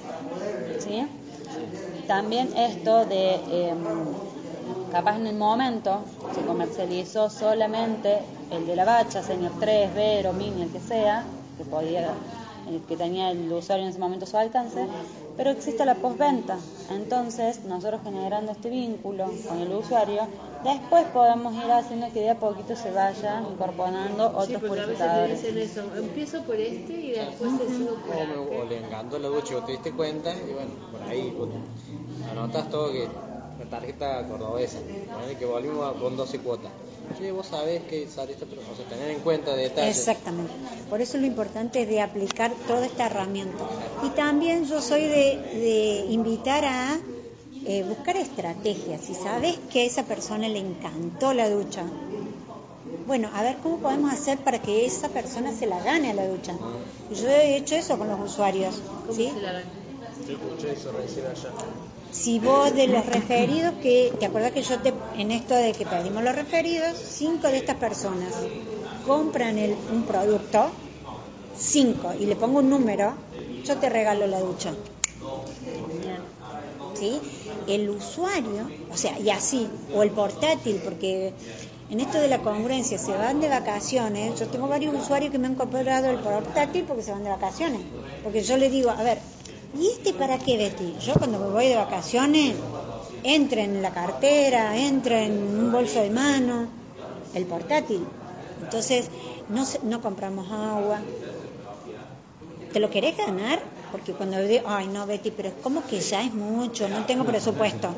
¿sí? 0.76 1.08
También 2.06 2.50
esto 2.56 3.06
de, 3.06 3.44
eh, 3.48 3.74
capaz 4.90 5.16
en 5.16 5.26
el 5.26 5.36
momento, 5.36 6.00
se 6.34 6.42
comercializó 6.42 7.30
solamente 7.30 8.18
el 8.50 8.66
de 8.66 8.76
la 8.76 8.84
bacha, 8.84 9.22
señor 9.22 9.52
3, 9.60 9.94
Vero, 9.94 10.32
Mini, 10.32 10.62
el 10.62 10.70
que 10.70 10.80
sea, 10.80 11.24
que 11.56 11.64
podía, 11.64 12.12
el 12.70 12.80
que 12.82 12.96
tenía 12.96 13.30
el 13.30 13.52
usuario 13.52 13.84
en 13.84 13.90
ese 13.90 13.98
momento 13.98 14.24
a 14.24 14.28
su 14.28 14.36
alcance, 14.36 14.86
pero 15.36 15.50
existe 15.50 15.84
la 15.84 15.94
postventa. 15.94 16.58
Entonces, 16.90 17.64
nosotros 17.64 18.00
generando 18.02 18.52
este 18.52 18.70
vínculo 18.70 19.30
con 19.46 19.58
el 19.58 19.72
usuario, 19.72 20.26
después 20.64 21.04
podemos 21.12 21.54
ir 21.54 21.70
haciendo 21.70 22.06
que 22.12 22.20
de 22.20 22.30
a 22.30 22.38
poquito 22.38 22.74
se 22.74 22.90
vaya 22.90 23.42
incorporando 23.52 24.28
Sí, 24.28 24.54
otros 24.56 24.62
porque 24.62 24.80
a 24.80 24.86
veces 24.86 24.98
te 24.98 25.04
purificadores. 25.04 25.42
dicen 25.42 25.58
eso, 25.58 25.96
empiezo 25.96 26.42
por 26.42 26.56
este 26.56 26.92
y 26.94 27.10
después 27.12 27.58
te 27.58 27.68
sigo 27.68 27.94
por 27.94 28.16
O, 28.16 28.62
o 28.62 28.64
le 28.64 28.78
encantó 28.78 29.18
la 29.18 29.28
ducha 29.28 29.52
y 29.52 29.54
vos 29.56 29.66
te 29.66 29.72
diste 29.72 29.92
cuenta 29.92 30.30
y 30.34 30.52
bueno, 30.54 30.70
por 30.90 31.02
ahí 31.08 31.34
vos 31.38 31.48
anotas 32.32 32.68
todo 32.70 32.90
que 32.92 33.08
tarjeta 33.68 34.26
cordobesa, 34.26 34.78
que 35.38 35.44
volvimos 35.44 35.92
con 35.96 36.16
12 36.16 36.38
cuotas. 36.38 36.70
Sí, 37.18 37.30
vos 37.30 37.46
sabés 37.46 37.82
que 37.84 38.06
sale 38.06 38.32
esto, 38.32 38.46
pero 38.48 38.62
o 38.70 38.76
sea, 38.76 38.84
tener 38.86 39.10
en 39.10 39.20
cuenta 39.20 39.54
detalles. 39.54 39.98
Exactamente. 39.98 40.52
Por 40.88 41.00
eso 41.00 41.18
lo 41.18 41.26
importante 41.26 41.82
es 41.82 41.88
de 41.88 42.00
aplicar 42.00 42.52
toda 42.66 42.86
esta 42.86 43.06
herramienta. 43.06 43.64
Y 44.02 44.10
también 44.10 44.66
yo 44.66 44.80
soy 44.80 45.02
de, 45.02 45.40
de 45.54 46.06
invitar 46.10 46.64
a 46.64 46.98
eh, 47.64 47.82
buscar 47.82 48.16
estrategias. 48.16 49.00
Si 49.02 49.14
sabes 49.14 49.58
que 49.70 49.82
a 49.82 49.84
esa 49.84 50.04
persona 50.04 50.48
le 50.48 50.58
encantó 50.58 51.34
la 51.34 51.50
ducha, 51.50 51.84
bueno, 53.06 53.30
a 53.34 53.42
ver 53.42 53.56
cómo 53.62 53.78
podemos 53.78 54.12
hacer 54.12 54.38
para 54.38 54.60
que 54.60 54.84
esa 54.84 55.08
persona 55.08 55.52
se 55.52 55.66
la 55.66 55.82
gane 55.82 56.10
a 56.10 56.14
la 56.14 56.26
ducha. 56.28 56.54
Y 57.10 57.14
yo 57.14 57.28
he 57.28 57.56
hecho 57.56 57.74
eso 57.74 57.98
con 57.98 58.08
los 58.08 58.20
usuarios. 58.20 58.80
¿sí? 59.10 59.32
Yo 60.26 60.34
escuché 60.34 60.72
eso 60.72 60.92
recién 60.92 61.26
allá. 61.26 61.52
Si 62.12 62.38
vos 62.38 62.74
de 62.74 62.88
los 62.88 63.06
referidos, 63.06 63.74
que 63.82 64.12
te 64.18 64.26
acuerdas 64.26 64.52
que 64.52 64.62
yo 64.62 64.78
te, 64.80 64.92
en 65.16 65.30
esto 65.30 65.54
de 65.54 65.72
que 65.72 65.84
pedimos 65.84 66.22
los 66.22 66.34
referidos, 66.34 66.96
cinco 66.96 67.48
de 67.48 67.58
estas 67.58 67.76
personas 67.76 68.32
compran 69.06 69.58
el, 69.58 69.76
un 69.92 70.02
producto, 70.02 70.70
cinco, 71.56 72.12
y 72.18 72.26
le 72.26 72.36
pongo 72.36 72.58
un 72.58 72.70
número, 72.70 73.14
yo 73.64 73.76
te 73.76 73.88
regalo 73.88 74.26
la 74.26 74.40
ducha. 74.40 74.72
¿Sí? 76.94 77.20
El 77.68 77.88
usuario, 77.90 78.70
o 78.92 78.96
sea, 78.96 79.18
y 79.18 79.30
así, 79.30 79.68
o 79.94 80.02
el 80.02 80.10
portátil, 80.10 80.80
porque 80.82 81.32
en 81.90 82.00
esto 82.00 82.18
de 82.18 82.28
la 82.28 82.38
congruencia, 82.38 82.98
se 82.98 83.12
van 83.12 83.40
de 83.40 83.48
vacaciones, 83.48 84.38
yo 84.38 84.46
tengo 84.46 84.68
varios 84.68 84.94
usuarios 84.94 85.30
que 85.30 85.38
me 85.38 85.46
han 85.46 85.54
comprado 85.54 86.10
el 86.10 86.18
portátil 86.18 86.84
porque 86.86 87.02
se 87.02 87.12
van 87.12 87.24
de 87.24 87.30
vacaciones, 87.30 87.80
porque 88.22 88.42
yo 88.42 88.56
les 88.56 88.70
digo, 88.72 88.90
a 88.90 89.02
ver, 89.02 89.18
¿y 89.78 89.86
este 89.88 90.12
para 90.12 90.38
qué, 90.38 90.56
Betty? 90.56 90.96
Yo 91.00 91.14
cuando 91.14 91.38
me 91.38 91.48
voy 91.48 91.68
de 91.68 91.76
vacaciones, 91.76 92.54
entra 93.22 93.62
en 93.62 93.82
la 93.82 93.92
cartera, 93.92 94.76
entra 94.76 95.22
en 95.22 95.32
un 95.32 95.72
bolso 95.72 96.00
de 96.00 96.10
mano, 96.10 96.66
el 97.34 97.44
portátil. 97.46 98.04
Entonces, 98.62 99.08
no, 99.48 99.64
no 99.84 100.00
compramos 100.00 100.50
agua. 100.50 100.98
¿Te 102.72 102.80
lo 102.80 102.90
querés 102.90 103.16
ganar? 103.16 103.60
Porque 103.92 104.12
cuando 104.12 104.38
digo, 104.42 104.64
ay 104.66 104.88
no, 104.88 105.06
Betty, 105.06 105.30
pero 105.30 105.48
es 105.48 105.54
como 105.62 105.86
que 105.86 106.00
ya 106.00 106.22
es 106.22 106.34
mucho, 106.34 106.88
no 106.88 107.04
tengo 107.06 107.24
presupuesto. 107.24 107.88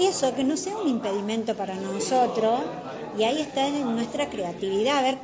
Eso, 0.00 0.34
que 0.34 0.44
no 0.44 0.56
sea 0.56 0.76
un 0.76 0.88
impedimento 0.88 1.54
para 1.54 1.74
nosotros, 1.74 2.60
y 3.18 3.24
ahí 3.24 3.40
está 3.40 3.66
en 3.66 3.94
nuestra 3.94 4.28
creatividad, 4.28 4.98
a 4.98 5.02
ver 5.02 5.18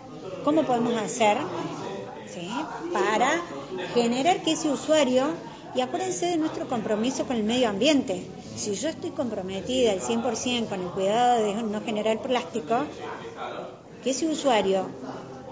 cómo 0.44 0.62
podemos 0.62 0.94
hacer 0.96 1.38
para 2.92 3.40
generar 3.94 4.42
que 4.42 4.52
ese 4.52 4.68
usuario, 4.68 5.26
y 5.74 5.80
acuérdense 5.80 6.26
de 6.26 6.36
nuestro 6.36 6.68
compromiso 6.68 7.26
con 7.26 7.36
el 7.36 7.42
medio 7.42 7.68
ambiente, 7.68 8.22
si 8.56 8.74
yo 8.74 8.88
estoy 8.88 9.10
comprometida 9.10 9.92
al 9.92 10.00
100% 10.00 10.68
con 10.68 10.80
el 10.80 10.88
cuidado 10.88 11.42
de 11.42 11.54
no 11.62 11.80
generar 11.82 12.18
plástico, 12.18 12.84
que 14.02 14.10
ese 14.10 14.26
usuario, 14.26 14.86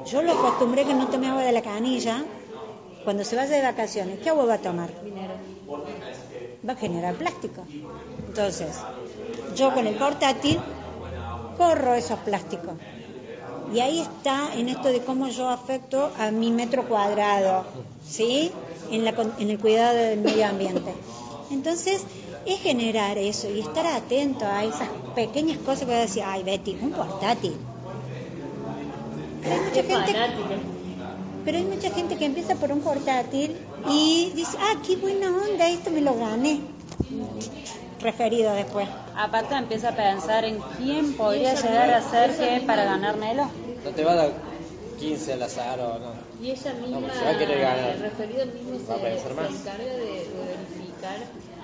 yo 0.07 0.23
lo 0.23 0.33
acostumbré 0.33 0.85
que 0.85 0.95
no 0.95 1.09
tome 1.09 1.29
agua 1.29 1.43
de 1.43 1.53
la 1.53 1.63
canilla, 1.63 2.23
cuando 3.05 3.25
se 3.25 3.35
vaya 3.35 3.57
de 3.57 3.63
vacaciones, 3.63 4.21
¿qué 4.21 4.31
agua 4.31 4.45
va 4.45 4.55
a 4.55 4.59
tomar? 4.59 4.91
Va 6.69 6.75
a 6.75 6.77
generar 6.77 7.15
plástico. 7.17 7.65
Entonces, 8.29 8.79
yo 9.57 9.75
con 9.75 9.87
el 9.87 9.95
portátil 9.97 10.61
corro 11.59 11.95
esos 11.95 12.19
plásticos. 12.21 12.75
Y 13.75 13.81
ahí 13.81 14.01
está 14.01 14.55
en 14.55 14.69
esto 14.69 14.89
de 14.89 15.01
cómo 15.01 15.29
yo 15.29 15.49
afecto 15.49 16.13
a 16.19 16.31
mi 16.31 16.51
metro 16.53 16.87
cuadrado, 16.87 17.65
¿sí? 18.09 18.53
En, 18.93 19.05
la, 19.05 19.15
con- 19.15 19.33
en 19.39 19.51
el 19.51 19.59
cuidado 19.59 19.97
del 19.97 20.21
medio 20.21 20.47
ambiente. 20.47 20.93
Entonces, 21.51 22.03
es 22.47 22.61
generar 22.61 23.19
eso 23.19 23.49
y 23.51 23.61
estar 23.61 23.87
atento 23.87 24.47
a 24.47 24.65
esas 24.65 24.89
pequeñas 25.15 25.59
cosas 25.59 25.81
que 25.81 25.87
voy 25.87 25.95
a 25.97 26.01
decir, 26.01 26.23
ay 26.25 26.43
Betty, 26.45 26.77
un 26.81 26.91
portátil. 26.93 27.57
Pero 29.43 29.55
hay 29.55 29.61
mucha 29.61 29.83
gente, 29.83 30.13
pero 31.45 31.59
hay 31.59 31.65
mucha 31.65 31.91
gente 31.91 32.17
que 32.17 32.25
empieza 32.27 32.55
por 32.57 32.71
un 32.73 32.81
portátil 32.81 33.57
y 33.89 34.31
dice, 34.35 34.57
ah, 34.61 34.81
qué 34.87 34.97
buena 34.97 35.29
onda, 35.29 35.69
esto 35.69 35.91
me 35.91 36.01
lo 36.01 36.15
gané. 36.15 36.61
Referido 38.01 38.53
después. 38.55 38.89
Aparte 39.17 39.55
empieza 39.55 39.91
a 39.91 39.97
pensar 39.97 40.45
en 40.45 40.59
quién 40.79 41.13
podría 41.15 41.55
llegar 41.55 41.91
a 41.91 42.03
ser 42.03 42.37
que 42.37 42.61
para 42.67 42.85
ganármelo. 42.85 43.45
No 43.85 43.91
te 43.91 44.05
va 44.05 44.13
a 44.13 44.17
dar 44.17 44.33
15 44.99 45.33
al 45.35 45.43
azar 45.43 45.81
o 45.81 45.99
no. 45.99 46.22
Y 46.43 46.51
ella 46.51 46.73
misma, 46.73 46.99
No, 46.99 47.07
pues 47.07 47.19
se 47.19 47.25
va 47.25 47.31
a 47.31 47.39
querer 47.39 47.61
ganar. 47.61 47.91
el 47.95 48.01
referido 48.01 48.47
mismo 48.47 48.79
se, 48.79 48.95
encarga 48.95 49.93
de, 49.93 50.27
de 50.27 50.45
verificar 50.49 51.19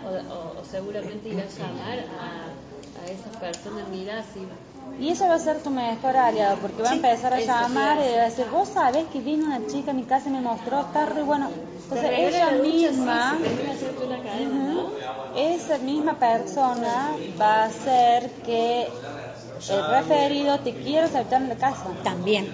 o, 0.04 0.08
o- 0.08 0.60
o 0.60 0.64
seguramente 0.64 1.28
irá 1.28 1.42
a 1.42 1.48
llamar 1.48 1.98
a, 1.98 3.02
a 3.02 3.10
esas 3.10 3.32
personas, 3.40 3.88
mira 3.90 4.22
si 4.32 4.46
Y 5.00 5.10
ella 5.10 5.28
va 5.28 5.34
a 5.34 5.38
ser 5.38 5.58
tu 5.62 5.70
mejor 5.70 6.16
aliado 6.16 6.58
porque 6.58 6.82
va 6.82 6.90
a 6.90 6.94
empezar 6.94 7.32
a 7.34 7.40
llamar 7.40 7.98
y 7.98 8.14
va 8.16 8.22
a 8.22 8.24
decir, 8.26 8.46
vos 8.52 8.68
sabés 8.68 9.04
que 9.12 9.20
vino 9.20 9.46
una 9.46 9.66
chica 9.66 9.90
a 9.90 9.94
mi 9.94 10.04
casa 10.04 10.28
y 10.28 10.32
me 10.32 10.40
mostró, 10.40 10.80
está 10.80 11.06
re 11.06 11.22
bueno. 11.22 11.50
Entonces 11.82 12.10
ella 12.16 12.50
misma, 12.52 13.38
esa 15.36 15.78
misma 15.78 16.14
persona 16.18 17.16
va 17.40 17.62
a 17.62 17.64
hacer 17.66 18.30
que 18.44 18.88
el 19.68 19.84
referido 19.86 20.58
te 20.60 20.72
quiera 20.74 21.06
aceptar 21.06 21.42
en 21.42 21.48
la 21.48 21.56
casa. 21.56 21.84
También. 22.04 22.46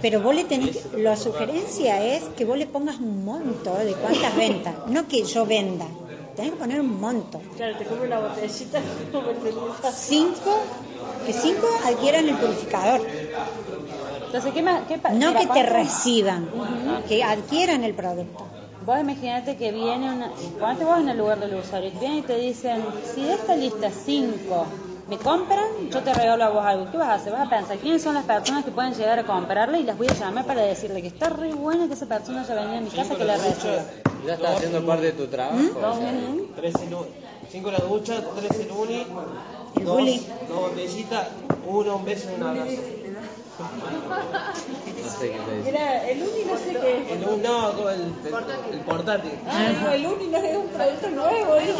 Pero 0.00 0.20
vos 0.20 0.34
le 0.34 0.44
tenés, 0.44 0.92
la 0.94 1.16
sugerencia 1.16 2.02
es 2.02 2.22
que 2.36 2.44
vos 2.44 2.56
le 2.58 2.66
pongas 2.66 2.98
un 2.98 3.24
monto 3.24 3.74
de 3.76 3.92
cuántas 3.94 4.36
ventas, 4.36 4.74
no 4.88 5.06
que 5.08 5.24
yo 5.24 5.46
venda. 5.46 5.86
Tenés 6.36 6.52
que 6.52 6.56
poner 6.58 6.80
un 6.80 6.98
monto. 7.00 7.40
Claro, 7.56 7.76
te 7.76 7.84
compro 7.84 8.06
una 8.06 8.18
botellita. 8.20 8.80
Cinco, 9.94 10.58
que 11.26 11.32
cinco 11.32 11.66
adquieran 11.84 12.28
el 12.28 12.36
purificador. 12.36 13.00
Entonces, 14.26 14.52
¿qué, 14.54 14.62
más, 14.62 14.82
qué 14.88 14.96
No 15.14 15.32
que 15.32 15.40
te 15.40 15.46
¿cuánto- 15.46 15.72
reciban, 15.72 16.48
que 17.08 17.22
adquieran 17.22 17.84
el 17.84 17.94
producto. 17.94 18.46
Vos 18.86 18.98
imagínate 18.98 19.56
que 19.56 19.70
viene 19.70 20.10
una. 20.10 20.30
Ponete 20.58 20.84
vos 20.84 20.98
en 20.98 21.08
el 21.10 21.18
lugar 21.18 21.38
del 21.38 21.54
usuario. 21.54 21.90
y 21.94 21.98
Vienen 21.98 22.18
y 22.18 22.22
te 22.22 22.36
dicen: 22.38 22.82
si 23.14 23.22
de 23.22 23.34
esta 23.34 23.54
lista 23.54 23.90
5 23.90 24.66
me 25.12 25.18
compran, 25.18 25.90
yo 25.90 26.02
te 26.02 26.14
regalo 26.14 26.42
a 26.42 26.48
vos 26.48 26.64
algo. 26.64 26.90
¿Qué 26.90 26.96
vas 26.96 27.08
a 27.08 27.14
hacer? 27.16 27.32
Vas 27.34 27.46
a 27.46 27.50
pensar 27.50 27.76
quiénes 27.76 28.02
son 28.02 28.14
las 28.14 28.24
personas 28.24 28.64
que 28.64 28.70
pueden 28.70 28.94
llegar 28.94 29.18
a 29.18 29.24
comprarle 29.26 29.80
y 29.80 29.82
las 29.82 29.98
voy 29.98 30.06
a 30.08 30.14
llamar 30.14 30.46
para 30.46 30.62
decirle 30.62 31.02
que 31.02 31.08
está 31.08 31.28
re 31.28 31.52
buena 31.52 31.86
que 31.86 31.92
esa 31.92 32.06
persona 32.06 32.40
haya 32.40 32.54
venido 32.54 32.78
a 32.78 32.80
mi 32.80 32.88
casa 32.90 33.14
que 33.14 33.24
la 33.24 33.36
reciba. 33.36 33.84
Ya 34.26 34.34
estás 34.34 34.56
haciendo 34.56 34.86
parte 34.86 35.04
de 35.04 35.12
tu 35.12 35.26
trabajo. 35.26 35.58
o 35.58 35.98
sea, 36.00 36.12
Tres 36.56 36.74
en 36.76 36.94
un- 36.94 37.06
cinco 37.50 37.68
en 37.68 37.74
la 37.74 37.80
ducha, 37.80 38.24
tres 38.36 38.60
en 38.60 38.72
uni, 38.72 39.06
dos, 39.84 39.98
dos 40.48 40.72
uno, 41.66 41.96
un 41.96 42.04
beso 42.06 42.30
y 42.30 42.34
un 42.34 42.42
abrazo. 42.42 42.70
no 43.60 45.10
sé 45.10 45.30
qué 45.30 45.38
te 45.40 45.56
dice. 45.56 45.68
Era 45.68 46.08
el 46.08 46.22
uni 46.22 46.44
no 46.46 46.56
sé 46.56 46.78
qué 46.80 46.96
es. 47.02 47.10
El 47.10 47.20
no, 47.42 47.90
el, 47.90 48.00
el, 48.24 48.34
el 48.72 48.80
portátil. 48.80 49.32
Ah, 49.46 49.72
no, 49.82 49.90
el 49.90 50.06
uni 50.06 50.28
no 50.28 50.38
es 50.38 50.56
un 50.56 50.68
producto 50.68 51.10
nuevo, 51.10 51.56
¿eh? 51.56 51.74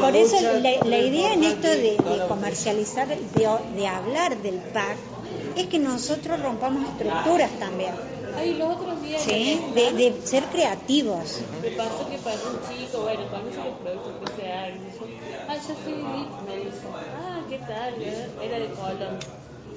Por 0.00 0.16
eso. 0.16 0.36
La, 0.60 0.84
la 0.84 0.98
idea 0.98 1.32
en 1.34 1.44
esto 1.44 1.68
de, 1.68 1.96
de 1.96 2.26
comercializar, 2.28 3.08
de, 3.08 3.16
de 3.76 3.86
hablar 3.86 4.36
del 4.38 4.56
pack, 4.72 4.96
es 5.56 5.66
que 5.66 5.78
nosotros 5.78 6.40
rompamos 6.40 6.88
estructuras 6.88 7.50
también, 7.58 7.92
Ay, 8.36 8.54
los 8.54 8.76
otros 8.76 9.00
días 9.02 9.22
¿sí? 9.22 9.60
De, 9.74 9.92
de 9.92 10.20
ser 10.24 10.44
creativos. 10.44 11.40
me 11.62 11.70
pasó 11.70 12.08
que 12.10 12.18
pasó 12.18 12.50
un 12.50 12.76
chico, 12.76 13.02
bueno, 13.02 13.22
conoce 13.30 13.56
los 13.56 13.78
productos 13.78 14.12
que 14.20 14.42
se 14.42 14.48
dan. 14.48 14.78
Ah, 15.48 15.54
yo 15.56 15.74
soy 15.84 15.94
me 16.46 16.56
dice. 16.56 16.86
Ah, 17.16 17.40
¿qué 17.48 17.58
tal? 17.58 17.94
Era 18.42 18.58
de 18.58 18.68
Colón, 18.74 19.18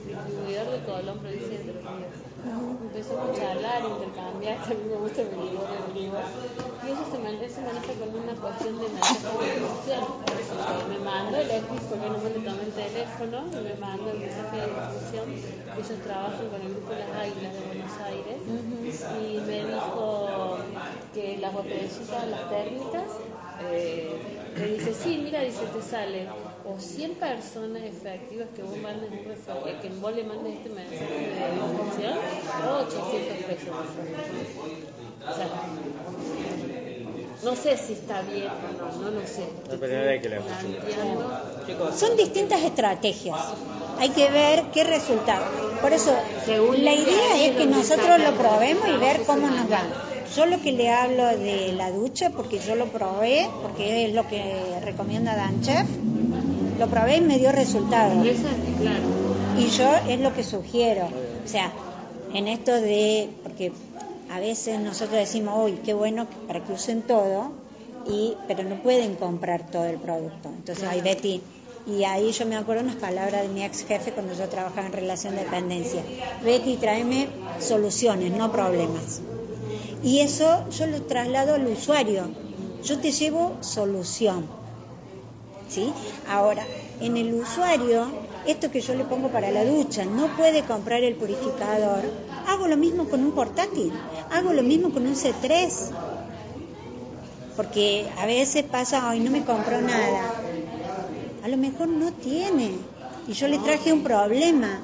distribuidor 0.07 0.71
de 0.71 0.79
Colón, 0.85 1.19
provincia 1.19 1.49
de 1.49 1.55
Entre 1.55 1.73
Ríos. 1.73 2.26
Empezamos 2.47 3.29
a 3.29 3.33
charlar, 3.33 3.83
intercambiar, 3.83 4.57
que 4.63 4.73
a 4.73 4.77
mí 4.77 4.83
me 4.89 4.95
gusta 4.95 5.21
el 5.21 5.29
vigor, 5.29 5.67
el 5.67 5.93
vigor. 5.93 6.23
Y 6.81 6.87
ella 6.87 7.05
se, 7.11 7.17
él 7.17 7.51
se 7.51 7.61
maneja 7.61 7.93
con 7.99 8.09
una 8.15 8.33
cuestión 8.39 8.79
de 8.79 8.87
distribución. 8.89 10.03
Eh, 10.27 10.87
Me 10.89 10.99
mandó 11.03 11.37
el 11.37 11.51
X 11.51 11.67
porque 11.89 12.09
no 12.09 12.17
me 12.17 12.29
tomé 12.29 12.63
el 12.63 12.71
teléfono, 12.71 13.37
y 13.51 13.63
me 13.63 13.75
mandó 13.75 14.09
el 14.11 14.19
mensaje 14.19 14.55
de 14.57 14.67
distribución. 14.67 15.25
Ellos 15.77 15.99
trabajan 16.03 16.47
con 16.47 16.61
el 16.61 16.69
grupo 16.73 16.91
Las 16.95 17.11
Águilas 17.21 17.53
de 17.53 17.61
Buenos 17.67 17.95
Aires. 18.07 18.37
Y 19.21 19.39
me 19.45 19.65
dijo 19.65 20.57
que 21.13 21.37
las 21.37 21.53
botellitas, 21.53 22.27
las 22.27 22.49
térmicas, 22.49 23.09
eh, 23.61 24.15
me 24.57 24.65
dice, 24.67 24.93
sí, 24.93 25.21
mira, 25.23 25.41
dice, 25.41 25.65
te 25.65 25.81
sale 25.81 26.27
o 26.69 26.79
100 26.79 27.15
personas 27.15 27.83
efectivas 27.83 28.47
que 28.55 28.61
vos 28.63 28.77
mandes 28.77 29.09
que 29.81 29.89
vos 30.01 30.15
le 30.15 30.23
mandes 30.23 30.55
este 30.57 30.69
mensaje 30.69 31.13
de 31.13 31.19
distribución 31.55 32.17
o 32.65 32.77
800 32.85 33.37
pesos. 33.45 33.69
O 35.29 35.35
sea, 35.35 35.47
no 37.43 37.55
sé 37.55 37.77
si 37.77 37.93
está 37.93 38.21
bien 38.23 38.47
o 38.47 38.99
no, 39.01 39.01
no 39.01 39.11
lo 39.11 39.27
sé. 39.27 39.45
Son 41.97 42.17
distintas 42.17 42.61
estrategias. 42.63 43.39
Hay 43.99 44.09
que 44.09 44.29
ver 44.29 44.65
qué 44.73 44.83
resultado. 44.83 45.45
Por 45.81 45.93
eso, 45.93 46.15
la 46.47 46.93
idea 46.93 47.45
es 47.45 47.55
que 47.55 47.65
nosotros 47.65 48.19
lo 48.19 48.33
probemos 48.33 48.87
y 48.89 48.97
ver 48.97 49.21
cómo 49.25 49.47
nos 49.47 49.71
va. 49.71 49.83
Yo 50.35 50.45
lo 50.45 50.61
que 50.61 50.71
le 50.71 50.89
hablo 50.89 51.25
de 51.25 51.73
la 51.73 51.89
ducha, 51.91 52.31
porque 52.31 52.59
yo 52.59 52.75
lo 52.75 52.87
probé, 52.87 53.49
porque 53.61 54.05
es 54.05 54.13
lo 54.13 54.27
que 54.27 54.79
recomienda 54.83 55.35
Dan 55.35 55.61
Chef, 55.61 55.87
lo 56.77 56.87
probé 56.87 57.17
y 57.17 57.21
me 57.21 57.37
dio 57.37 57.51
resultado. 57.51 58.21
Claro. 58.21 59.05
Y 59.57 59.67
yo 59.67 59.89
es 60.07 60.19
lo 60.19 60.33
que 60.33 60.43
sugiero. 60.43 61.07
O 61.43 61.47
sea, 61.47 61.71
en 62.33 62.47
esto 62.47 62.73
de, 62.73 63.29
porque 63.43 63.71
a 64.29 64.39
veces 64.39 64.79
nosotros 64.79 65.17
decimos, 65.17 65.55
uy, 65.65 65.79
qué 65.83 65.93
bueno 65.93 66.27
para 66.47 66.63
que 66.63 66.73
usen 66.73 67.01
todo, 67.01 67.51
y, 68.07 68.35
pero 68.47 68.63
no 68.63 68.75
pueden 68.81 69.15
comprar 69.15 69.69
todo 69.69 69.85
el 69.85 69.97
producto. 69.97 70.49
Entonces, 70.49 70.85
ay, 70.87 71.01
Betty, 71.01 71.41
y 71.87 72.03
ahí 72.03 72.31
yo 72.31 72.45
me 72.45 72.57
acuerdo 72.57 72.83
unas 72.83 72.97
palabras 72.97 73.41
de 73.43 73.47
mi 73.47 73.63
ex 73.63 73.85
jefe 73.85 74.11
cuando 74.11 74.33
yo 74.33 74.47
trabajaba 74.49 74.87
en 74.87 74.93
relación 74.93 75.35
de 75.35 75.43
dependencia. 75.43 76.03
Betty, 76.43 76.75
tráeme 76.75 77.27
soluciones, 77.59 78.31
no 78.31 78.51
problemas. 78.51 79.21
Y 80.03 80.19
eso 80.19 80.65
yo 80.69 80.87
lo 80.87 81.01
traslado 81.03 81.55
al 81.55 81.65
usuario. 81.67 82.25
Yo 82.83 82.99
te 82.99 83.11
llevo 83.11 83.57
solución. 83.61 84.45
¿Sí? 85.69 85.93
Ahora, 86.29 86.65
en 87.01 87.17
el 87.17 87.33
usuario, 87.33 88.07
esto 88.45 88.71
que 88.71 88.81
yo 88.81 88.93
le 88.95 89.03
pongo 89.03 89.29
para 89.29 89.51
la 89.51 89.65
ducha, 89.65 90.05
no 90.05 90.27
puede 90.37 90.63
comprar 90.63 91.03
el 91.03 91.15
purificador. 91.15 92.03
Hago 92.47 92.67
lo 92.67 92.77
mismo 92.77 93.05
con 93.09 93.23
un 93.23 93.31
portátil, 93.33 93.91
hago 94.31 94.53
lo 94.53 94.63
mismo 94.63 94.91
con 94.91 95.05
un 95.05 95.15
C3. 95.15 95.69
Porque 97.55 98.07
a 98.17 98.25
veces 98.25 98.63
pasa, 98.65 99.09
ay, 99.09 99.19
no 99.19 99.31
me 99.31 99.43
compró 99.43 99.81
nada. 99.81 100.21
A 101.43 101.47
lo 101.47 101.57
mejor 101.57 101.87
no 101.87 102.11
tiene. 102.13 102.71
Y 103.27 103.33
yo 103.33 103.47
le 103.47 103.57
traje 103.59 103.91
un 103.91 104.03
problema. 104.03 104.79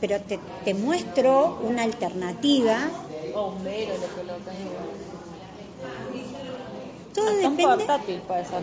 Pero 0.00 0.20
te, 0.20 0.38
te 0.64 0.74
muestro 0.74 1.58
una 1.62 1.82
alternativa 1.82 2.78
O 3.34 3.48
un 3.48 3.64
velo 3.64 3.94
le 3.98 4.06
colocas 4.06 4.54
todo 7.18 7.28
Hasta 7.30 7.48
un 7.48 7.56
depende. 7.56 7.84
portátil 7.84 8.20
puede 8.26 8.44
ser. 8.44 8.62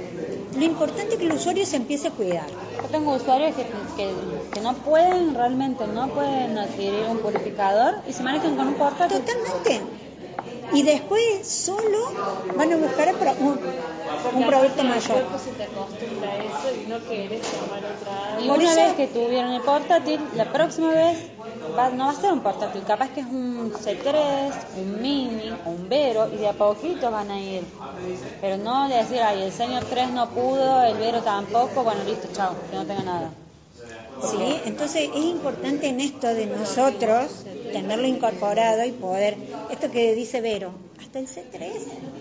Lo 0.55 0.63
importante 0.63 1.13
es 1.13 1.19
que 1.19 1.25
el 1.25 1.31
usuario 1.33 1.65
se 1.65 1.75
empiece 1.77 2.07
a 2.07 2.11
cuidar. 2.11 2.47
Yo 2.81 2.87
tengo 2.89 3.13
usuarios 3.15 3.55
que, 3.55 3.63
que, 3.97 4.13
que 4.53 4.61
no 4.61 4.73
pueden, 4.73 5.33
realmente 5.35 5.85
no 5.87 6.07
pueden 6.09 6.57
adquirir 6.57 7.05
un 7.09 7.17
purificador 7.19 7.95
y 8.07 8.13
se 8.13 8.23
manejan 8.23 8.55
con 8.55 8.67
un 8.69 8.73
portátil. 8.75 9.19
Totalmente. 9.19 9.81
Y 10.73 10.81
después 10.83 11.21
solo 11.47 11.97
van 12.57 12.73
a 12.73 12.77
buscar 12.77 13.13
un, 13.39 13.59
un 14.33 14.47
producto 14.47 14.81
El 14.81 14.87
mayor. 14.87 15.11
cuerpo 15.21 15.37
se 15.37 15.51
te 15.51 15.63
acostumbra 15.63 16.31
a 16.31 16.37
eso 16.37 16.81
y 16.83 16.89
no 16.89 17.07
querés 17.07 17.41
tomar 17.41 17.79
otra 17.85 18.29
agua. 18.33 18.41
Y 18.43 18.47
Por 18.47 18.57
una 18.57 18.71
eso- 18.71 18.81
vez 18.81 18.93
que 18.93 19.07
tuvieron 19.07 19.51
el 19.51 19.61
portátil, 19.61 20.19
la 20.35 20.51
próxima 20.51 20.89
vez 20.91 21.17
va- 21.77 21.89
no 21.89 22.05
va 22.05 22.11
a 22.11 22.15
ser 22.15 22.31
un 22.33 22.41
portátil, 22.41 22.83
capaz 22.83 23.09
que 23.13 23.21
es 23.21 23.27
un 23.27 23.71
C3, 23.73 24.55
un 24.77 25.01
mini, 25.01 25.57
un 25.65 25.87
Vero, 25.89 26.29
y 26.33 26.37
de 26.37 26.47
a 26.47 26.53
poquito 26.53 27.11
van 27.11 27.31
a 27.31 27.39
ir. 27.41 27.63
Pero 28.41 28.57
no 28.57 28.87
de 28.89 28.95
decir, 28.97 29.21
ay, 29.21 29.41
el 29.43 29.51
señor 29.51 29.83
3 29.85 30.11
no 30.11 30.29
pudo, 30.29 30.83
el 30.83 30.97
Vero 30.97 31.21
tampoco, 31.21 31.83
bueno, 31.83 32.03
listo, 32.03 32.27
chao, 32.33 32.55
que 32.69 32.75
no 32.77 32.85
tenga 32.85 33.03
nada. 33.03 33.29
¿sí? 34.21 34.61
Entonces 34.65 35.09
es 35.13 35.25
importante 35.25 35.87
en 35.87 35.99
esto 35.99 36.27
de 36.27 36.45
nosotros 36.47 37.45
tenerlo 37.71 38.07
incorporado 38.07 38.83
y 38.85 38.91
poder, 38.91 39.37
esto 39.69 39.91
que 39.91 40.13
dice 40.15 40.41
Vero, 40.41 40.71
hasta 40.99 41.19
el 41.19 41.27
C3. 41.27 42.14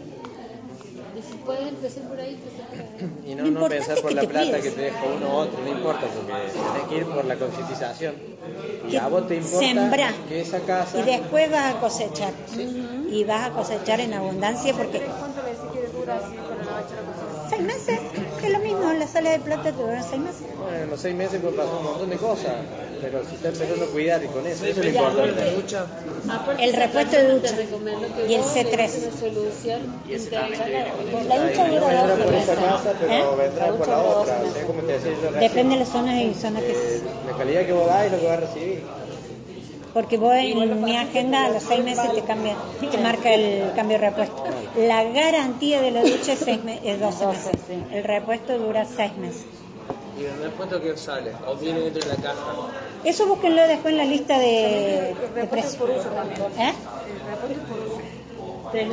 Y 1.44 1.46
si 1.46 1.52
puedes 1.52 1.68
empezar 1.68 2.02
por 2.08 2.20
ahí, 2.20 2.34
empezar 2.34 2.68
por 2.68 2.78
ahí. 2.78 3.10
Y 3.26 3.34
Lo 3.34 3.44
no, 3.44 3.60
no 3.60 3.68
pensar 3.68 4.00
por 4.00 4.12
la 4.12 4.22
plata 4.22 4.60
que 4.60 4.70
te 4.70 4.80
deja 4.80 5.04
uno 5.04 5.28
u 5.28 5.32
otro, 5.32 5.62
no 5.62 5.68
importa, 5.68 6.06
porque 6.06 6.32
tenés 6.32 6.88
que 6.88 6.96
ir 6.96 7.06
por 7.06 7.24
la 7.24 7.36
concientización. 7.36 8.14
Y 8.88 8.96
a 8.96 9.08
vos 9.08 9.28
te 9.28 9.36
importa 9.36 10.14
que 10.28 10.40
esa 10.40 10.60
casa... 10.60 10.98
Y 10.98 11.02
después 11.02 11.50
vas 11.50 11.74
a 11.74 11.80
cosechar. 11.80 12.32
Y 13.10 13.24
vas 13.24 13.50
a 13.50 13.50
cosechar 13.50 14.00
en 14.00 14.14
abundancia 14.14 14.72
porque 14.74 15.00
¿Cuánto 15.00 15.42
me 15.42 15.50
decís 15.50 15.70
que 15.72 15.98
dura 15.98 16.16
así 16.16 16.34
para 16.36 16.64
la 16.64 17.48
seis 17.50 17.62
meses, 17.62 18.00
que 18.40 18.46
es 18.46 18.52
lo 18.52 18.58
mismo, 18.58 18.92
la 18.92 19.06
sala 19.06 19.30
de 19.30 19.38
plata 19.40 19.62
te 19.64 19.72
dura 19.72 20.02
seis 20.02 20.22
meses. 20.22 20.42
Bueno, 20.58 20.76
en 20.76 20.90
los 20.90 21.00
seis 21.00 21.14
meses 21.14 21.40
puede 21.40 21.56
pasar 21.56 21.74
un 21.76 21.84
montón 21.84 22.10
de 22.10 22.16
cosas, 22.16 22.52
pero 23.00 23.22
si 23.24 23.34
está 23.36 23.48
empezando 23.48 23.84
a 23.84 23.88
cuidar 23.88 24.22
y 24.24 24.26
con 24.28 24.46
eso, 24.46 24.64
eso 24.66 24.80
es 24.80 24.92
lo 24.94 25.00
importante. 25.00 25.54
El 26.60 26.72
repuesto 26.74 27.16
de 27.16 27.34
ducha 27.34 27.54
y 28.28 28.34
el 28.34 28.40
vos 28.40 28.56
C3. 28.56 28.70
le 28.70 28.76
des 28.76 29.02
una 29.02 29.20
solución 29.20 29.80
integral. 30.08 30.86
La 31.28 31.48
ducha 31.48 31.68
dura 31.68 32.06
12 32.06 32.24
por 32.24 32.34
esa 32.34 32.52
meses. 32.54 32.64
casa, 32.64 32.92
pero 33.00 33.12
¿Eh? 33.12 33.36
vendrá 33.36 33.66
La 33.70 33.72
por 33.76 33.88
la 33.88 33.98
otra. 33.98 34.38
12 34.38 34.50
O 34.50 34.52
sea, 34.54 34.66
como 34.66 34.80
te 34.82 34.92
decía 34.92 35.10
yo 35.10 35.30
recién, 35.30 35.40
Depende 35.40 35.74
de 35.74 35.80
las 35.80 35.88
zonas 35.88 36.14
y 36.22 36.34
zonas 36.34 36.62
que 36.62 36.72
eh, 36.72 37.00
la 37.30 37.36
calidad 37.36 37.66
que 37.66 37.72
vos 37.72 37.86
das 37.86 38.04
es 38.06 38.12
lo 38.12 38.18
que 38.20 38.26
vas 38.26 38.36
a 38.38 38.40
recibir. 38.40 38.82
Porque 39.94 40.16
vos 40.16 40.34
en 40.34 40.84
mi 40.84 40.96
agenda 40.96 41.44
a 41.46 41.50
los 41.50 41.62
seis 41.62 41.84
meses 41.84 42.12
te 42.14 42.22
cambia, 42.22 42.56
te 42.90 42.98
marca 42.98 43.32
el 43.32 43.70
cambio 43.76 43.98
de 43.98 44.10
repuesto. 44.10 44.42
La 44.76 45.04
garantía 45.04 45.80
de 45.80 45.92
la 45.92 46.02
ducha 46.02 46.32
es, 46.32 46.40
seis 46.40 46.64
me- 46.64 46.80
es 46.84 46.98
12 46.98 47.26
meses. 47.28 47.52
El 47.92 48.02
repuesto 48.02 48.58
dura 48.58 48.84
seis 48.86 49.16
meses. 49.18 49.44
Y 50.18 50.24
el 50.24 50.38
repuesto 50.42 50.80
que 50.80 50.96
sale, 50.96 51.32
o 51.46 51.56
viene 51.56 51.80
dentro 51.80 52.02
de 52.02 52.08
la 52.08 52.22
caja. 52.22 52.44
Eso 53.04 53.26
búsquenlo 53.26 53.66
después 53.66 53.92
en 53.92 53.98
la 53.98 54.04
lista 54.04 54.38
de, 54.38 55.14
de 55.34 55.44
precios. 55.44 55.76
¿Eh? 56.58 56.72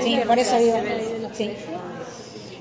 Sí, 0.04 0.20
por 0.28 0.40
eso 0.40 0.58
digo. 0.58 0.78
Sí. 1.34 1.54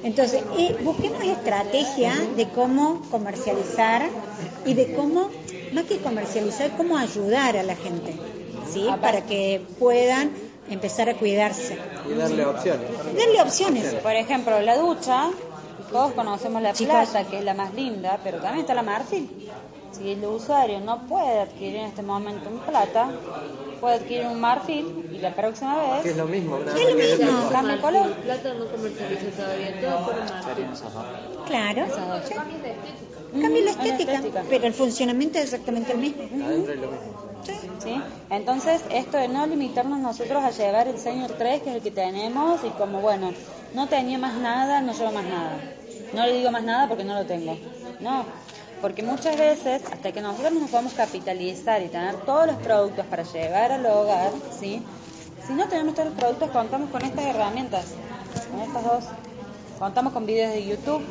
Entonces, 0.03 0.43
y 0.57 0.73
busquemos 0.83 1.23
estrategia 1.23 2.15
de 2.37 2.49
cómo 2.49 3.03
comercializar 3.11 4.09
y 4.65 4.75
de 4.75 4.95
cómo, 4.95 5.31
más 5.73 5.85
que 5.85 5.99
comercializar, 5.99 6.77
cómo 6.77 6.97
ayudar 6.97 7.57
a 7.59 7.63
la 7.63 7.77
gente, 7.77 8.15
¿sí? 8.73 8.87
Para 9.03 9.27
que 9.27 9.61
puedan 9.79 10.33
empezar 10.71 11.11
a 11.11 11.15
cuidarse. 11.15 11.77
Y 12.09 12.15
darle 12.15 12.47
opciones. 12.47 12.89
Darle 13.15 13.43
opciones. 13.43 13.95
Por 13.95 14.13
ejemplo, 14.13 14.61
la 14.61 14.79
ducha, 14.79 15.31
todos 15.91 16.13
conocemos 16.13 16.63
la 16.63 16.73
Chicos. 16.73 16.95
plata, 17.11 17.25
que 17.29 17.39
es 17.39 17.45
la 17.45 17.55
más 17.55 17.75
linda, 17.75 18.19
pero 18.23 18.39
también 18.39 18.61
está 18.61 18.75
la 18.75 18.83
marfil. 18.83 19.29
Si 19.93 20.13
el 20.13 20.25
usuario 20.25 20.81
no 20.81 21.07
puede 21.09 21.41
adquirir 21.41 21.77
en 21.77 21.87
este 21.87 22.03
momento 22.03 22.49
un 22.49 22.61
plata, 22.61 23.11
puede 23.81 23.97
adquirir 23.97 24.27
un 24.27 24.41
marfil 24.41 25.11
y 25.13 25.19
la 25.19 25.35
próxima 25.35 25.75
Que 25.75 25.97
vez 25.97 26.07
es 26.07 26.17
lo 26.17 26.27
mismo. 26.27 26.59
nada 26.59 26.79
Es 26.79 26.91
lo 26.91 26.97
que 26.97 27.17
mismo. 27.27 27.49
cambia 27.51 27.75
el 27.75 27.81
color. 27.81 28.13
Plata 28.15 28.55
no 28.55 28.67
comercializa 28.67 29.31
todavía, 29.37 29.81
todo 29.81 30.05
por 30.07 30.15
marketing. 30.17 30.67
Claro. 31.47 31.87
Cambia 33.41 33.63
la 33.65 33.71
estética, 33.71 34.23
pero 34.49 34.67
el 34.67 34.75
funcionamiento 34.75 35.39
es 35.39 35.45
exactamente 35.45 35.93
el 35.93 35.99
mismo. 35.99 36.23
Adentro 36.45 36.73
es 36.75 36.81
lo 36.81 36.87
mismo. 36.91 37.31
Sí. 37.45 37.53
¿sí? 37.83 38.01
Entonces, 38.31 38.83
esto 38.91 39.17
de 39.17 39.29
no 39.29 39.47
limitarnos 39.47 39.99
nosotros 39.99 40.43
a 40.45 40.51
llevar 40.51 40.89
el 40.89 40.99
Senior 40.99 41.33
3, 41.37 41.63
que 41.63 41.71
es 41.71 41.77
el 41.77 41.83
que 41.83 41.91
tenemos, 41.91 42.61
y 42.65 42.69
como, 42.71 43.01
bueno, 43.01 43.33
no 43.75 43.89
tenía 43.89 44.19
más 44.19 44.35
nada, 44.35 44.81
no 44.83 44.93
llevo 44.93 45.13
más 45.13 45.25
nada. 45.25 45.57
No 46.13 46.27
le 46.27 46.33
digo 46.33 46.51
más 46.51 46.63
nada 46.63 46.89
porque 46.89 47.05
no 47.05 47.15
lo 47.15 47.27
tengo. 47.27 47.57
No, 48.01 48.25
porque 48.81 49.03
muchas 49.03 49.37
veces, 49.37 49.83
hasta 49.93 50.13
que 50.13 50.21
nosotros 50.21 50.53
nos 50.53 50.71
podamos 50.71 50.95
capitalizar 50.95 51.83
y 51.83 51.89
tener 51.89 52.17
todos 52.25 52.47
los 52.47 52.57
productos 52.57 53.05
para 53.07 53.23
llevar 53.23 53.73
al 53.73 53.87
hogar, 53.87 54.33
¿sí? 54.59 54.83
Si 55.47 55.53
no 55.53 55.69
tenemos 55.69 55.95
todos 55.95 56.09
los 56.09 56.19
productos, 56.19 56.51
contamos 56.51 56.91
con 56.91 57.03
estas 57.03 57.25
herramientas, 57.25 57.95
con 58.51 58.61
estas 58.61 58.85
dos. 58.85 59.05
Contamos 59.79 60.13
con 60.13 60.27
videos 60.27 60.53
de 60.53 60.67
YouTube, 60.67 61.03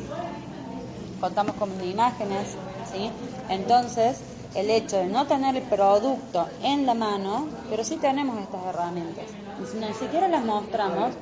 contamos 1.20 1.54
con 1.56 1.70
imágenes, 1.84 2.56
¿sí? 2.92 3.10
Entonces, 3.48 4.20
el 4.54 4.70
hecho 4.70 4.96
de 4.96 5.06
no 5.06 5.26
tener 5.26 5.56
el 5.56 5.62
producto 5.62 6.48
en 6.62 6.86
la 6.86 6.94
mano, 6.94 7.48
pero 7.68 7.84
sí 7.84 7.96
tenemos 7.96 8.38
estas 8.38 8.64
herramientas. 8.66 9.24
Y 9.62 9.66
si 9.66 9.76
ni 9.78 9.92
siquiera 9.94 10.28
las 10.28 10.44
mostramos, 10.44 11.14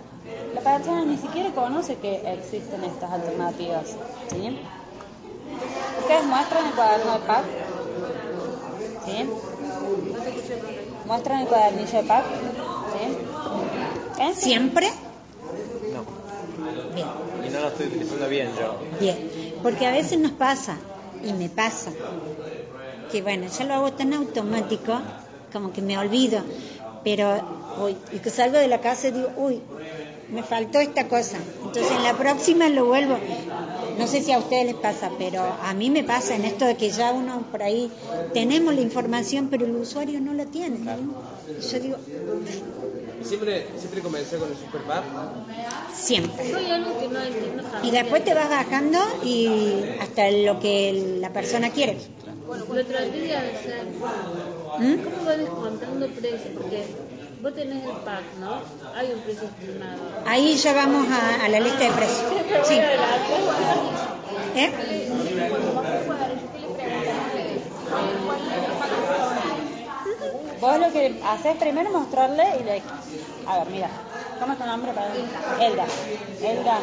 la 0.55 0.61
persona 0.61 1.05
ni 1.05 1.17
siquiera 1.17 1.51
conoce 1.51 1.97
que 1.97 2.23
existen 2.33 2.85
estas 2.85 3.11
alternativas, 3.11 3.97
¿sí? 4.31 4.59
Ustedes 6.01 6.25
muestran 6.25 6.67
el 6.67 6.73
cuaderno 6.73 7.13
de 7.13 7.27
PAC, 7.27 7.45
¿sí? 9.05 9.31
Muestran 11.07 11.41
el 11.41 11.47
cuadernillo 11.49 12.03
de 12.03 12.09
PAC, 12.09 12.25
¿sí? 12.93 14.23
¿Eh? 14.23 14.35
¿Siempre? 14.35 14.89
No. 15.93 16.05
Bien. 16.95 17.07
Y 17.47 17.51
no 17.51 17.61
lo 17.61 17.69
estoy 17.69 17.87
utilizando 17.87 18.29
bien 18.29 18.49
yo. 18.59 18.75
Bien, 19.01 19.31
porque 19.63 19.87
a 19.87 19.93
veces 19.93 20.19
nos 20.19 20.33
pasa, 20.33 20.77
y 21.23 21.33
me 21.33 21.49
pasa, 21.49 21.93
que 23.11 23.23
bueno, 23.23 23.47
yo 23.47 23.65
lo 23.65 23.75
hago 23.75 23.93
tan 23.93 24.13
automático, 24.13 25.01
como 25.53 25.73
que 25.73 25.83
me 25.83 25.97
olvido, 25.99 26.43
pero 27.05 27.41
uy, 27.83 27.97
y 28.13 28.19
que 28.19 28.31
salgo 28.31 28.59
de 28.59 28.69
la 28.69 28.81
casa 28.81 29.09
y 29.09 29.13
digo, 29.13 29.31
uy, 29.37 29.61
me 30.31 30.43
faltó 30.43 30.79
esta 30.81 31.09
cosa. 31.09 31.39
Entonces 31.65 31.91
en 31.91 32.03
la 32.05 32.15
próxima 32.17 32.69
lo 32.69 32.87
vuelvo. 32.87 33.19
No 33.99 34.07
sé 34.07 34.23
si 34.23 34.31
a 34.33 34.39
ustedes 34.39 34.67
les 34.67 34.75
pasa, 34.77 35.11
pero 35.19 35.43
a 35.43 35.75
mí 35.75 35.91
me 35.91 36.05
pasa 36.05 36.37
en 36.37 36.45
esto 36.45 36.65
de 36.65 36.77
que 36.77 36.91
ya 36.91 37.13
uno 37.13 37.43
por 37.51 37.63
ahí 37.63 37.91
tenemos 38.33 38.75
la 38.75 38.81
información, 38.81 39.49
pero 39.49 39.65
el 39.67 39.75
usuario 39.75 40.21
no 40.21 40.35
la 40.35 40.47
tiene. 40.47 40.79
Y 41.59 41.67
yo 41.69 41.81
digo, 41.81 41.97
Siempre, 43.23 43.67
siempre 43.77 44.01
comencé 44.01 44.39
con 44.39 44.49
el 44.49 44.57
Super 44.57 44.83
Pack. 44.83 45.05
siempre. 45.93 46.45
Y 47.83 47.91
después 47.91 48.25
te 48.25 48.33
vas 48.33 48.49
bajando 48.49 48.99
y 49.25 49.83
hasta 50.01 50.31
lo 50.31 50.61
que 50.61 51.17
la 51.21 51.33
persona 51.33 51.71
quiere. 51.71 51.99
Bueno, 52.47 52.65
lo 52.73 52.87
traté 52.87 53.21
de 53.21 53.35
hacer. 53.37 53.87
¿Mm? 54.79 54.97
¿Cómo 55.03 55.27
va 55.27 55.37
descontando 55.37 56.07
precio? 56.09 56.51
Porque 56.55 56.85
vos 57.43 57.55
tenés 57.55 57.85
el 57.85 57.91
pack, 57.91 58.25
¿no? 58.41 58.61
Hay 58.97 59.13
un 59.13 59.21
precio 59.21 59.49
estimado. 59.49 60.03
Ahí 60.27 60.57
ya 60.57 60.73
vamos 60.73 61.07
a, 61.11 61.45
a 61.45 61.49
la 61.49 61.61
lista 61.61 61.85
de 61.85 61.91
precios. 61.91 62.33
Sí. 62.65 62.79
¿Eh? 64.57 64.73
Vos 70.61 70.79
lo 70.81 70.93
que 70.93 71.21
haces 71.25 71.57
primero 71.57 71.89
es 71.89 71.95
mostrarle 71.95 72.45
y 72.61 72.65
le... 72.65 72.83
A 73.47 73.59
ver, 73.59 73.69
mira, 73.69 73.89
¿cómo 74.41 74.53
es 74.53 74.59
tu 74.59 74.65
nombre? 74.67 74.91
Elda. 75.61 75.85
Elda. 76.43 76.79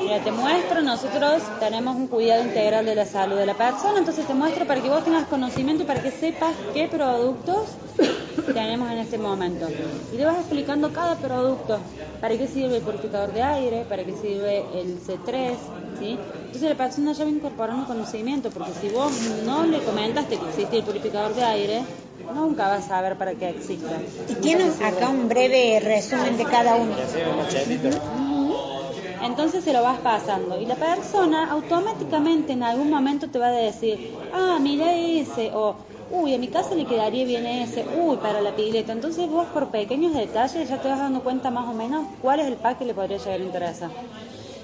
Mira, 0.00 0.20
te 0.20 0.30
muestro, 0.30 0.80
nosotros 0.82 1.42
tenemos 1.60 1.96
un 1.96 2.06
cuidado 2.06 2.42
integral 2.42 2.86
de 2.86 2.94
la 2.94 3.04
salud 3.04 3.36
de 3.36 3.46
la 3.46 3.54
persona, 3.54 3.98
entonces 3.98 4.26
te 4.26 4.34
muestro 4.34 4.66
para 4.66 4.80
que 4.80 4.88
vos 4.88 5.04
tengas 5.04 5.24
conocimiento 5.24 5.82
y 5.82 5.86
para 5.86 6.02
que 6.02 6.10
sepas 6.10 6.54
qué 6.72 6.88
productos 6.88 7.64
tenemos 8.54 8.90
en 8.90 8.98
este 8.98 9.18
momento. 9.18 9.66
Y 10.12 10.16
le 10.16 10.24
vas 10.24 10.38
explicando 10.38 10.92
cada 10.92 11.16
producto, 11.16 11.78
para 12.20 12.36
qué 12.36 12.46
sirve 12.46 12.76
el 12.76 12.82
purificador 12.82 13.32
de 13.32 13.42
aire, 13.42 13.84
para 13.88 14.04
qué 14.04 14.12
sirve 14.12 14.64
el 14.74 14.98
C3, 15.00 15.56
¿sí? 15.98 16.18
Entonces 16.46 16.70
la 16.70 16.76
persona 16.76 17.12
ya 17.12 17.24
va 17.24 17.30
incorporando 17.30 17.86
conocimiento, 17.86 18.50
porque 18.50 18.70
si 18.80 18.88
vos 18.88 19.12
no 19.44 19.66
le 19.66 19.80
comentaste 19.80 20.36
que 20.36 20.48
existe 20.48 20.78
el 20.78 20.84
purificador 20.84 21.34
de 21.34 21.44
aire, 21.44 21.82
nunca 22.34 22.68
vas 22.68 22.84
a 22.84 22.88
saber 22.88 23.16
para 23.16 23.34
qué 23.34 23.50
existe. 23.50 23.86
Y 24.28 24.34
tienes 24.34 24.80
acá 24.80 25.08
un 25.08 25.28
breve 25.28 25.80
resumen 25.80 26.36
de 26.36 26.44
cada 26.44 26.76
uno. 26.76 26.94
Entonces 29.38 29.62
se 29.64 29.72
lo 29.72 29.82
vas 29.82 30.00
pasando 30.00 30.58
y 30.58 30.66
la 30.66 30.78
persona 30.78 31.48
automáticamente 31.50 32.52
en 32.54 32.64
algún 32.64 32.90
momento 32.90 33.30
te 33.30 33.38
va 33.38 33.46
a 33.48 33.52
decir, 33.52 34.00
ah, 34.32 34.58
mira 34.60 34.92
ese, 34.96 35.52
o 35.54 35.78
uy, 36.08 36.34
a 36.34 36.38
mi 36.38 36.50
casa 36.50 36.74
le 36.74 36.86
quedaría 36.86 37.24
bien 37.24 37.46
ese, 37.46 37.86
uy, 37.88 38.18
para 38.18 38.40
la 38.40 38.56
pileta. 38.56 38.92
Entonces 38.92 39.28
vos 39.28 39.50
por 39.52 39.70
pequeños 39.70 40.12
detalles 40.14 40.68
ya 40.68 40.80
te 40.80 40.88
vas 40.88 40.98
dando 40.98 41.22
cuenta 41.22 41.50
más 41.52 41.68
o 41.68 41.74
menos 41.74 42.08
cuál 42.18 42.40
es 42.40 42.46
el 42.48 42.60
pack 42.60 42.78
que 42.78 42.84
le 42.86 42.94
podría 42.94 43.18
llegar 43.18 43.40
a 43.40 43.44
interesar. 43.44 43.92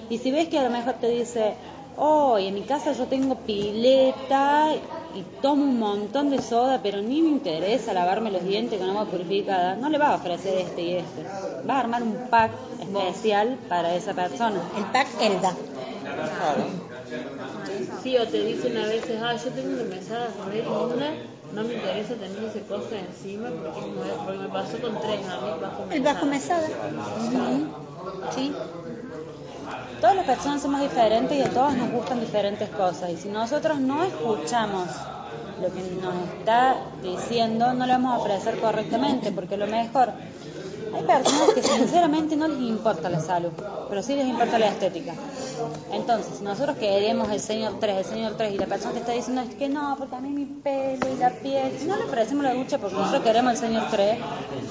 Y 0.08 0.18
si 0.18 0.30
ves 0.32 0.48
que 0.48 0.58
a 0.58 0.64
lo 0.64 0.70
mejor 0.70 0.98
te 0.98 1.08
dice, 1.08 1.58
oh, 1.94 2.38
en 2.38 2.54
mi 2.54 2.64
casa 2.66 2.92
yo 2.92 3.08
tengo 3.08 3.44
pileta 3.44 4.72
y 5.14 5.22
tomo 5.40 5.64
un 5.64 5.78
montón 5.78 6.30
de 6.30 6.40
soda, 6.42 6.80
pero 6.82 7.00
ni 7.02 7.22
me 7.22 7.30
interesa 7.30 7.92
lavarme 7.92 8.30
los 8.30 8.44
dientes 8.44 8.78
con 8.78 8.90
agua 8.90 9.06
purificada, 9.06 9.76
no 9.76 9.88
le 9.88 9.98
vas 9.98 10.10
a 10.10 10.16
ofrecer 10.16 10.58
este 10.58 10.82
y 10.82 10.90
este. 10.96 11.22
Vas 11.64 11.76
a 11.76 11.80
armar 11.80 12.02
un 12.02 12.16
pack 12.30 12.52
especial 12.80 13.58
para 13.68 13.94
esa 13.94 14.14
persona. 14.14 14.60
El 14.76 14.84
pack 14.86 15.08
Elda. 15.20 15.54
Sí, 18.02 18.16
o 18.18 18.26
te 18.28 18.44
dicen 18.44 18.76
a 18.76 18.86
veces, 18.86 19.18
ah, 19.22 19.34
yo 19.36 19.50
tengo 19.52 19.70
una 19.74 19.84
mesada 19.84 20.28
re 20.46 20.62
linda, 20.62 21.14
no 21.52 21.62
me 21.64 21.74
interesa 21.74 22.14
tener 22.14 22.42
ese 22.44 22.62
cosa 22.62 22.98
encima 22.98 23.50
porque, 23.58 23.80
me- 23.82 24.16
porque 24.24 24.38
me 24.38 24.48
pasó 24.48 24.80
con 24.80 25.00
tres 25.00 25.26
a 25.26 25.38
mí 25.38 25.50
bajo 25.60 25.86
El 25.90 26.02
bajo 26.02 26.26
mesada. 26.26 26.68
Sí. 28.34 28.52
Todas 30.04 30.16
las 30.16 30.26
personas 30.26 30.60
somos 30.60 30.82
diferentes 30.82 31.34
y 31.34 31.40
a 31.40 31.48
todos 31.48 31.74
nos 31.78 31.90
gustan 31.90 32.20
diferentes 32.20 32.68
cosas. 32.68 33.08
Y 33.08 33.16
si 33.16 33.30
nosotros 33.30 33.80
no 33.80 34.04
escuchamos 34.04 34.86
lo 35.58 35.72
que 35.72 35.80
nos 35.98 36.28
está 36.38 36.76
diciendo, 37.02 37.72
no 37.72 37.86
lo 37.86 37.92
vamos 37.94 38.12
a 38.12 38.18
ofrecer 38.18 38.60
correctamente, 38.60 39.32
porque 39.32 39.56
lo 39.56 39.66
mejor, 39.66 40.12
hay 40.94 41.02
personas 41.04 41.54
que 41.54 41.62
sinceramente 41.62 42.36
no 42.36 42.48
les 42.48 42.60
importa 42.60 43.08
la 43.08 43.20
salud, 43.20 43.50
pero 43.88 44.02
sí 44.02 44.14
les 44.14 44.26
importa 44.26 44.58
la 44.58 44.68
estética. 44.68 45.12
Entonces, 45.92 46.40
nosotros 46.40 46.76
queremos 46.78 47.30
el 47.30 47.40
señor 47.40 47.74
3, 47.80 47.98
el 47.98 48.04
señor 48.04 48.34
3, 48.36 48.54
y 48.54 48.58
la 48.58 48.66
persona 48.66 48.92
te 48.92 49.00
está 49.00 49.12
diciendo 49.12 49.42
es 49.42 49.54
que 49.54 49.68
no, 49.68 49.96
porque 49.98 50.16
a 50.16 50.20
mí 50.20 50.28
mi 50.30 50.44
pelo 50.46 51.08
y 51.12 51.16
la 51.18 51.30
piel, 51.30 51.72
si 51.78 51.86
no 51.86 51.96
le 51.96 52.04
ofrecemos 52.04 52.44
la 52.44 52.54
ducha 52.54 52.78
porque 52.78 52.96
nosotros 52.96 53.22
queremos 53.22 53.52
el 53.52 53.58
señor 53.58 53.84
3, 53.90 54.18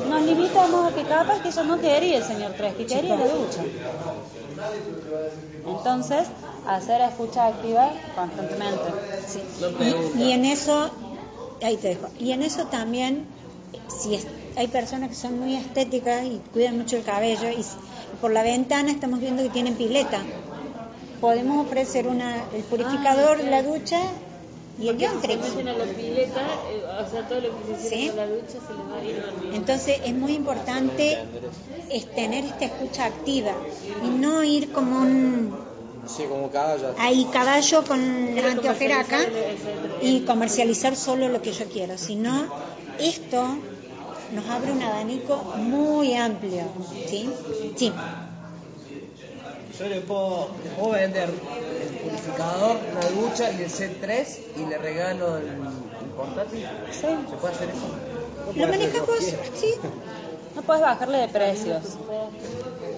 nos 0.09 0.21
limitamos 0.24 0.91
a 0.91 0.95
que 0.95 1.03
capaz 1.03 1.41
que 1.41 1.49
ella 1.49 1.63
no 1.63 1.80
quería 1.80 2.17
el 2.17 2.24
señor 2.24 2.53
3, 2.57 2.74
que 2.76 2.86
quería 2.86 3.15
la 3.15 3.26
ducha. 3.28 3.61
Entonces, 5.67 6.28
hacer 6.67 7.01
escucha 7.01 7.47
activa 7.47 7.91
constantemente. 8.15 8.91
Y 10.17 10.32
en 10.32 10.45
eso, 10.45 10.89
ahí 11.61 11.78
te 11.78 11.89
dejo. 11.89 12.07
Y 12.19 12.32
en 12.32 12.43
eso 12.43 12.65
también, 12.65 13.26
si 13.88 14.15
es- 14.15 14.28
hay 14.56 14.68
personas 14.68 15.10
que 15.10 15.16
son 15.16 15.39
muy 15.39 15.56
estéticas 15.56 16.26
y 16.26 16.41
cuidan 16.51 16.78
mucho 16.78 16.97
el 16.97 17.04
cabello 17.04 17.49
y, 17.49 17.66
por 18.22 18.32
la 18.32 18.43
ventana 18.43 18.91
estamos 18.91 19.20
viendo 19.20 19.43
que 19.43 19.49
tienen 19.49 19.76
pileta. 19.76 20.20
Podemos 21.20 21.66
ofrecer 21.66 22.08
una, 22.08 22.43
el 22.54 22.64
purificador, 22.64 23.43
la 23.43 23.64
ducha 23.64 23.99
y 24.80 24.89
el 24.89 24.97
meten 24.97 25.68
a 25.68 25.74
la 25.74 25.86
pileta, 25.86 26.41
eh, 26.72 27.06
o 27.06 27.10
sea, 27.10 27.28
todo 27.28 27.41
lo 27.41 27.49
que 27.49 27.76
se 27.76 27.89
Sí. 27.89 28.12
la 28.16 28.28
ducha 28.28 28.47
se 28.47 28.74
les 28.74 28.91
va 28.91 28.97
a 28.99 29.04
ir. 29.06 29.24
Entonces 29.54 30.01
es 30.04 30.14
muy 30.14 30.34
importante 30.34 31.18
es 31.89 32.06
tener 32.16 32.43
esta 32.45 32.66
escucha 32.66 33.06
activa 33.06 33.51
y 34.04 34.10
no 34.20 34.43
ir 34.43 34.72
como 34.72 35.01
un 35.01 35.56
Sí, 36.06 36.24
como 36.24 36.49
caballo. 36.49 36.93
ahí 36.97 37.26
caballo 37.32 37.84
con 37.86 38.36
la 38.36 38.51
anteojera 38.51 38.99
acá 38.99 39.20
y 40.01 40.22
comercializar 40.22 40.95
solo 40.95 41.30
lo 41.30 41.41
que 41.41 41.54
yo 41.54 41.66
quiero, 41.66 41.97
sino 41.97 42.45
esto 42.99 43.58
nos 44.34 44.49
abre 44.49 44.71
un 44.71 44.81
abanico 44.81 45.38
muy 45.57 46.13
amplio, 46.15 46.63
¿sí? 47.07 47.29
Sí. 47.75 47.91
Yo 49.79 49.88
le 49.88 50.01
puedo, 50.01 50.49
le 50.63 50.69
puedo 50.71 50.91
vender 50.91 51.29
el 51.29 51.97
purificador, 51.97 52.77
la 52.93 53.09
ducha 53.09 53.51
y 53.51 53.63
el 53.63 53.69
C3 53.69 54.38
y 54.57 54.65
le 54.67 54.77
regalo 54.77 55.38
el, 55.38 55.45
el 55.47 56.09
portátil. 56.15 56.65
Sí. 56.91 57.07
¿Se 57.29 57.36
puede 57.38 57.53
hacer 57.55 57.69
eso? 57.69 58.55
¿Lo 58.55 58.67
manejas 58.67 59.05
vos? 59.07 59.17
Sí. 59.55 59.73
No 60.55 60.61
puedes 60.61 60.84
bajarle 60.84 61.17
de 61.17 61.27
precios. 61.29 61.81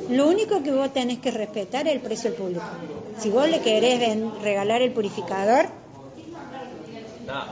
Lo 0.09 0.27
único 0.27 0.61
que 0.61 0.71
vos 0.71 0.91
tenés 0.93 1.19
que 1.19 1.31
respetar 1.31 1.87
es 1.87 1.93
el 1.93 2.01
precio 2.01 2.31
del 2.31 2.39
público. 2.39 2.65
Si 3.17 3.29
vos 3.29 3.47
le 3.49 3.61
querés 3.61 4.19
regalar 4.41 4.81
el 4.81 4.91
purificador, 4.91 5.67
No, 7.25 7.43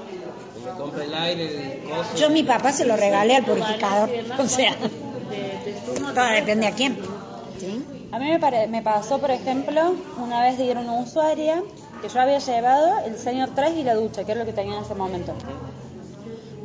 yo 2.17 2.29
mi 2.29 2.43
papá 2.43 2.71
se 2.71 2.85
lo 2.85 2.95
regalé 2.95 3.35
al 3.35 3.45
purificador. 3.45 4.09
O 4.39 4.47
sea, 4.47 4.75
todo 6.13 6.25
depende 6.25 6.67
a 6.67 6.71
quién. 6.71 6.97
A 8.11 8.19
mí 8.19 8.25
me, 8.29 8.39
pare- 8.39 8.67
me 8.67 8.81
pasó, 8.81 9.19
por 9.19 9.31
ejemplo, 9.31 9.95
una 10.17 10.41
vez 10.43 10.57
dieron 10.57 10.83
una 10.87 10.99
usuaria 11.01 11.61
que 12.01 12.09
yo 12.09 12.19
había 12.21 12.37
llevado 12.39 12.91
el 13.05 13.17
señor 13.17 13.49
3 13.55 13.71
y 13.77 13.83
la 13.83 13.95
ducha, 13.95 14.23
que 14.23 14.31
era 14.33 14.41
lo 14.41 14.45
que 14.45 14.53
tenía 14.53 14.77
en 14.77 14.83
ese 14.83 14.93
momento. 14.95 15.33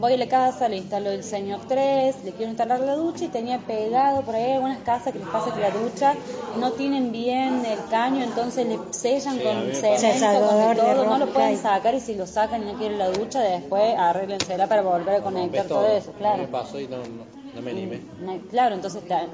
Voy 0.00 0.12
a 0.12 0.16
la 0.16 0.28
casa, 0.28 0.68
le 0.68 0.76
instalo 0.76 1.10
el 1.10 1.24
señor 1.24 1.58
3, 1.66 2.22
le 2.24 2.30
quiero 2.30 2.50
instalar 2.50 2.78
la 2.78 2.94
ducha 2.94 3.24
y 3.24 3.28
tenía 3.28 3.58
pegado 3.58 4.22
por 4.22 4.36
ahí 4.36 4.52
algunas 4.52 4.78
casas 4.84 5.12
que 5.12 5.18
les 5.18 5.26
pasa 5.28 5.52
que 5.52 5.60
la 5.60 5.72
ducha 5.72 6.14
no 6.56 6.70
tienen 6.70 7.10
bien 7.10 7.64
el 7.66 7.84
caño, 7.88 8.22
entonces 8.22 8.64
le 8.68 8.78
sellan 8.92 9.40
con 9.40 9.72
cemento, 9.74 10.38
con 10.38 10.76
todo, 10.76 11.04
no 11.04 11.18
lo 11.18 11.26
pueden 11.32 11.58
sacar 11.58 11.94
y 11.96 12.00
si 12.00 12.14
lo 12.14 12.28
sacan 12.28 12.62
y 12.62 12.66
no 12.66 12.74
quieren 12.78 12.96
la 12.96 13.10
ducha, 13.10 13.40
después 13.40 13.96
arréglensela 13.98 14.68
para 14.68 14.82
volver 14.82 15.16
a 15.16 15.20
conectar 15.20 15.66
todo 15.66 15.88
eso, 15.88 16.12
claro. 16.12 16.42
Me 16.42 16.48
pasó 16.48 16.78
y 16.78 16.86
no, 16.86 16.98
no, 16.98 17.24
no 17.56 17.62
me 17.62 17.70
animé. 17.72 18.00
No, 18.20 18.38
claro, 18.50 18.76
entonces 18.76 19.02
ta- 19.08 19.26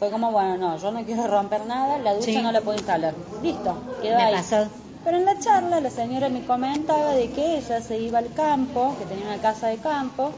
fue 0.00 0.10
como, 0.10 0.32
bueno, 0.32 0.56
no, 0.56 0.76
yo 0.76 0.90
no 0.90 1.04
quiero 1.04 1.28
romper 1.28 1.66
nada, 1.66 1.98
la 1.98 2.14
ducha 2.14 2.24
Sí. 2.26 2.42
no 2.42 2.50
la 2.50 2.62
puedo 2.62 2.76
instalar. 2.76 3.14
Listo, 3.44 3.76
quedó 4.02 4.16
Me 4.16 4.24
ahí. 4.24 4.34
pasó. 4.34 4.66
Pero 5.04 5.18
en 5.18 5.24
la 5.26 5.38
charla 5.38 5.80
la 5.80 5.90
señora 5.90 6.28
me 6.30 6.44
comentaba 6.44 7.12
de 7.12 7.30
que 7.30 7.58
ella 7.58 7.80
se 7.80 7.98
iba 7.98 8.18
al 8.18 8.32
campo, 8.32 8.96
que 8.98 9.04
tenía 9.04 9.26
una 9.26 9.40
casa 9.40 9.68
de 9.68 9.76
campo, 9.76 10.30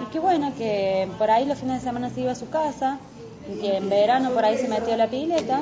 y 0.00 0.12
que 0.12 0.18
bueno, 0.18 0.52
que 0.56 1.08
por 1.18 1.30
ahí 1.30 1.46
los 1.46 1.58
fines 1.58 1.80
de 1.80 1.88
semana 1.88 2.10
se 2.10 2.20
iba 2.20 2.32
a 2.32 2.34
su 2.34 2.50
casa, 2.50 2.98
y 3.50 3.60
que 3.60 3.76
en 3.78 3.88
verano 3.88 4.30
por 4.30 4.44
ahí 4.44 4.58
se 4.58 4.68
metió 4.68 4.94
a 4.94 4.96
la 4.98 5.08
pileta. 5.08 5.60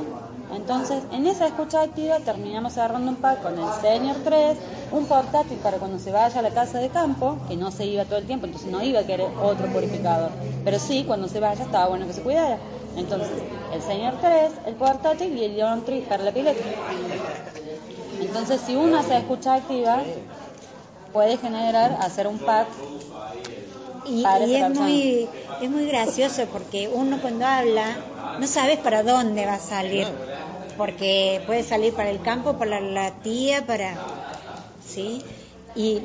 Entonces, 0.55 1.03
en 1.13 1.27
esa 1.27 1.47
escucha 1.47 1.83
activa 1.83 2.19
terminamos 2.21 2.79
agarrando 2.79 3.11
un 3.11 3.17
pack 3.17 3.43
con 3.43 3.59
el 3.59 3.69
Senior 3.81 4.17
3, 4.25 4.57
un 4.93 5.05
portátil 5.05 5.59
para 5.59 5.77
cuando 5.77 5.99
se 5.99 6.11
vaya 6.11 6.41
a 6.41 6.43
la 6.43 6.51
casa 6.51 6.79
de 6.79 6.89
campo, 6.89 7.37
que 7.49 7.57
no 7.57 7.71
se 7.71 7.85
iba 7.85 8.07
todo 8.07 8.19
el 8.19 8.27
tiempo, 8.27 8.47
entonces 8.47 8.71
no 8.71 8.83
iba 8.83 9.01
a 9.01 9.07
querer 9.07 9.29
otro 9.43 9.67
purificador. 9.69 10.31
Pero 10.65 10.79
sí, 10.79 11.05
cuando 11.07 11.29
se 11.29 11.39
vaya 11.39 11.65
estaba 11.65 11.89
bueno 11.89 12.07
que 12.07 12.15
se 12.15 12.23
cuidara. 12.23 12.59
Entonces, 12.97 13.31
el 13.73 13.83
Senior 13.83 14.15
3, 14.21 14.53
el 14.67 14.75
portátil 14.75 15.37
y 15.37 15.45
el 15.45 15.57
Leon 15.57 15.85
3 15.85 16.09
para 16.09 16.25
la 16.25 16.33
pileta. 16.33 16.65
Entonces, 18.21 18.61
si 18.67 18.75
uno 18.75 18.99
hace 18.99 19.17
escucha 19.17 19.55
activa, 19.55 20.05
puede 21.13 21.37
generar 21.39 21.97
hacer 22.01 22.27
un 22.27 22.39
pack. 22.39 22.69
Y, 24.07 24.23
y 24.47 24.55
es 24.57 24.71
muy 24.71 25.29
es 25.61 25.71
muy 25.71 25.87
gracioso 25.87 26.47
porque 26.53 26.89
uno 26.89 27.21
cuando 27.21 27.45
habla 27.47 27.97
no 28.39 28.47
sabes 28.47 28.79
para 28.79 29.03
dónde 29.03 29.45
va 29.45 29.55
a 29.55 29.61
salir 29.61 30.07
porque 30.77 31.43
puede 31.47 31.63
salir 31.63 31.93
para 31.93 32.11
el 32.11 32.23
campo 32.23 32.57
para 32.57 32.81
la 32.81 33.11
tía 33.23 33.67
para 33.67 33.99
sí 34.87 35.23
y 35.75 36.01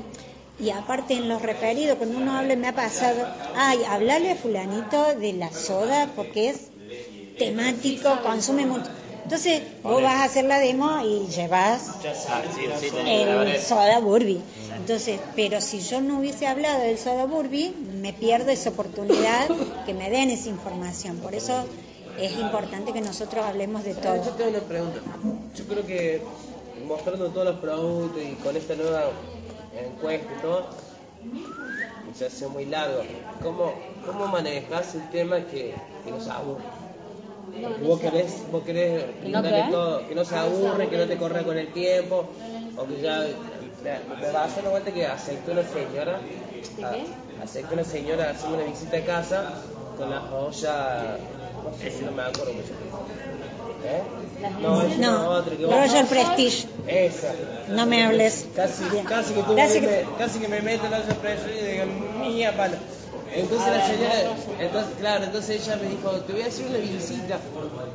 y 0.59 0.71
aparte 0.71 1.13
en 1.13 1.29
los 1.29 1.41
referidos 1.41 1.97
cuando 1.97 2.17
uno 2.17 2.35
habla 2.35 2.55
me 2.55 2.67
ha 2.67 2.75
pasado 2.75 3.25
ay 3.55 3.79
hablarle 3.87 4.31
a 4.31 4.35
fulanito 4.35 5.13
de 5.15 5.33
la 5.33 5.51
soda 5.51 6.09
porque 6.15 6.49
es 6.49 6.71
temático 7.37 8.19
consume 8.23 8.65
mucho 8.65 8.89
entonces 9.23 9.61
vos 9.83 10.01
vas 10.01 10.15
a 10.15 10.23
hacer 10.25 10.45
la 10.45 10.59
demo 10.59 10.99
y 11.03 11.27
llevas 11.27 11.91
el 13.05 13.61
soda 13.61 13.99
Burby. 13.99 14.41
Entonces, 14.75 15.19
pero 15.35 15.61
si 15.61 15.79
yo 15.79 16.01
no 16.01 16.19
hubiese 16.19 16.47
hablado 16.47 16.81
del 16.81 16.97
soda 16.97 17.25
Burby, 17.25 17.73
me 18.01 18.13
pierdo 18.13 18.51
esa 18.51 18.69
oportunidad 18.69 19.47
que 19.85 19.93
me 19.93 20.09
den 20.09 20.29
esa 20.29 20.49
información. 20.49 21.17
Por 21.17 21.35
eso 21.35 21.65
es 22.19 22.37
importante 22.37 22.91
que 22.93 23.01
nosotros 23.01 23.45
hablemos 23.45 23.83
de 23.83 23.93
Yo 23.93 23.99
todo. 24.01 24.21
tengo 24.33 24.49
una 24.49 24.59
pregunta. 24.59 24.99
Yo 25.55 25.65
creo 25.65 25.85
que 25.85 26.21
mostrando 26.85 27.29
todos 27.29 27.45
los 27.45 27.55
productos 27.59 28.21
y 28.21 28.33
con 28.35 28.55
esta 28.57 28.75
nueva 28.75 29.05
encuesta 29.79 30.27
y 30.37 30.41
todo, 30.41 30.67
se 32.13 32.25
hace 32.25 32.47
muy 32.47 32.65
largo. 32.65 33.01
¿Cómo, 33.41 33.73
cómo 34.05 34.27
manejas 34.27 34.95
el 34.95 35.09
tema 35.09 35.37
que, 35.45 35.73
que 36.03 36.11
nos 36.11 36.27
aburre? 36.27 36.82
Porque 37.51 37.83
vos 37.83 37.99
querés, 37.99 38.51
vos 38.51 38.63
querés 38.63 39.03
¿Que 39.03 39.29
no 39.29 39.41
brindarle 39.41 39.63
qué? 39.65 39.71
todo, 39.71 40.07
que 40.07 40.15
no 40.15 40.25
se 40.25 40.35
aburre, 40.35 40.89
que 40.89 40.97
no 40.97 41.05
te 41.07 41.17
corra 41.17 41.43
con 41.43 41.57
el 41.57 41.67
tiempo, 41.73 42.25
o 42.77 42.85
que 42.87 43.01
ya 43.01 43.25
me, 43.83 44.15
me 44.25 44.31
va 44.31 44.41
a 44.41 44.45
hacer 44.45 44.61
una 44.63 44.71
vuelta 44.71 44.91
que 44.91 45.05
aceptó 45.05 45.51
una 45.51 45.63
señora, 45.63 46.19
a- 46.83 47.43
aceptó 47.43 47.73
una 47.73 47.83
señora 47.83 48.29
hacerme 48.31 48.55
una 48.57 48.65
visita 48.65 48.97
a 48.97 49.01
casa 49.01 49.53
con 49.97 50.09
la 50.09 50.21
joya, 50.21 51.17
no 51.63 51.77
sé 51.77 51.91
si 51.91 52.03
no 52.05 52.11
me 52.11 52.23
acuerdo 52.23 52.53
mucho. 52.53 52.73
¿Eh? 53.85 54.01
No, 54.61 54.83
No, 54.97 55.29
otra 55.31 55.55
que 55.57 55.65
vos- 55.65 55.75
Royal 55.75 56.05
Prestige, 56.07 56.67
Esa. 56.87 57.33
no 57.69 57.85
me 57.85 58.03
hables. 58.03 58.45
Casi, 58.55 58.83
casi 59.07 59.33
que 59.33 59.43
tuve 59.43 59.55
Casi 59.55 59.81
que, 59.81 59.87
que- 59.87 60.05
me, 60.09 60.17
casi 60.17 60.39
que 60.39 60.47
me 60.47 60.61
meto 60.61 60.85
en 60.85 60.91
la 60.91 61.03
sorpresa 61.05 61.43
y 61.51 61.65
digo, 61.71 61.85
mía 62.19 62.53
palo. 62.55 62.77
Entonces 63.35 63.67
la 63.67 63.87
señora, 63.87 64.35
entonces, 64.59 64.93
claro, 64.99 65.23
entonces 65.25 65.61
ella 65.61 65.75
me 65.77 65.87
dijo, 65.89 66.09
te 66.21 66.33
voy 66.33 66.41
a 66.43 66.45
hacer 66.47 66.65
una 66.67 66.77
visita. 66.77 67.39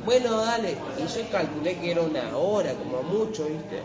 Bueno, 0.05 0.37
dale. 0.41 0.75
Y 0.97 1.07
yo 1.07 1.29
calculé 1.31 1.77
que 1.77 1.91
era 1.91 2.01
una 2.01 2.37
hora, 2.37 2.73
como 2.73 3.03
mucho, 3.03 3.45
¿viste? 3.45 3.81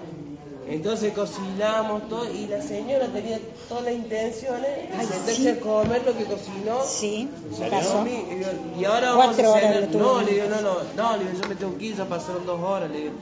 Entonces 0.68 1.12
cocinamos 1.12 2.08
todo 2.08 2.24
y 2.32 2.46
la 2.46 2.60
señora 2.62 3.06
tenía 3.08 3.38
todas 3.68 3.84
las 3.84 3.94
intenciones 3.94 4.90
de 4.90 5.06
sentarse 5.06 5.34
sí. 5.34 5.48
a 5.48 5.60
comer 5.60 6.02
lo 6.06 6.16
que 6.16 6.24
cocinó. 6.24 6.82
Sí, 6.84 7.28
pasó. 7.70 8.04
Y, 8.06 8.80
y 8.80 8.84
ahora 8.86 9.10
vamos 9.14 9.26
Cuatro 9.36 9.46
a 9.46 9.56
horas 9.56 9.74
cenar. 9.74 9.94
No, 9.94 10.22
le 10.22 10.32
digo, 10.32 10.46
no, 10.48 10.60
no, 10.62 10.76
no, 10.96 11.16
le 11.18 11.24
digo, 11.24 11.42
yo 11.42 11.48
me 11.48 11.54
tengo 11.54 11.78
que 11.78 11.84
ir, 11.86 11.96
ya 11.96 12.04
pasaron 12.06 12.46
dos 12.46 12.60
horas, 12.60 12.90
le 12.90 12.98
digo. 12.98 13.12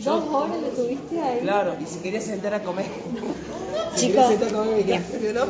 Yo- 0.00 0.20
Dos 0.20 0.28
horas 0.34 0.60
le 0.60 0.68
tuviste 0.70 1.20
ahí. 1.20 1.40
Claro, 1.40 1.76
y 1.80 1.86
si 1.86 1.98
quería 2.00 2.20
sentar 2.20 2.54
a 2.54 2.62
comer. 2.62 2.86
Si 3.96 4.06
Chicos, 4.08 4.26
quería 4.26 4.28
sentar 4.28 4.48
a 4.48 4.52
comer, 4.52 4.76
me 4.76 4.84
quedé, 4.84 5.32
¿no? 5.34 5.46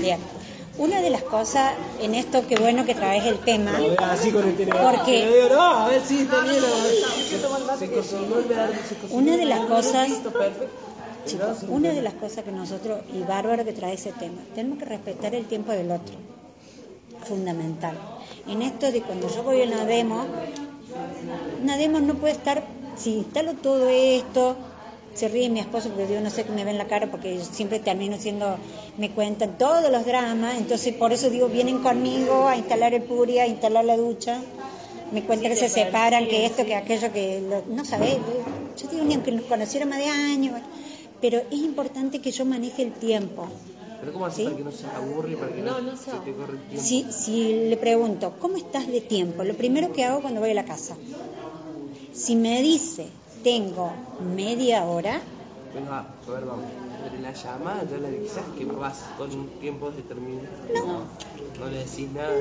Bien. 0.00 0.18
Una 0.78 1.00
de 1.02 1.10
las 1.10 1.22
cosas 1.22 1.72
en 2.00 2.14
esto, 2.14 2.46
qué 2.48 2.56
bueno 2.56 2.84
que 2.86 2.94
traes 2.94 3.24
el 3.26 3.38
tema. 3.40 3.72
Porque- 4.90 5.28
Una 9.10 9.36
de 9.36 9.44
las 9.44 9.60
cosas- 9.66 10.08
chicos, 11.26 11.56
una 11.68 11.90
de 11.90 12.02
las 12.02 12.14
cosas 12.14 12.44
que 12.44 12.52
nosotros, 12.52 13.00
y 13.14 13.20
bárbaro 13.22 13.64
que 13.64 13.72
trae 13.72 13.94
ese 13.94 14.12
tema, 14.12 14.38
tenemos 14.54 14.78
que 14.78 14.86
respetar 14.86 15.34
el 15.34 15.44
tiempo 15.46 15.72
del 15.72 15.90
otro. 15.90 16.14
Fundamental. 17.28 17.96
En 18.48 18.62
esto 18.62 18.90
de 18.90 19.02
cuando 19.02 19.28
yo 19.28 19.42
voy 19.44 19.62
a 19.62 19.66
una 19.66 19.84
demo, 19.84 20.24
una 21.62 21.76
demo 21.76 22.00
no 22.00 22.14
puede 22.14 22.32
estar, 22.32 22.64
si 22.96 23.14
instalo 23.18 23.54
todo 23.54 23.88
esto, 23.88 24.56
se 25.14 25.28
ríe 25.28 25.48
mi 25.48 25.60
esposo 25.60 25.90
porque 25.90 26.12
yo 26.12 26.20
no 26.20 26.30
sé 26.30 26.44
que 26.44 26.52
me 26.52 26.64
ven 26.64 26.78
la 26.78 26.86
cara 26.86 27.10
porque 27.10 27.38
siempre 27.44 27.78
termino 27.78 28.16
siendo, 28.18 28.56
me 28.96 29.10
cuentan 29.10 29.58
todos 29.58 29.90
los 29.90 30.04
dramas, 30.06 30.56
entonces 30.58 30.94
por 30.94 31.12
eso 31.12 31.30
digo, 31.30 31.48
vienen 31.48 31.78
conmigo 31.78 32.48
a 32.48 32.56
instalar 32.56 32.94
el 32.94 33.02
puri, 33.02 33.38
a 33.38 33.46
instalar 33.46 33.84
la 33.84 33.96
ducha, 33.96 34.40
me 35.12 35.22
cuentan 35.22 35.50
que 35.52 35.56
se 35.56 35.68
separan, 35.68 36.26
que 36.26 36.46
esto, 36.46 36.64
que 36.64 36.74
aquello, 36.74 37.12
que 37.12 37.40
lo- 37.42 37.74
no 37.74 37.84
sabés, 37.84 38.18
yo 38.78 38.88
digo 38.88 39.04
ni 39.04 39.14
aunque 39.14 39.32
nos 39.32 39.44
conociéramos 39.44 39.98
de 39.98 40.06
años, 40.08 40.60
pero 41.20 41.38
es 41.38 41.58
importante 41.60 42.20
que 42.20 42.30
yo 42.32 42.44
maneje 42.44 42.82
el 42.82 42.92
tiempo. 42.92 43.46
Pero 44.00 44.12
¿cómo 44.14 44.26
haces 44.26 44.38
¿Sí? 44.38 44.44
para 44.46 44.56
que 44.56 44.64
no 44.64 44.72
se 44.72 44.86
aburre 44.86 45.30
y 45.32 45.36
para 45.36 45.52
que 45.52 45.60
no, 45.62 45.96
se 45.96 46.10
te 46.10 46.32
corre 46.32 46.54
el 46.54 46.58
tiempo? 46.62 46.82
Si, 46.82 47.12
si 47.12 47.68
le 47.68 47.76
pregunto, 47.76 48.32
¿cómo 48.40 48.56
estás 48.56 48.88
de 48.88 49.00
tiempo? 49.02 49.44
Lo 49.44 49.54
primero 49.54 49.92
que 49.92 50.04
hago 50.04 50.20
cuando 50.22 50.40
voy 50.40 50.50
a 50.50 50.54
la 50.54 50.64
casa. 50.64 50.96
Si 52.12 52.34
me 52.36 52.60
dice, 52.62 53.06
tengo 53.42 53.92
media 54.36 54.84
hora, 54.84 55.20
Bueno, 55.72 55.92
a 55.92 56.00
a 56.00 56.30
ver, 56.34 56.44
vamos. 56.44 56.64
Pero 57.02 57.20
la 57.22 57.32
llamada 57.32 57.82
ya 57.90 57.96
le 57.98 58.08
avisas 58.08 58.44
que 58.56 58.64
vas 58.64 58.98
con 59.18 59.30
un 59.32 59.48
tiempo 59.60 59.90
determinado. 59.90 60.46
no. 60.74 61.32
No 61.60 61.68
le 61.68 61.78
decís 61.78 62.08
nada. 62.12 62.32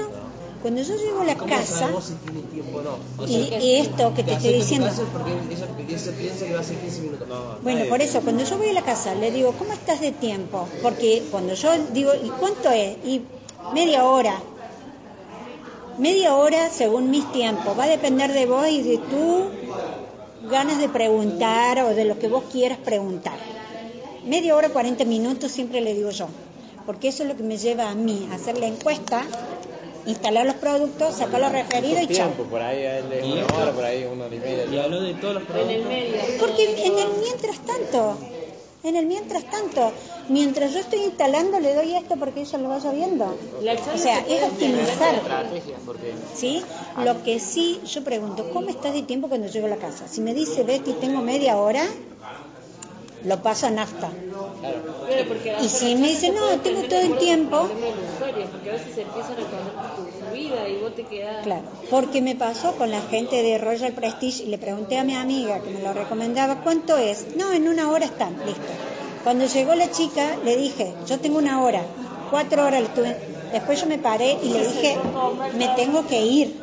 Cuando 0.61 0.81
yo 0.81 0.95
llego 0.95 1.21
a 1.21 1.25
la 1.25 1.35
¿Cómo 1.35 1.49
casa, 1.49 1.79
sabemos 1.79 2.05
si 2.05 2.13
tiene 2.15 2.41
tiempo 2.43 2.77
o 2.79 2.81
no? 2.81 2.95
O 3.17 3.27
y, 3.27 3.47
sea, 3.47 3.59
y 3.61 3.75
esto 3.77 4.13
que 4.13 4.23
te 4.23 4.33
estoy 4.33 4.53
diciendo, 4.53 4.87
Porque 5.11 5.31
ella, 5.31 5.41
ella 5.51 5.67
piensa 6.17 6.45
que 6.45 6.53
va 6.53 6.59
a 6.59 6.63
ser 6.63 6.77
15 6.77 7.01
minutos. 7.01 7.27
No, 7.27 7.55
bueno, 7.61 7.85
por 7.89 8.01
eso, 8.01 8.21
cuando 8.21 8.43
yo 8.43 8.57
voy 8.57 8.69
a 8.69 8.73
la 8.73 8.83
casa, 8.83 9.13
le 9.15 9.31
digo, 9.31 9.51
¿cómo 9.53 9.73
estás 9.73 9.99
de 10.01 10.11
tiempo? 10.11 10.67
Porque 10.81 11.23
cuando 11.31 11.53
yo 11.55 11.69
digo, 11.93 12.11
¿y 12.15 12.29
cuánto 12.29 12.69
es? 12.71 12.97
Y 13.05 13.21
media 13.73 14.05
hora. 14.05 14.35
Media 15.97 16.35
hora 16.35 16.69
según 16.69 17.09
mis 17.11 17.29
tiempos. 17.31 17.77
Va 17.77 17.83
a 17.83 17.87
depender 17.87 18.31
de 18.31 18.45
vos 18.45 18.67
y 18.67 18.81
de 18.81 18.97
tu 18.97 19.49
ganas 20.49 20.79
de 20.79 20.89
preguntar 20.89 21.79
o 21.79 21.89
de 21.93 22.05
lo 22.05 22.17
que 22.19 22.27
vos 22.27 22.43
quieras 22.51 22.77
preguntar. 22.79 23.37
Media 24.25 24.55
hora, 24.55 24.69
40 24.69 25.03
minutos 25.05 25.51
siempre 25.51 25.81
le 25.81 25.93
digo 25.93 26.09
yo. 26.11 26.27
Porque 26.85 27.09
eso 27.09 27.23
es 27.23 27.29
lo 27.29 27.35
que 27.37 27.43
me 27.43 27.57
lleva 27.57 27.89
a 27.89 27.95
mí, 27.95 28.27
a 28.31 28.35
hacer 28.35 28.57
la 28.57 28.65
encuesta, 28.67 29.23
instalar 30.05 30.45
los 30.47 30.55
productos, 30.55 31.15
sacar 31.15 31.39
los 31.39 31.51
referidos 31.51 32.01
y 32.03 32.07
chao. 32.07 32.29
tiempo, 32.29 32.43
por 32.49 32.61
ahí 32.61 32.83
a 32.85 32.99
él 32.99 33.05
es 33.13 33.25
Y 33.25 33.31
una 33.33 33.45
hora, 33.55 33.71
por 33.71 33.83
ahí 33.85 34.03
una 34.11 34.25
hora 34.25 34.35
y 34.35 34.39
media. 34.39 34.65
Y 34.65 34.77
habló 34.79 34.99
de 35.01 35.13
todos 35.15 35.35
los 35.35 35.43
En 35.43 35.49
el 35.49 35.81
productos. 35.81 35.87
medio. 35.87 36.15
Porque 36.39 36.85
en 36.87 36.97
el 36.99 37.07
mientras 37.19 37.57
tanto, 37.59 38.17
en 38.84 38.95
el 38.95 39.05
mientras 39.05 39.43
tanto, 39.43 39.91
mientras 40.29 40.73
yo 40.73 40.79
estoy 40.79 41.03
instalando 41.03 41.59
le 41.59 41.73
doy 41.75 41.95
esto 41.95 42.15
porque 42.17 42.41
ella 42.41 42.57
lo 42.57 42.69
vaya 42.69 42.91
viendo. 42.91 43.25
O 43.25 43.97
sea, 43.97 44.19
se 44.25 44.38
es 44.38 44.43
optimizar. 44.43 45.21
porque 45.86 46.13
¿Sí? 46.36 46.63
Lo 47.03 47.21
que 47.23 47.39
sí, 47.39 47.79
yo 47.86 48.03
pregunto, 48.03 48.49
¿cómo 48.51 48.69
estás 48.69 48.93
de 48.93 49.03
tiempo 49.03 49.27
cuando 49.29 49.47
llego 49.47 49.67
a 49.67 49.69
la 49.69 49.77
casa? 49.77 50.07
Si 50.07 50.21
me 50.21 50.34
dice, 50.34 50.63
Betty, 50.63 50.93
tengo 50.93 51.21
media 51.21 51.57
hora, 51.57 51.86
lo 53.23 53.41
paso 53.43 53.67
a 53.67 53.69
nafta. 53.69 54.09
Claro, 54.59 54.84
Y 55.61 55.69
si 55.69 55.95
me 55.95 56.09
dice, 56.09 56.32
no, 56.32 56.59
tengo 56.61 56.84
todo 56.84 56.99
el 56.99 57.17
tiempo. 57.17 57.67
Porque 58.19 58.69
a 58.69 58.73
veces 58.73 58.95
se 58.95 59.01
a 59.01 60.20
vida 60.32 60.67
y 60.67 60.77
vos 60.77 60.95
te 60.95 61.03
quedás. 61.03 61.43
Claro, 61.43 61.63
porque 61.89 62.21
me 62.21 62.36
pasó 62.36 62.73
con 62.73 62.91
la 62.91 63.01
gente 63.01 63.41
de 63.43 63.57
Royal 63.57 63.93
Prestige 63.93 64.43
y 64.43 64.47
le 64.47 64.57
pregunté 64.57 64.97
a 64.97 65.03
mi 65.03 65.15
amiga 65.15 65.59
que 65.61 65.69
me 65.69 65.82
lo 65.82 65.93
recomendaba, 65.93 66.61
¿cuánto 66.61 66.97
es? 66.97 67.36
No, 67.36 67.51
en 67.53 67.67
una 67.67 67.89
hora 67.91 68.05
está, 68.05 68.29
listo. 68.29 68.61
Cuando 69.23 69.45
llegó 69.45 69.75
la 69.75 69.91
chica, 69.91 70.38
le 70.43 70.57
dije, 70.57 70.93
yo 71.07 71.19
tengo 71.19 71.38
una 71.38 71.61
hora, 71.61 71.84
cuatro 72.32 72.65
horas 72.65 72.82
le 72.82 72.88
estuve. 72.88 73.17
Después 73.51 73.79
yo 73.82 73.88
me 73.88 73.99
paré 73.99 74.38
y 74.41 74.49
le 74.49 74.67
dije, 74.67 74.97
me 75.57 75.67
tengo 75.69 76.07
que 76.07 76.21
ir. 76.21 76.55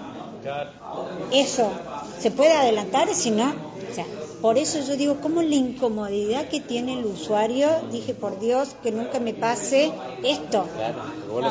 Eso, 1.33 1.71
¿se 2.19 2.31
puede 2.31 2.53
adelantar? 2.53 3.14
Si 3.14 3.31
no, 3.31 3.45
o 3.49 3.95
sea, 3.95 4.07
por 4.41 4.57
eso 4.59 4.80
yo 4.80 4.97
digo, 4.97 5.20
como 5.20 5.43
la 5.43 5.55
incomodidad 5.55 6.49
que 6.49 6.61
tiene 6.61 6.99
el 6.99 7.07
usuario, 7.07 7.68
dije, 7.91 8.14
por 8.14 8.39
Dios, 8.39 8.76
que 8.82 8.93
nunca 8.93 9.18
me 9.18 9.34
pase 9.34 9.93
esto, 10.22 10.66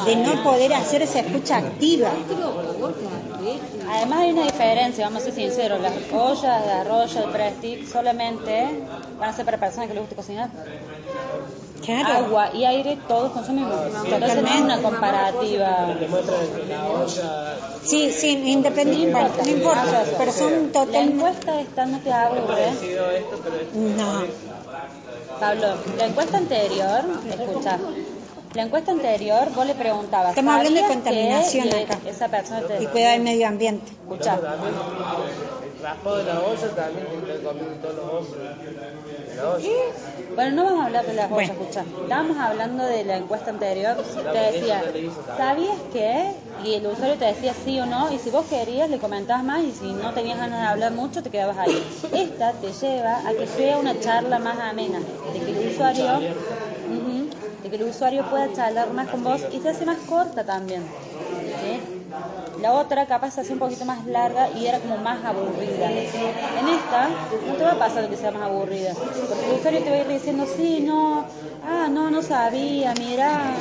de 0.06 0.16
no 0.16 0.44
poder 0.44 0.74
hacer 0.74 1.02
esa 1.02 1.20
escucha 1.20 1.58
activa. 1.58 2.12
Además 3.90 4.20
hay 4.20 4.32
una 4.32 4.44
diferencia, 4.44 5.06
vamos 5.06 5.22
a 5.22 5.26
ser 5.26 5.34
sinceros, 5.34 5.82
las 5.82 5.94
ollas 6.14 6.66
de 6.66 6.72
arroz, 6.72 7.16
el 7.16 7.30
prestige, 7.30 7.86
solamente 7.86 8.68
van 9.20 9.30
a 9.30 9.34
ser 9.34 9.46
para 9.46 9.60
personas 9.60 9.88
que 9.88 9.94
les 9.94 10.02
guste 10.02 10.16
cocinar. 10.16 10.50
Claro. 11.88 12.26
Agua 12.26 12.50
y 12.54 12.66
aire 12.66 12.98
todos 13.08 13.32
consumimos. 13.32 13.74
Entonces 14.04 14.42
no 14.42 14.48
es 14.50 14.62
una 14.62 14.82
comparativa. 14.82 15.96
La. 16.68 17.56
Sí, 17.82 18.12
sí, 18.12 18.32
independiente, 18.52 19.18
no 19.46 19.50
importa, 19.50 20.04
pero 20.18 20.32
son 20.34 20.66
La 20.66 20.72
totalmente... 20.74 21.16
encuesta 21.16 21.62
esta 21.62 21.86
no 21.86 21.98
te 22.00 22.10
pero 22.10 22.58
es 22.58 23.74
No, 23.74 24.24
Pablo, 25.40 25.68
la 25.98 26.06
encuesta 26.08 26.38
anterior, 26.38 27.06
escucha, 27.30 27.80
la 28.54 28.62
encuesta 28.64 28.92
anterior 28.92 29.48
vos 29.56 29.66
le 29.66 29.76
preguntabas. 29.76 30.32
Estamos 30.32 30.56
hablando 30.56 30.82
de 30.82 30.88
¿sabías 30.88 31.04
contaminación 31.04 31.68
acá. 31.70 32.00
Esa 32.06 32.28
persona 32.28 32.62
te 32.64 32.84
y 32.84 32.88
cuidar 32.88 33.16
el 33.16 33.24
medio 33.24 33.48
ambiente. 33.48 33.94
escucha. 33.94 34.38
Raspado 35.88 36.18
de 36.18 36.24
la 36.26 36.40
olla 36.42 36.70
también 36.76 37.08
que 37.08 37.32
te 37.32 37.44
comiendo 37.44 37.76
todos 37.76 37.96
los 37.96 39.38
la 39.38 39.50
olla. 39.52 39.70
Bueno, 40.36 40.56
no 40.56 40.64
vamos 40.66 40.82
a 40.82 40.86
hablar 40.88 41.06
de 41.06 41.14
las 41.14 41.32
ollas, 41.32 41.48
Bueno. 41.48 41.54
escucha. 41.54 41.86
Estábamos 42.04 42.38
hablando 42.38 42.84
de 42.84 43.04
la 43.06 43.18
encuesta 43.18 43.50
anterior. 43.52 43.96
Te 43.98 44.38
decía, 44.38 44.84
¿sabías 45.38 45.78
que? 45.94 46.34
Y 46.64 46.74
el 46.74 46.88
usuario 46.88 47.16
te 47.18 47.26
decía 47.26 47.54
sí 47.54 47.80
o 47.80 47.86
no. 47.86 48.12
Y 48.12 48.20
si 48.20 48.30
vos 48.30 48.46
querías, 48.48 48.90
le 48.90 48.98
comentabas 48.98 49.44
más. 49.44 49.64
Y 49.64 49.72
si 49.72 49.94
no 49.94 50.14
tenías 50.14 50.38
ganas 50.38 50.60
de 50.62 50.68
hablar 50.68 50.92
mucho, 50.92 51.24
te 51.24 51.30
quedabas 51.30 51.58
ahí. 51.58 51.84
Esta 52.14 52.54
te 52.54 52.72
lleva 52.74 53.28
a 53.28 53.34
que 53.34 53.48
sea 53.48 53.78
una 53.78 54.00
charla 54.00 54.40
más 54.40 54.60
amena. 54.60 55.00
De 55.34 55.40
que 55.40 55.52
el 55.52 55.68
usuario. 55.70 56.20
De 57.64 57.70
que 57.70 57.76
el 57.76 57.84
usuario 57.84 58.26
pueda 58.30 58.52
charlar 58.54 58.92
más 58.92 59.08
con 59.10 59.24
vos 59.24 59.42
y 59.52 59.60
se 59.60 59.70
hace 59.70 59.86
más 59.86 59.98
corta 60.10 60.44
también. 60.44 60.84
¿sí? 61.62 61.97
La 62.62 62.74
otra 62.74 63.06
capaz 63.06 63.32
se 63.32 63.42
hace 63.42 63.54
un 63.54 63.60
poquito 63.60 63.86
más 63.86 64.06
larga 64.08 64.50
y 64.50 64.66
era 64.66 64.80
como 64.80 64.98
más 64.98 65.24
aburrida. 65.24 65.92
En 65.92 66.68
esta 66.68 67.10
no 67.48 67.54
te 67.54 67.64
va 67.64 67.74
a 67.74 67.80
pasar 67.80 68.10
que 68.10 68.18
sea 68.18 68.32
más 68.32 68.44
aburrida, 68.44 68.94
porque 68.96 69.46
el 69.46 69.60
usuario 69.60 69.84
te 69.84 69.90
va 69.90 69.96
a 69.96 70.00
ir 70.00 70.08
diciendo, 70.08 70.46
sí, 70.56 70.80
no, 70.80 71.26
ah, 71.64 71.88
no, 71.90 72.10
no 72.10 72.22
sabía, 72.24 72.94
mira. 72.96 73.54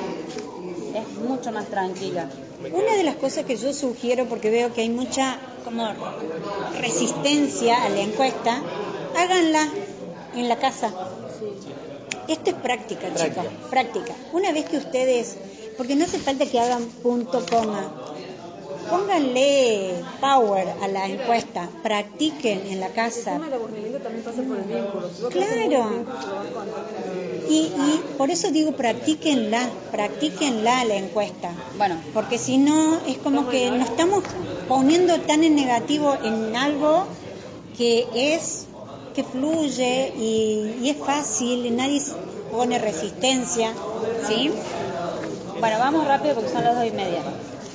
es 0.94 1.18
mucho 1.28 1.52
más 1.52 1.66
tranquila. 1.66 2.28
Una 2.72 2.96
de 2.96 3.04
las 3.04 3.16
cosas 3.16 3.44
que 3.44 3.56
yo 3.56 3.72
sugiero, 3.74 4.26
porque 4.26 4.50
veo 4.50 4.72
que 4.72 4.80
hay 4.80 4.88
mucha 4.88 5.36
como 5.64 5.86
resistencia 6.80 7.84
a 7.84 7.88
la 7.90 8.00
encuesta, 8.00 8.62
háganla 9.14 9.68
en 10.34 10.48
la 10.48 10.56
casa. 10.56 10.90
Esto 12.28 12.50
es 12.50 12.56
práctica, 12.56 13.14
chicos, 13.14 13.44
práctica. 13.70 14.14
Una 14.32 14.52
vez 14.52 14.64
que 14.66 14.78
ustedes, 14.78 15.36
porque 15.76 15.96
no 15.96 16.04
hace 16.04 16.18
falta 16.18 16.46
que 16.46 16.58
hagan 16.58 16.84
punto 17.02 17.44
coma, 17.48 17.84
pónganle 18.88 19.94
power 20.20 20.66
a 20.82 20.88
la 20.88 21.06
encuesta, 21.06 21.68
practiquen 21.82 22.66
en 22.66 22.80
la 22.80 22.88
casa. 22.90 23.36
El 23.36 23.52
aburrimiento 23.52 23.98
también 23.98 24.24
pasa 24.24 24.42
por 24.42 24.56
el 24.58 24.64
vínculo. 24.64 25.10
Si 25.14 25.22
vos 25.22 25.32
Claro. 25.32 25.82
con- 25.88 26.06
Y, 27.48 27.70
y 27.76 28.00
por 28.18 28.30
eso 28.30 28.50
digo, 28.50 28.72
practíquenla, 28.72 29.70
practíquenla 29.92 30.84
la 30.84 30.96
encuesta. 30.96 31.52
Bueno, 31.78 31.96
Porque 32.12 32.38
si 32.38 32.58
no, 32.58 32.98
es 33.06 33.18
como 33.18 33.48
que 33.48 33.70
nos 33.70 33.88
estamos 33.90 34.24
poniendo 34.68 35.20
tan 35.20 35.44
en 35.44 35.54
negativo 35.54 36.16
en 36.24 36.56
algo 36.56 37.06
que 37.78 38.08
es, 38.34 38.66
que 39.14 39.22
fluye 39.22 40.12
y, 40.18 40.74
y 40.82 40.90
es 40.90 40.96
fácil, 40.96 41.66
y 41.66 41.70
nadie 41.70 42.00
se 42.00 42.14
pone 42.50 42.78
resistencia, 42.78 43.72
¿sí? 44.26 44.50
Bueno, 45.60 45.78
vamos 45.78 46.06
rápido 46.06 46.34
porque 46.34 46.50
son 46.50 46.64
las 46.64 46.74
dos 46.74 46.84
y 46.86 46.90
media. 46.90 47.22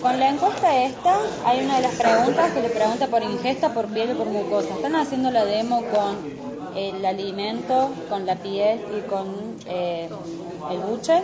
Con 0.01 0.19
la 0.19 0.29
encuesta 0.29 0.83
esta, 0.83 1.15
hay 1.45 1.63
una 1.63 1.75
de 1.75 1.81
las 1.83 1.95
preguntas 1.95 2.51
que 2.51 2.61
le 2.61 2.69
pregunta 2.69 3.07
por 3.07 3.21
ingesta, 3.21 3.73
por 3.73 3.87
piel 3.87 4.11
y 4.11 4.13
por 4.15 4.27
mucosa. 4.27 4.73
Están 4.73 4.95
haciendo 4.95 5.29
la 5.29 5.45
demo 5.45 5.83
con 5.83 6.17
el 6.75 7.05
alimento, 7.05 7.91
con 8.09 8.25
la 8.25 8.35
piel 8.35 8.81
y 8.97 9.01
con 9.07 9.27
eh, 9.67 10.09
el 10.71 10.79
buche. 10.79 11.21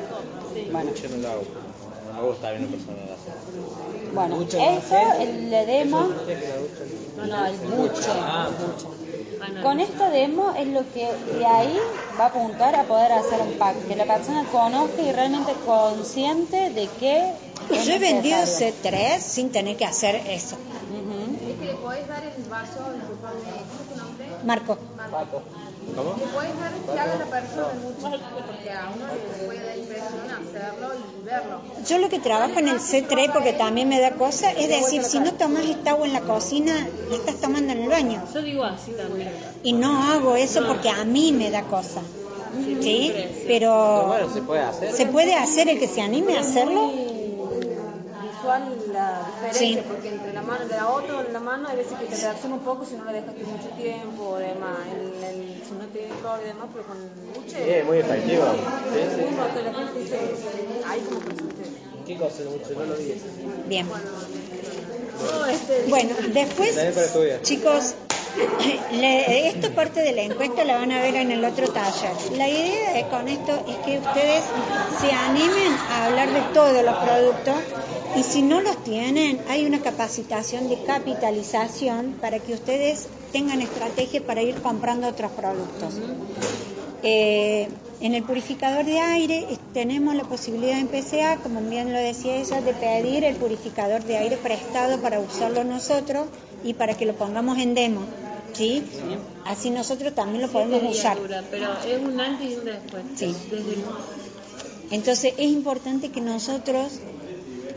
Bueno, 0.71 0.91
bueno, 4.13 4.35
¿Buche 4.37 4.57
no 4.57 4.77
eso, 4.77 4.95
el 5.19 5.51
la 5.51 5.65
demo, 5.65 6.09
no, 7.17 7.45
el 7.45 7.57
buche. 7.57 8.11
Ah. 8.11 8.47
el 8.49 8.65
buche. 8.65 9.61
Con 9.61 9.79
esta 9.79 10.09
demo 10.09 10.53
es 10.57 10.67
lo 10.67 10.81
que 10.93 11.11
de 11.37 11.45
ahí 11.45 11.77
va 12.19 12.25
a 12.25 12.27
apuntar 12.27 12.75
a 12.75 12.83
poder 12.83 13.11
hacer 13.11 13.39
un 13.41 13.53
pack, 13.53 13.87
que 13.87 13.95
la 13.95 14.05
persona 14.05 14.43
conozca 14.51 15.01
y 15.01 15.11
realmente 15.11 15.53
consciente 15.65 16.71
de 16.71 16.87
que 16.99 17.19
es 17.19 17.33
Yo 17.69 17.93
he 17.93 17.99
vendido 17.99 18.37
necesario. 18.37 18.75
C3 18.83 19.19
sin 19.19 19.51
tener 19.51 19.77
que 19.77 19.85
hacer 19.85 20.15
eso. 20.27 20.55
Es 20.55 21.59
que 21.59 21.65
le 21.65 21.73
podés 21.75 22.07
dar 22.07 22.23
el 22.23 22.43
vaso, 22.49 22.91
disculpame, 22.93 23.39
¿cómo 23.41 23.81
es 23.81 23.89
tu 23.89 23.97
nombre? 23.97 24.27
Marco, 24.43 24.77
Marco. 24.95 25.41
¿Cómo? 25.95 26.15
Le 26.19 26.25
podés 26.27 26.59
dar 26.59 26.73
que 26.73 26.99
haga 26.99 27.15
la 27.15 27.25
persona 27.25 27.67
mucho, 27.81 28.19
porque 28.45 28.71
a 28.71 28.91
uno 28.93 29.05
le 29.07 29.45
puede 29.45 29.65
dar 29.65 29.77
impresión 29.77 30.19
hacerlo 30.29 30.89
y 30.95 31.25
verlo. 31.25 31.61
yo 31.87 31.97
lo 31.99 32.09
que 32.09 32.19
trabajo 32.19 32.59
en 32.59 32.67
el 32.67 32.79
C3, 32.79 33.31
porque 33.31 33.53
también 33.53 33.87
me 33.87 33.99
da 34.01 34.11
cosa, 34.11 34.51
es 34.51 34.67
decir, 34.67 35.03
si 35.03 35.19
no 35.19 35.33
tomas 35.33 35.65
esta 35.65 35.91
agua 35.91 36.05
en 36.07 36.13
la 36.13 36.21
cocina, 36.21 36.73
la 37.09 37.15
estás 37.15 37.35
tomando 37.37 37.71
en 37.71 37.83
el 37.83 37.89
baño. 37.89 38.21
Yo 38.33 38.41
digo 38.41 38.63
así 38.65 38.91
también. 38.91 39.31
Y 39.63 39.73
no 39.73 40.03
hago 40.11 40.35
eso 40.35 40.65
porque 40.67 40.89
a 40.89 41.05
mí 41.05 41.31
me 41.31 41.49
da 41.51 41.63
cosa. 41.63 42.01
¿Sí? 42.81 43.13
Pero 43.13 43.47
Pero 43.47 44.07
bueno, 44.07 44.33
se 44.33 44.41
puede 44.41 44.61
hacer. 44.61 44.93
se 44.93 45.05
puede 45.05 45.35
hacer 45.35 45.69
el 45.69 45.79
que 45.79 45.87
se 45.87 46.01
anime 46.01 46.37
a 46.37 46.41
hacerlo. 46.41 46.91
Visual 48.47 48.93
la 48.93 49.21
diferencia, 49.41 49.81
Sí. 49.83 49.87
porque 49.89 50.07
entre 50.09 50.31
la 50.33 50.41
mano 50.41 50.63
y 50.65 50.69
la 50.69 50.87
otra, 50.89 51.21
en 51.27 51.33
la 51.33 51.39
mano, 51.41 51.67
hay 51.67 51.75
veces 51.77 51.93
que 51.99 52.05
te 52.05 52.15
reacciona 52.15 52.55
un 52.55 52.61
poco 52.61 52.85
si 52.85 52.95
no 52.95 53.03
la 53.03 53.11
dejaste 53.11 53.43
mucho 53.43 53.67
tiempo 53.75 54.23
o 54.23 54.37
demás. 54.37 54.79
El, 54.93 55.23
el, 55.23 55.63
si 55.67 55.73
no 55.73 55.85
tiene 55.91 56.07
calor 56.23 56.39
y 56.43 56.47
demás, 56.47 56.67
pero 56.71 56.85
con 56.85 56.97
el 56.97 57.09
Sí, 57.09 57.39
buche, 57.39 57.79
es 57.79 57.85
muy 57.85 57.97
efectivo. 57.97 58.43
Sí, 58.53 58.99
sí. 59.15 59.25
uno 59.27 59.53
que 59.53 59.61
la 59.63 59.73
gente 59.73 59.99
dice, 59.99 60.19
ahí 60.87 60.99
como 61.01 61.19
presente. 61.19 61.63
¿Qué 62.07 62.15
cosa 62.17 62.41
el 62.43 62.49
mucho? 62.49 62.69
No 62.73 62.85
lo 62.85 62.95
vi. 62.95 63.13
Bien. 63.67 63.87
Este, 65.51 65.85
Bueno, 65.89 66.15
después, 66.29 66.77
chicos, 67.43 67.95
le- 68.91 69.47
esta 69.49 69.69
parte 69.71 70.01
de 70.01 70.13
la 70.13 70.21
encuesta 70.21 70.63
la 70.63 70.77
van 70.77 70.91
a 70.93 71.01
ver 71.01 71.15
en 71.15 71.31
el 71.31 71.43
otro 71.43 71.67
taller. 71.67 72.11
La 72.37 72.47
idea 72.47 72.93
de- 72.93 73.07
con 73.09 73.27
esto 73.27 73.51
es 73.67 73.75
que 73.77 73.97
ustedes 73.99 74.43
se 75.01 75.11
animen 75.11 75.73
a 75.91 76.05
hablar 76.05 76.29
de 76.31 76.41
todos 76.53 76.83
los 76.83 76.95
productos 76.97 77.55
y 78.17 78.23
si 78.23 78.41
no 78.41 78.61
los 78.61 78.83
tienen, 78.83 79.39
hay 79.49 79.65
una 79.65 79.81
capacitación 79.81 80.69
de 80.69 80.77
capitalización 80.83 82.15
para 82.19 82.39
que 82.39 82.53
ustedes 82.53 83.07
tengan 83.31 83.61
estrategia 83.61 84.21
para 84.25 84.41
ir 84.41 84.55
comprando 84.61 85.07
otros 85.07 85.31
productos. 85.31 85.93
Eh, 87.03 87.67
en 88.01 88.15
el 88.15 88.23
purificador 88.23 88.85
de 88.85 88.99
aire 88.99 89.45
tenemos 89.73 90.15
la 90.15 90.23
posibilidad 90.23 90.79
en 90.79 90.87
PCA, 90.87 91.37
como 91.37 91.61
bien 91.61 91.93
lo 91.93 91.99
decía 91.99 92.35
ella, 92.37 92.61
de 92.61 92.73
pedir 92.73 93.23
el 93.23 93.35
purificador 93.35 94.03
de 94.03 94.17
aire 94.17 94.37
prestado 94.37 94.99
para 94.99 95.19
usarlo 95.19 95.63
nosotros 95.63 96.27
y 96.63 96.73
para 96.73 96.95
que 96.95 97.05
lo 97.05 97.13
pongamos 97.13 97.57
en 97.59 97.75
demo. 97.75 98.01
¿sí? 98.53 98.83
Así 99.45 99.69
nosotros 99.69 100.15
también 100.15 100.41
lo 100.41 100.47
podemos 100.49 100.81
usar. 100.91 101.17
dura, 101.19 101.43
pero 101.51 101.67
es 101.87 101.99
un 102.01 102.19
antes 102.19 102.51
y 102.51 102.55
un 102.55 102.65
después. 102.65 103.03
Sí. 103.15 103.35
Desde 103.51 103.73
el- 103.73 103.83
Entonces 104.91 105.33
es 105.37 105.47
importante 105.51 106.09
que 106.09 106.21
nosotros, 106.21 106.99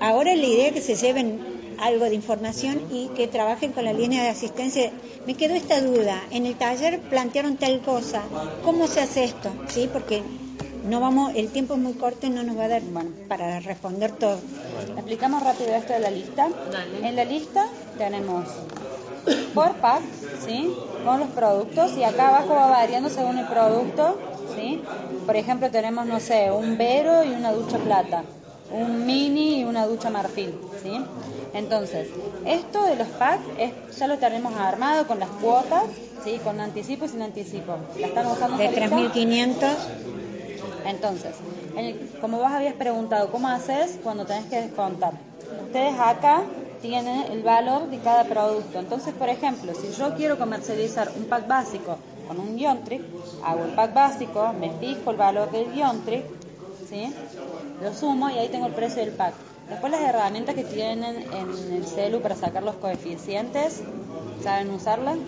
ahora 0.00 0.34
la 0.34 0.46
idea 0.46 0.68
es 0.68 0.72
que 0.74 0.80
se 0.80 0.96
lleven 0.96 1.40
algo 1.78 2.04
de 2.04 2.14
información 2.14 2.80
y 2.90 3.08
que 3.08 3.26
trabajen 3.26 3.72
con 3.72 3.84
la 3.84 3.92
línea 3.92 4.22
de 4.22 4.28
asistencia. 4.28 4.90
Me 5.26 5.34
quedó 5.34 5.54
esta 5.54 5.80
duda, 5.80 6.22
en 6.30 6.46
el 6.46 6.56
taller 6.56 7.00
plantearon 7.00 7.56
tal 7.56 7.80
cosa, 7.80 8.22
¿cómo 8.64 8.86
se 8.86 9.00
hace 9.00 9.24
esto? 9.24 9.50
¿Sí? 9.68 9.88
Porque 9.92 10.22
no 10.88 11.00
vamos, 11.00 11.32
el 11.34 11.48
tiempo 11.48 11.74
es 11.74 11.80
muy 11.80 11.92
corto 11.94 12.26
y 12.26 12.30
no 12.30 12.42
nos 12.42 12.58
va 12.58 12.64
a 12.64 12.68
dar 12.68 12.82
bueno, 12.82 13.10
para 13.28 13.60
responder 13.60 14.12
todo. 14.12 14.38
Explicamos 14.96 15.42
rápido 15.42 15.74
esto 15.74 15.92
de 15.92 16.00
la 16.00 16.10
lista. 16.10 16.48
Dale. 16.70 17.08
En 17.08 17.16
la 17.16 17.24
lista 17.24 17.66
tenemos 17.98 18.46
por 19.54 19.74
pack, 19.76 20.02
¿sí? 20.46 20.72
Con 21.04 21.20
los 21.20 21.28
productos 21.30 21.96
y 21.96 22.04
acá 22.04 22.28
abajo 22.28 22.54
va 22.54 22.68
variando 22.68 23.10
según 23.10 23.38
el 23.38 23.46
producto, 23.46 24.18
¿sí? 24.56 24.80
Por 25.26 25.36
ejemplo, 25.36 25.70
tenemos, 25.70 26.06
no 26.06 26.18
sé, 26.20 26.50
un 26.50 26.76
Vero 26.78 27.24
y 27.24 27.30
una 27.30 27.52
ducha 27.52 27.78
plata, 27.78 28.24
un 28.72 29.06
Mini 29.06 29.60
y 29.60 29.64
una 29.64 29.86
ducha 29.86 30.10
marfil, 30.10 30.54
¿sí? 30.82 31.00
Entonces, 31.54 32.08
esto 32.44 32.84
de 32.84 32.96
los 32.96 33.08
packs 33.08 33.42
es- 33.58 33.98
ya 33.98 34.06
lo 34.06 34.18
tenemos 34.18 34.54
armado 34.54 35.06
con 35.06 35.18
las 35.18 35.28
cuotas, 35.40 35.82
¿sí? 36.22 36.38
Con 36.44 36.60
anticipo 36.60 37.04
y 37.04 37.08
sin 37.08 37.22
anticipo. 37.22 37.76
¿La 37.98 38.06
están 38.08 38.26
usando 38.26 38.56
De 38.56 38.64
esta 38.66 38.80
lista? 38.80 38.96
3.500, 38.96 39.88
Entonces, 40.84 41.36
el- 41.76 41.96
como 42.20 42.38
vos 42.38 42.50
habías 42.50 42.74
preguntado, 42.74 43.30
¿cómo 43.30 43.48
haces 43.48 43.98
cuando 44.02 44.24
tenés 44.24 44.46
que 44.46 44.60
descontar? 44.62 45.12
Ustedes 45.58 45.94
acá 45.98 46.42
tienen 46.80 47.30
el 47.32 47.42
valor 47.42 47.88
de 47.90 47.98
cada 47.98 48.24
producto. 48.28 48.78
Entonces, 48.78 49.12
por 49.14 49.28
ejemplo, 49.28 49.74
si 49.74 49.92
yo 49.92 50.14
quiero 50.14 50.38
comercializar 50.38 51.12
un 51.16 51.24
pack 51.26 51.46
básico 51.46 51.98
con 52.26 52.38
un 52.40 52.56
trick, 52.84 53.02
hago 53.42 53.64
el 53.64 53.70
pack 53.72 53.94
básico, 53.94 54.52
me 54.54 54.70
fijo 54.70 55.10
el 55.10 55.16
valor 55.16 55.50
del 55.50 55.70
trick, 56.04 56.24
¿sí? 56.88 57.14
Lo 57.80 57.94
sumo 57.94 58.30
y 58.30 58.38
ahí 58.38 58.48
tengo 58.48 58.66
el 58.66 58.72
precio 58.72 59.02
del 59.04 59.12
pack. 59.12 59.34
Después 59.68 59.92
las 59.92 60.00
herramientas 60.02 60.54
que 60.54 60.64
tienen 60.64 61.16
en 61.32 61.74
el 61.74 61.86
celu 61.86 62.20
para 62.20 62.34
sacar 62.34 62.62
los 62.62 62.74
coeficientes, 62.76 63.82
¿saben 64.42 64.70
usarlas? 64.70 65.18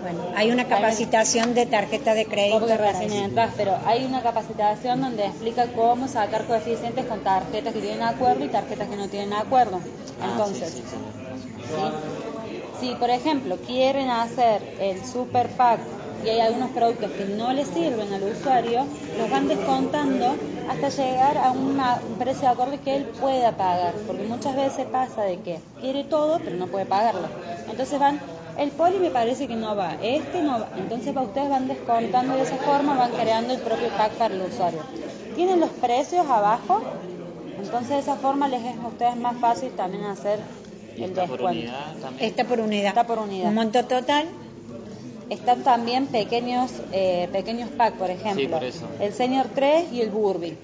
bueno, 0.00 0.22
hay 0.34 0.50
una 0.50 0.66
capacitación 0.66 1.54
de 1.54 1.66
tarjeta 1.66 2.14
de 2.14 2.26
crédito. 2.26 2.60
Porque 2.60 2.74
para 2.74 2.92
recién 2.92 3.24
entras, 3.24 3.52
pero 3.56 3.76
hay 3.84 4.04
una 4.04 4.22
capacitación 4.22 5.00
donde 5.00 5.26
explica 5.26 5.66
cómo 5.74 6.08
sacar 6.08 6.46
coeficientes 6.46 7.04
con 7.06 7.20
tarjetas 7.20 7.72
que 7.72 7.80
tienen 7.80 8.02
acuerdo 8.02 8.44
y 8.44 8.48
tarjetas 8.48 8.88
que 8.88 8.96
no 8.96 9.08
tienen 9.08 9.32
acuerdo. 9.32 9.80
Entonces, 10.22 10.72
¿sí? 10.72 10.82
si 12.80 12.94
por 12.94 13.10
ejemplo 13.10 13.56
quieren 13.66 14.10
hacer 14.10 14.62
el 14.80 15.04
super 15.04 15.48
pack 15.50 15.80
y 16.24 16.28
hay 16.28 16.40
algunos 16.40 16.70
productos 16.70 17.10
que 17.12 17.24
no 17.24 17.52
le 17.52 17.64
sirven 17.64 18.12
al 18.12 18.22
usuario, 18.24 18.84
los 19.18 19.30
van 19.30 19.48
descontando 19.48 20.34
hasta 20.68 20.88
llegar 20.88 21.38
a 21.38 21.50
una- 21.50 21.98
un 22.08 22.16
precio 22.16 22.42
de 22.42 22.54
acorde 22.54 22.78
que 22.78 22.96
él 22.96 23.04
pueda 23.20 23.52
pagar, 23.52 23.94
porque 24.06 24.22
muchas 24.24 24.54
veces 24.54 24.86
pasa 24.86 25.22
de 25.22 25.38
que 25.40 25.58
quiere 25.80 26.04
todo 26.04 26.40
pero 26.44 26.56
no 26.56 26.66
puede 26.68 26.84
pagarlo. 26.86 27.28
Entonces 27.68 27.98
van, 27.98 28.20
el 28.58 28.70
poli 28.72 28.98
me 28.98 29.10
parece 29.10 29.48
que 29.48 29.56
no 29.56 29.74
va, 29.76 29.94
este 30.02 30.42
no 30.42 30.60
va, 30.60 30.68
entonces 30.76 31.12
para 31.14 31.26
ustedes 31.26 31.48
van 31.48 31.68
descontando 31.68 32.34
de 32.36 32.42
esa 32.42 32.56
forma, 32.56 32.96
van 32.96 33.12
creando 33.12 33.52
el 33.54 33.60
propio 33.60 33.88
pack 33.96 34.12
para 34.12 34.34
el 34.34 34.42
usuario. 34.42 34.80
Tienen 35.34 35.60
los 35.60 35.70
precios 35.70 36.26
abajo, 36.28 36.80
entonces 37.58 37.90
de 37.90 37.98
esa 38.00 38.16
forma 38.16 38.48
les 38.48 38.62
es 38.64 38.76
a 38.78 38.86
ustedes 38.86 39.16
más 39.16 39.36
fácil 39.38 39.70
también 39.72 40.04
hacer 40.04 40.40
el 40.96 41.04
está 41.04 41.22
por 41.26 41.30
descuento. 41.38 41.60
unidad 41.60 41.96
también. 42.00 42.28
Está 42.30 42.44
por 42.44 42.60
unidad. 42.60 42.88
Está 42.88 43.06
por 43.06 43.18
unidad. 43.18 43.48
Un 43.48 43.54
monto 43.54 43.84
total, 43.84 44.28
Están 45.30 45.62
también 45.62 46.06
pequeños 46.08 46.72
eh, 46.92 47.28
pequeños 47.32 47.70
packs, 47.70 47.96
por 47.96 48.10
ejemplo. 48.10 48.42
Sí, 48.42 48.46
por 48.48 48.64
eso. 48.64 48.86
El 49.00 49.12
Senior 49.14 49.46
3 49.54 49.92
y 49.92 50.02
el 50.02 50.10
Burby. 50.10 50.56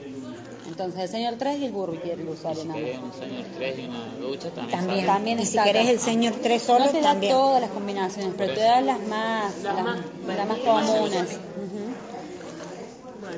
Entonces, 0.67 1.03
el 1.03 1.09
Senior 1.09 1.35
3 1.39 1.59
y 1.61 1.65
el 1.67 1.73
Burby 1.73 1.99
quiere 1.99 2.23
el 2.23 2.29
usuario. 2.29 2.63
Si 2.63 2.69
querés 2.69 2.99
un 3.01 3.13
señor 3.13 3.45
3 3.57 3.79
y 3.79 3.87
una 3.87 4.17
ducha 4.21 4.51
también. 4.51 4.81
también. 4.81 5.07
También 5.07 5.41
y 5.41 5.47
si 5.47 5.59
querés 5.59 5.89
el 5.89 6.01
señor 6.01 6.35
3 6.43 6.61
solo, 6.63 6.87
no 6.87 6.91
te 6.91 7.01
da 7.01 7.11
también. 7.13 7.33
todas 7.33 7.61
las 7.61 7.71
combinaciones, 7.71 8.35
pero 8.37 8.53
te 8.55 8.61
da 8.61 8.81
las 8.81 9.01
más, 9.07 9.55
las, 9.63 9.75
Las 9.77 9.85
más- 9.85 9.99
las 10.27 10.49
más 10.49 10.59
comunes. 10.59 11.39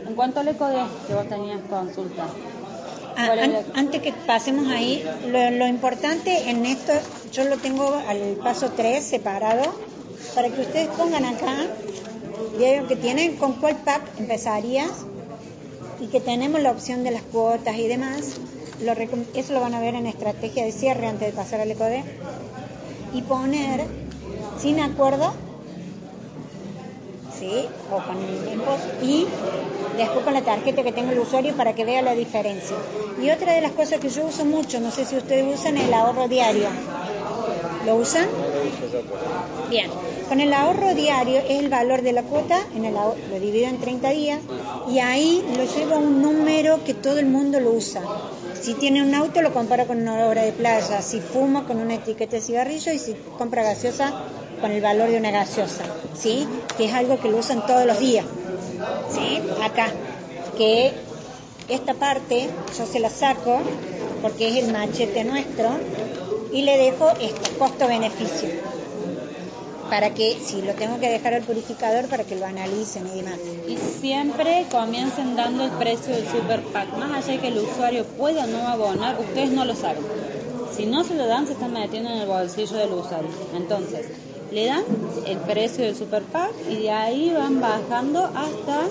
¿En 0.07 0.15
cuánto 0.15 0.43
le 0.43 0.57
codés 0.57 0.87
que 1.07 1.15
vos 1.15 1.29
tenías 1.29 1.61
consulta? 1.69 2.27
Ah, 3.17 3.33
an- 3.43 3.57
antes 3.75 4.01
que 4.01 4.13
pasemos 4.13 4.67
ahí, 4.69 5.05
lo, 5.27 5.51
lo 5.51 5.67
importante 5.67 6.49
en 6.51 6.65
esto, 6.65 6.93
yo 7.33 7.45
lo 7.45 7.59
tengo 7.59 7.95
al 8.09 8.37
paso 8.43 8.71
3 8.75 9.05
separado, 9.05 9.65
para 10.35 10.49
que 10.51 10.61
ustedes 10.61 10.89
pongan 10.89 11.25
acá, 11.25 11.67
que 12.59 12.97
tienen 12.97 13.37
con 13.37 13.55
cuál 13.55 13.77
pack 13.77 14.03
empezarías 14.19 14.91
y 16.01 16.07
que 16.07 16.21
tenemos 16.21 16.61
la 16.61 16.71
opción 16.71 17.05
de 17.05 17.11
las 17.11 17.23
cuotas 17.23 17.77
y 17.77 17.89
demás. 17.89 18.35
Eso 19.35 19.53
lo 19.53 19.61
van 19.61 19.75
a 19.75 19.81
ver 19.81 19.95
en 19.95 20.07
estrategia 20.07 20.65
de 20.65 20.73
cierre 20.73 21.07
antes 21.07 21.29
de 21.29 21.33
pasar 21.33 21.61
al 21.61 21.71
ECODE. 21.71 22.05
Y 23.15 23.23
poner 23.23 23.87
sin 24.61 24.81
acuerdo, 24.81 25.33
¿sí? 27.39 27.65
O 27.91 27.97
con 27.97 28.17
y 29.03 29.27
después 29.97 30.25
con 30.25 30.35
la 30.35 30.43
tarjeta 30.43 30.83
que 30.83 30.93
tenga 30.93 31.13
el 31.13 31.19
usuario 31.19 31.55
para 31.57 31.75
que 31.75 31.85
vea 31.85 32.03
la 32.03 32.15
diferencia. 32.15 32.77
Y 33.21 33.31
otra 33.31 33.55
de 33.55 33.63
las 33.63 33.73
cosas 33.73 33.99
que 33.99 34.11
yo 34.11 34.27
uso 34.27 34.45
mucho, 34.45 34.79
no 34.81 34.91
sé 34.91 35.05
si 35.05 35.17
ustedes 35.17 35.59
usan 35.59 35.79
el 35.79 35.93
ahorro 35.93 36.29
diario. 36.29 36.69
¿Lo 37.89 37.97
usan? 37.97 38.27
Bien, 39.71 39.91
con 40.29 40.41
el 40.41 40.53
ahorro 40.53 40.93
diario 40.93 41.39
es 41.39 41.59
el 41.59 41.71
valor 41.71 42.03
de 42.03 42.13
la 42.13 42.23
cuota, 42.23 42.59
lo 42.75 43.41
divido 43.41 43.67
en 43.67 43.81
30 43.81 44.11
días 44.11 44.41
y 44.93 44.99
ahí 44.99 45.43
lo 45.57 45.65
llevo 45.65 45.95
a 45.95 45.99
un 45.99 46.21
número 46.21 46.85
que 46.85 46.93
todo 46.93 47.19
el 47.19 47.25
mundo 47.25 47.61
lo 47.61 47.71
usa. 47.71 48.03
Si 48.61 48.75
tiene 48.75 49.03
un 49.03 49.15
auto 49.15 49.41
lo 49.41 49.55
compara 49.55 49.87
con 49.87 50.03
una 50.03 50.27
hora 50.27 50.43
de 50.43 50.53
playa, 50.53 51.01
si 51.01 51.21
fuma 51.21 51.65
con 51.65 51.79
una 51.81 51.95
etiqueta 51.95 52.37
de 52.37 52.43
cigarrillo 52.43 52.93
y 52.93 52.99
si 52.99 53.17
compra 53.39 53.63
gaseosa 53.63 54.13
con 54.61 54.71
el 54.71 54.83
valor 54.83 55.09
de 55.09 55.17
una 55.17 55.31
gaseosa, 55.31 55.85
¿sí? 56.15 56.47
Que 56.77 56.85
es 56.85 56.93
algo 56.93 57.19
que 57.19 57.31
lo 57.31 57.39
usan 57.39 57.67
todos 57.67 57.87
los 57.87 57.99
días, 57.99 58.27
¿sí? 59.11 59.41
Acá, 59.63 59.89
que 60.59 60.93
esta 61.71 61.95
parte 61.95 62.51
yo 62.77 62.85
se 62.85 63.01
la 63.01 63.09
saco 63.09 63.61
porque 64.21 64.49
es 64.49 64.63
el 64.63 64.73
machete 64.75 65.25
nuestro 65.25 65.71
y 66.53 66.63
le 66.63 66.79
dejo 66.79 67.11
esto, 67.21 67.59
costo-beneficio 67.59 68.49
para 69.89 70.13
que 70.13 70.39
si 70.41 70.63
lo 70.63 70.75
tengo 70.75 71.01
que 71.01 71.09
dejar 71.09 71.35
al 71.35 71.43
purificador 71.43 72.07
para 72.09 72.25
que 72.25 72.37
lo 72.37 72.47
analicen 72.47 73.07
y 73.07 73.17
demás. 73.23 73.39
Y 73.67 73.77
siempre 73.77 74.67
comiencen 74.71 75.37
dando 75.37 75.65
el 75.65 75.71
precio 75.73 76.15
del 76.15 76.27
super 76.29 76.61
pack. 76.61 76.97
Más 76.99 77.25
allá 77.25 77.33
de 77.33 77.39
que 77.39 77.49
el 77.49 77.59
usuario 77.59 78.05
pueda 78.05 78.47
no 78.47 78.69
abonar, 78.69 79.19
ustedes 79.19 79.51
no 79.51 79.65
lo 79.65 79.75
saben. 79.75 80.03
Si 80.77 80.87
no 80.87 81.05
se 81.05 81.15
lo 81.15 81.27
dan, 81.27 81.47
se 81.47 81.55
están 81.55 81.73
metiendo 81.73 82.11
en 82.11 82.19
el 82.19 82.27
bolsillo 82.27 82.77
del 82.77 82.93
usuario. 82.93 83.31
Entonces, 83.57 84.07
le 84.53 84.67
dan 84.67 84.85
el 85.27 85.39
precio 85.39 85.85
del 85.85 85.97
super 85.97 86.23
pack 86.23 86.53
y 86.71 86.83
de 86.83 86.91
ahí 86.91 87.33
van 87.35 87.61
bajando 87.61 88.25
hasta 88.25 88.83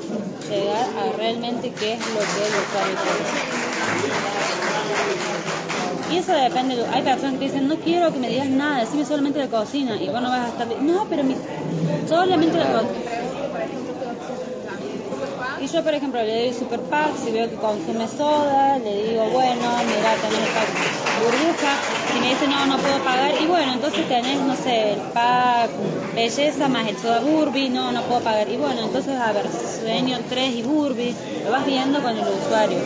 llegar 0.49 0.87
a 0.97 1.15
realmente 1.15 1.71
qué 1.71 1.93
es 1.93 1.99
lo 1.99 2.19
que 2.19 2.47
el 2.47 2.53
usuario 2.63 2.95
quiere. 3.03 3.66
Y 6.07 6.17
eso 6.17 6.31
depende, 6.33 6.75
de- 6.75 6.87
hay 6.87 7.03
personas 7.03 7.37
que 7.37 7.45
dicen, 7.45 7.67
no 7.67 7.77
quiero 7.79 8.11
que 8.11 8.19
me 8.19 8.29
digas 8.29 8.49
nada, 8.49 8.79
decime 8.79 9.05
solamente 9.05 9.39
de 9.39 9.49
cocina. 9.49 10.01
Y 10.01 10.09
vos 10.09 10.21
no 10.21 10.29
vas 10.29 10.41
a 10.41 10.49
estar, 10.49 10.67
no, 10.81 11.07
pero 11.09 11.23
mi, 11.23 11.35
solamente 12.07 12.57
de 12.57 12.65
cocina. 12.71 12.99
Y 15.59 15.67
yo, 15.67 15.83
por 15.83 15.93
ejemplo, 15.93 16.21
le 16.23 16.43
doy 16.45 16.53
super 16.53 16.79
pack, 16.81 17.15
si 17.17 17.31
veo 17.31 17.49
que 17.49 17.57
consume 17.57 18.07
soda, 18.07 18.77
le 18.77 19.03
digo, 19.09 19.29
bueno, 19.31 19.83
mira, 19.85 20.15
tenés 20.15 20.39
el 20.39 20.51
pack 20.53 20.69
burbuja. 21.19 21.75
Si 22.13 22.19
me 22.19 22.29
dice, 22.29 22.47
no, 22.47 22.65
no 22.67 22.77
puedo 22.77 22.99
pagar, 23.03 23.31
y 23.41 23.45
bueno, 23.47 23.73
entonces 23.73 24.07
tenés, 24.07 24.39
no 24.43 24.55
sé, 24.55 24.93
el 24.93 24.99
pack 25.13 25.71
belleza 26.15 26.67
más 26.69 26.87
el 26.87 26.97
soda 26.97 27.19
burbi, 27.21 27.69
no, 27.69 27.91
no 27.91 28.03
puedo 28.03 28.21
pagar. 28.21 28.47
Y 28.49 28.57
bueno, 28.57 28.81
entonces, 28.83 29.15
a 29.17 29.31
ver, 29.33 29.45
sueño 29.51 30.19
3 30.29 30.53
y 30.55 30.61
burbi, 30.61 31.15
lo 31.43 31.51
vas 31.51 31.65
viendo 31.65 32.01
con 32.01 32.15
el 32.15 32.27
usuario. 32.27 32.77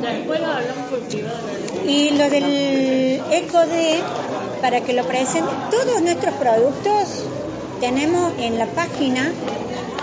Después 0.00 0.40
lo 0.40 0.46
hablamos 0.46 0.90
por 0.90 1.00
privado. 1.00 1.38
Y 1.86 2.10
lo 2.10 2.30
del 2.30 3.22
ECOD, 3.30 4.02
para 4.60 4.80
que 4.80 4.92
lo 4.92 5.04
presenten, 5.04 5.54
todos 5.70 6.02
nuestros 6.02 6.34
productos 6.34 7.24
tenemos 7.80 8.32
en 8.38 8.58
la 8.58 8.66
página, 8.66 9.30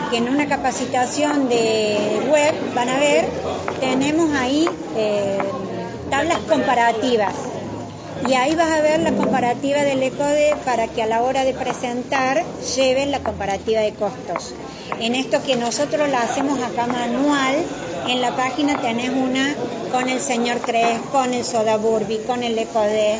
que 0.09 0.17
en 0.17 0.29
una 0.29 0.47
capacitación 0.47 1.49
de 1.49 2.21
web 2.31 2.53
van 2.73 2.89
a 2.89 2.97
ver, 2.99 3.27
tenemos 3.79 4.31
ahí 4.33 4.69
eh, 4.95 5.39
tablas 6.09 6.39
comparativas. 6.49 7.50
Y 8.27 8.33
ahí 8.33 8.55
vas 8.55 8.71
a 8.71 8.81
ver 8.81 8.99
la 8.99 9.11
comparativa 9.13 9.81
del 9.81 10.03
ECODE 10.03 10.55
para 10.63 10.87
que 10.87 11.01
a 11.01 11.07
la 11.07 11.23
hora 11.23 11.43
de 11.43 11.53
presentar 11.53 12.43
lleven 12.75 13.11
la 13.11 13.19
comparativa 13.19 13.81
de 13.81 13.93
costos. 13.93 14.53
En 14.99 15.15
esto 15.15 15.41
que 15.43 15.55
nosotros 15.55 16.09
la 16.09 16.21
hacemos 16.21 16.61
acá 16.61 16.87
manual, 16.87 17.55
en 18.07 18.21
la 18.21 18.35
página 18.35 18.79
tenés 18.79 19.09
una 19.09 19.55
con 19.91 20.07
el 20.09 20.19
señor 20.19 20.59
3, 20.65 20.99
con 21.11 21.33
el 21.33 21.43
soda 21.43 21.77
burbi, 21.77 22.19
con 22.19 22.43
el 22.43 22.57
ECODE, 22.57 23.19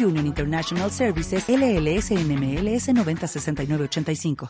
Union 0.01 0.25
International 0.25 0.89
Services 0.89 1.47
LLS 1.47 2.11
NMLS 2.11 2.87
906985. 2.93 4.35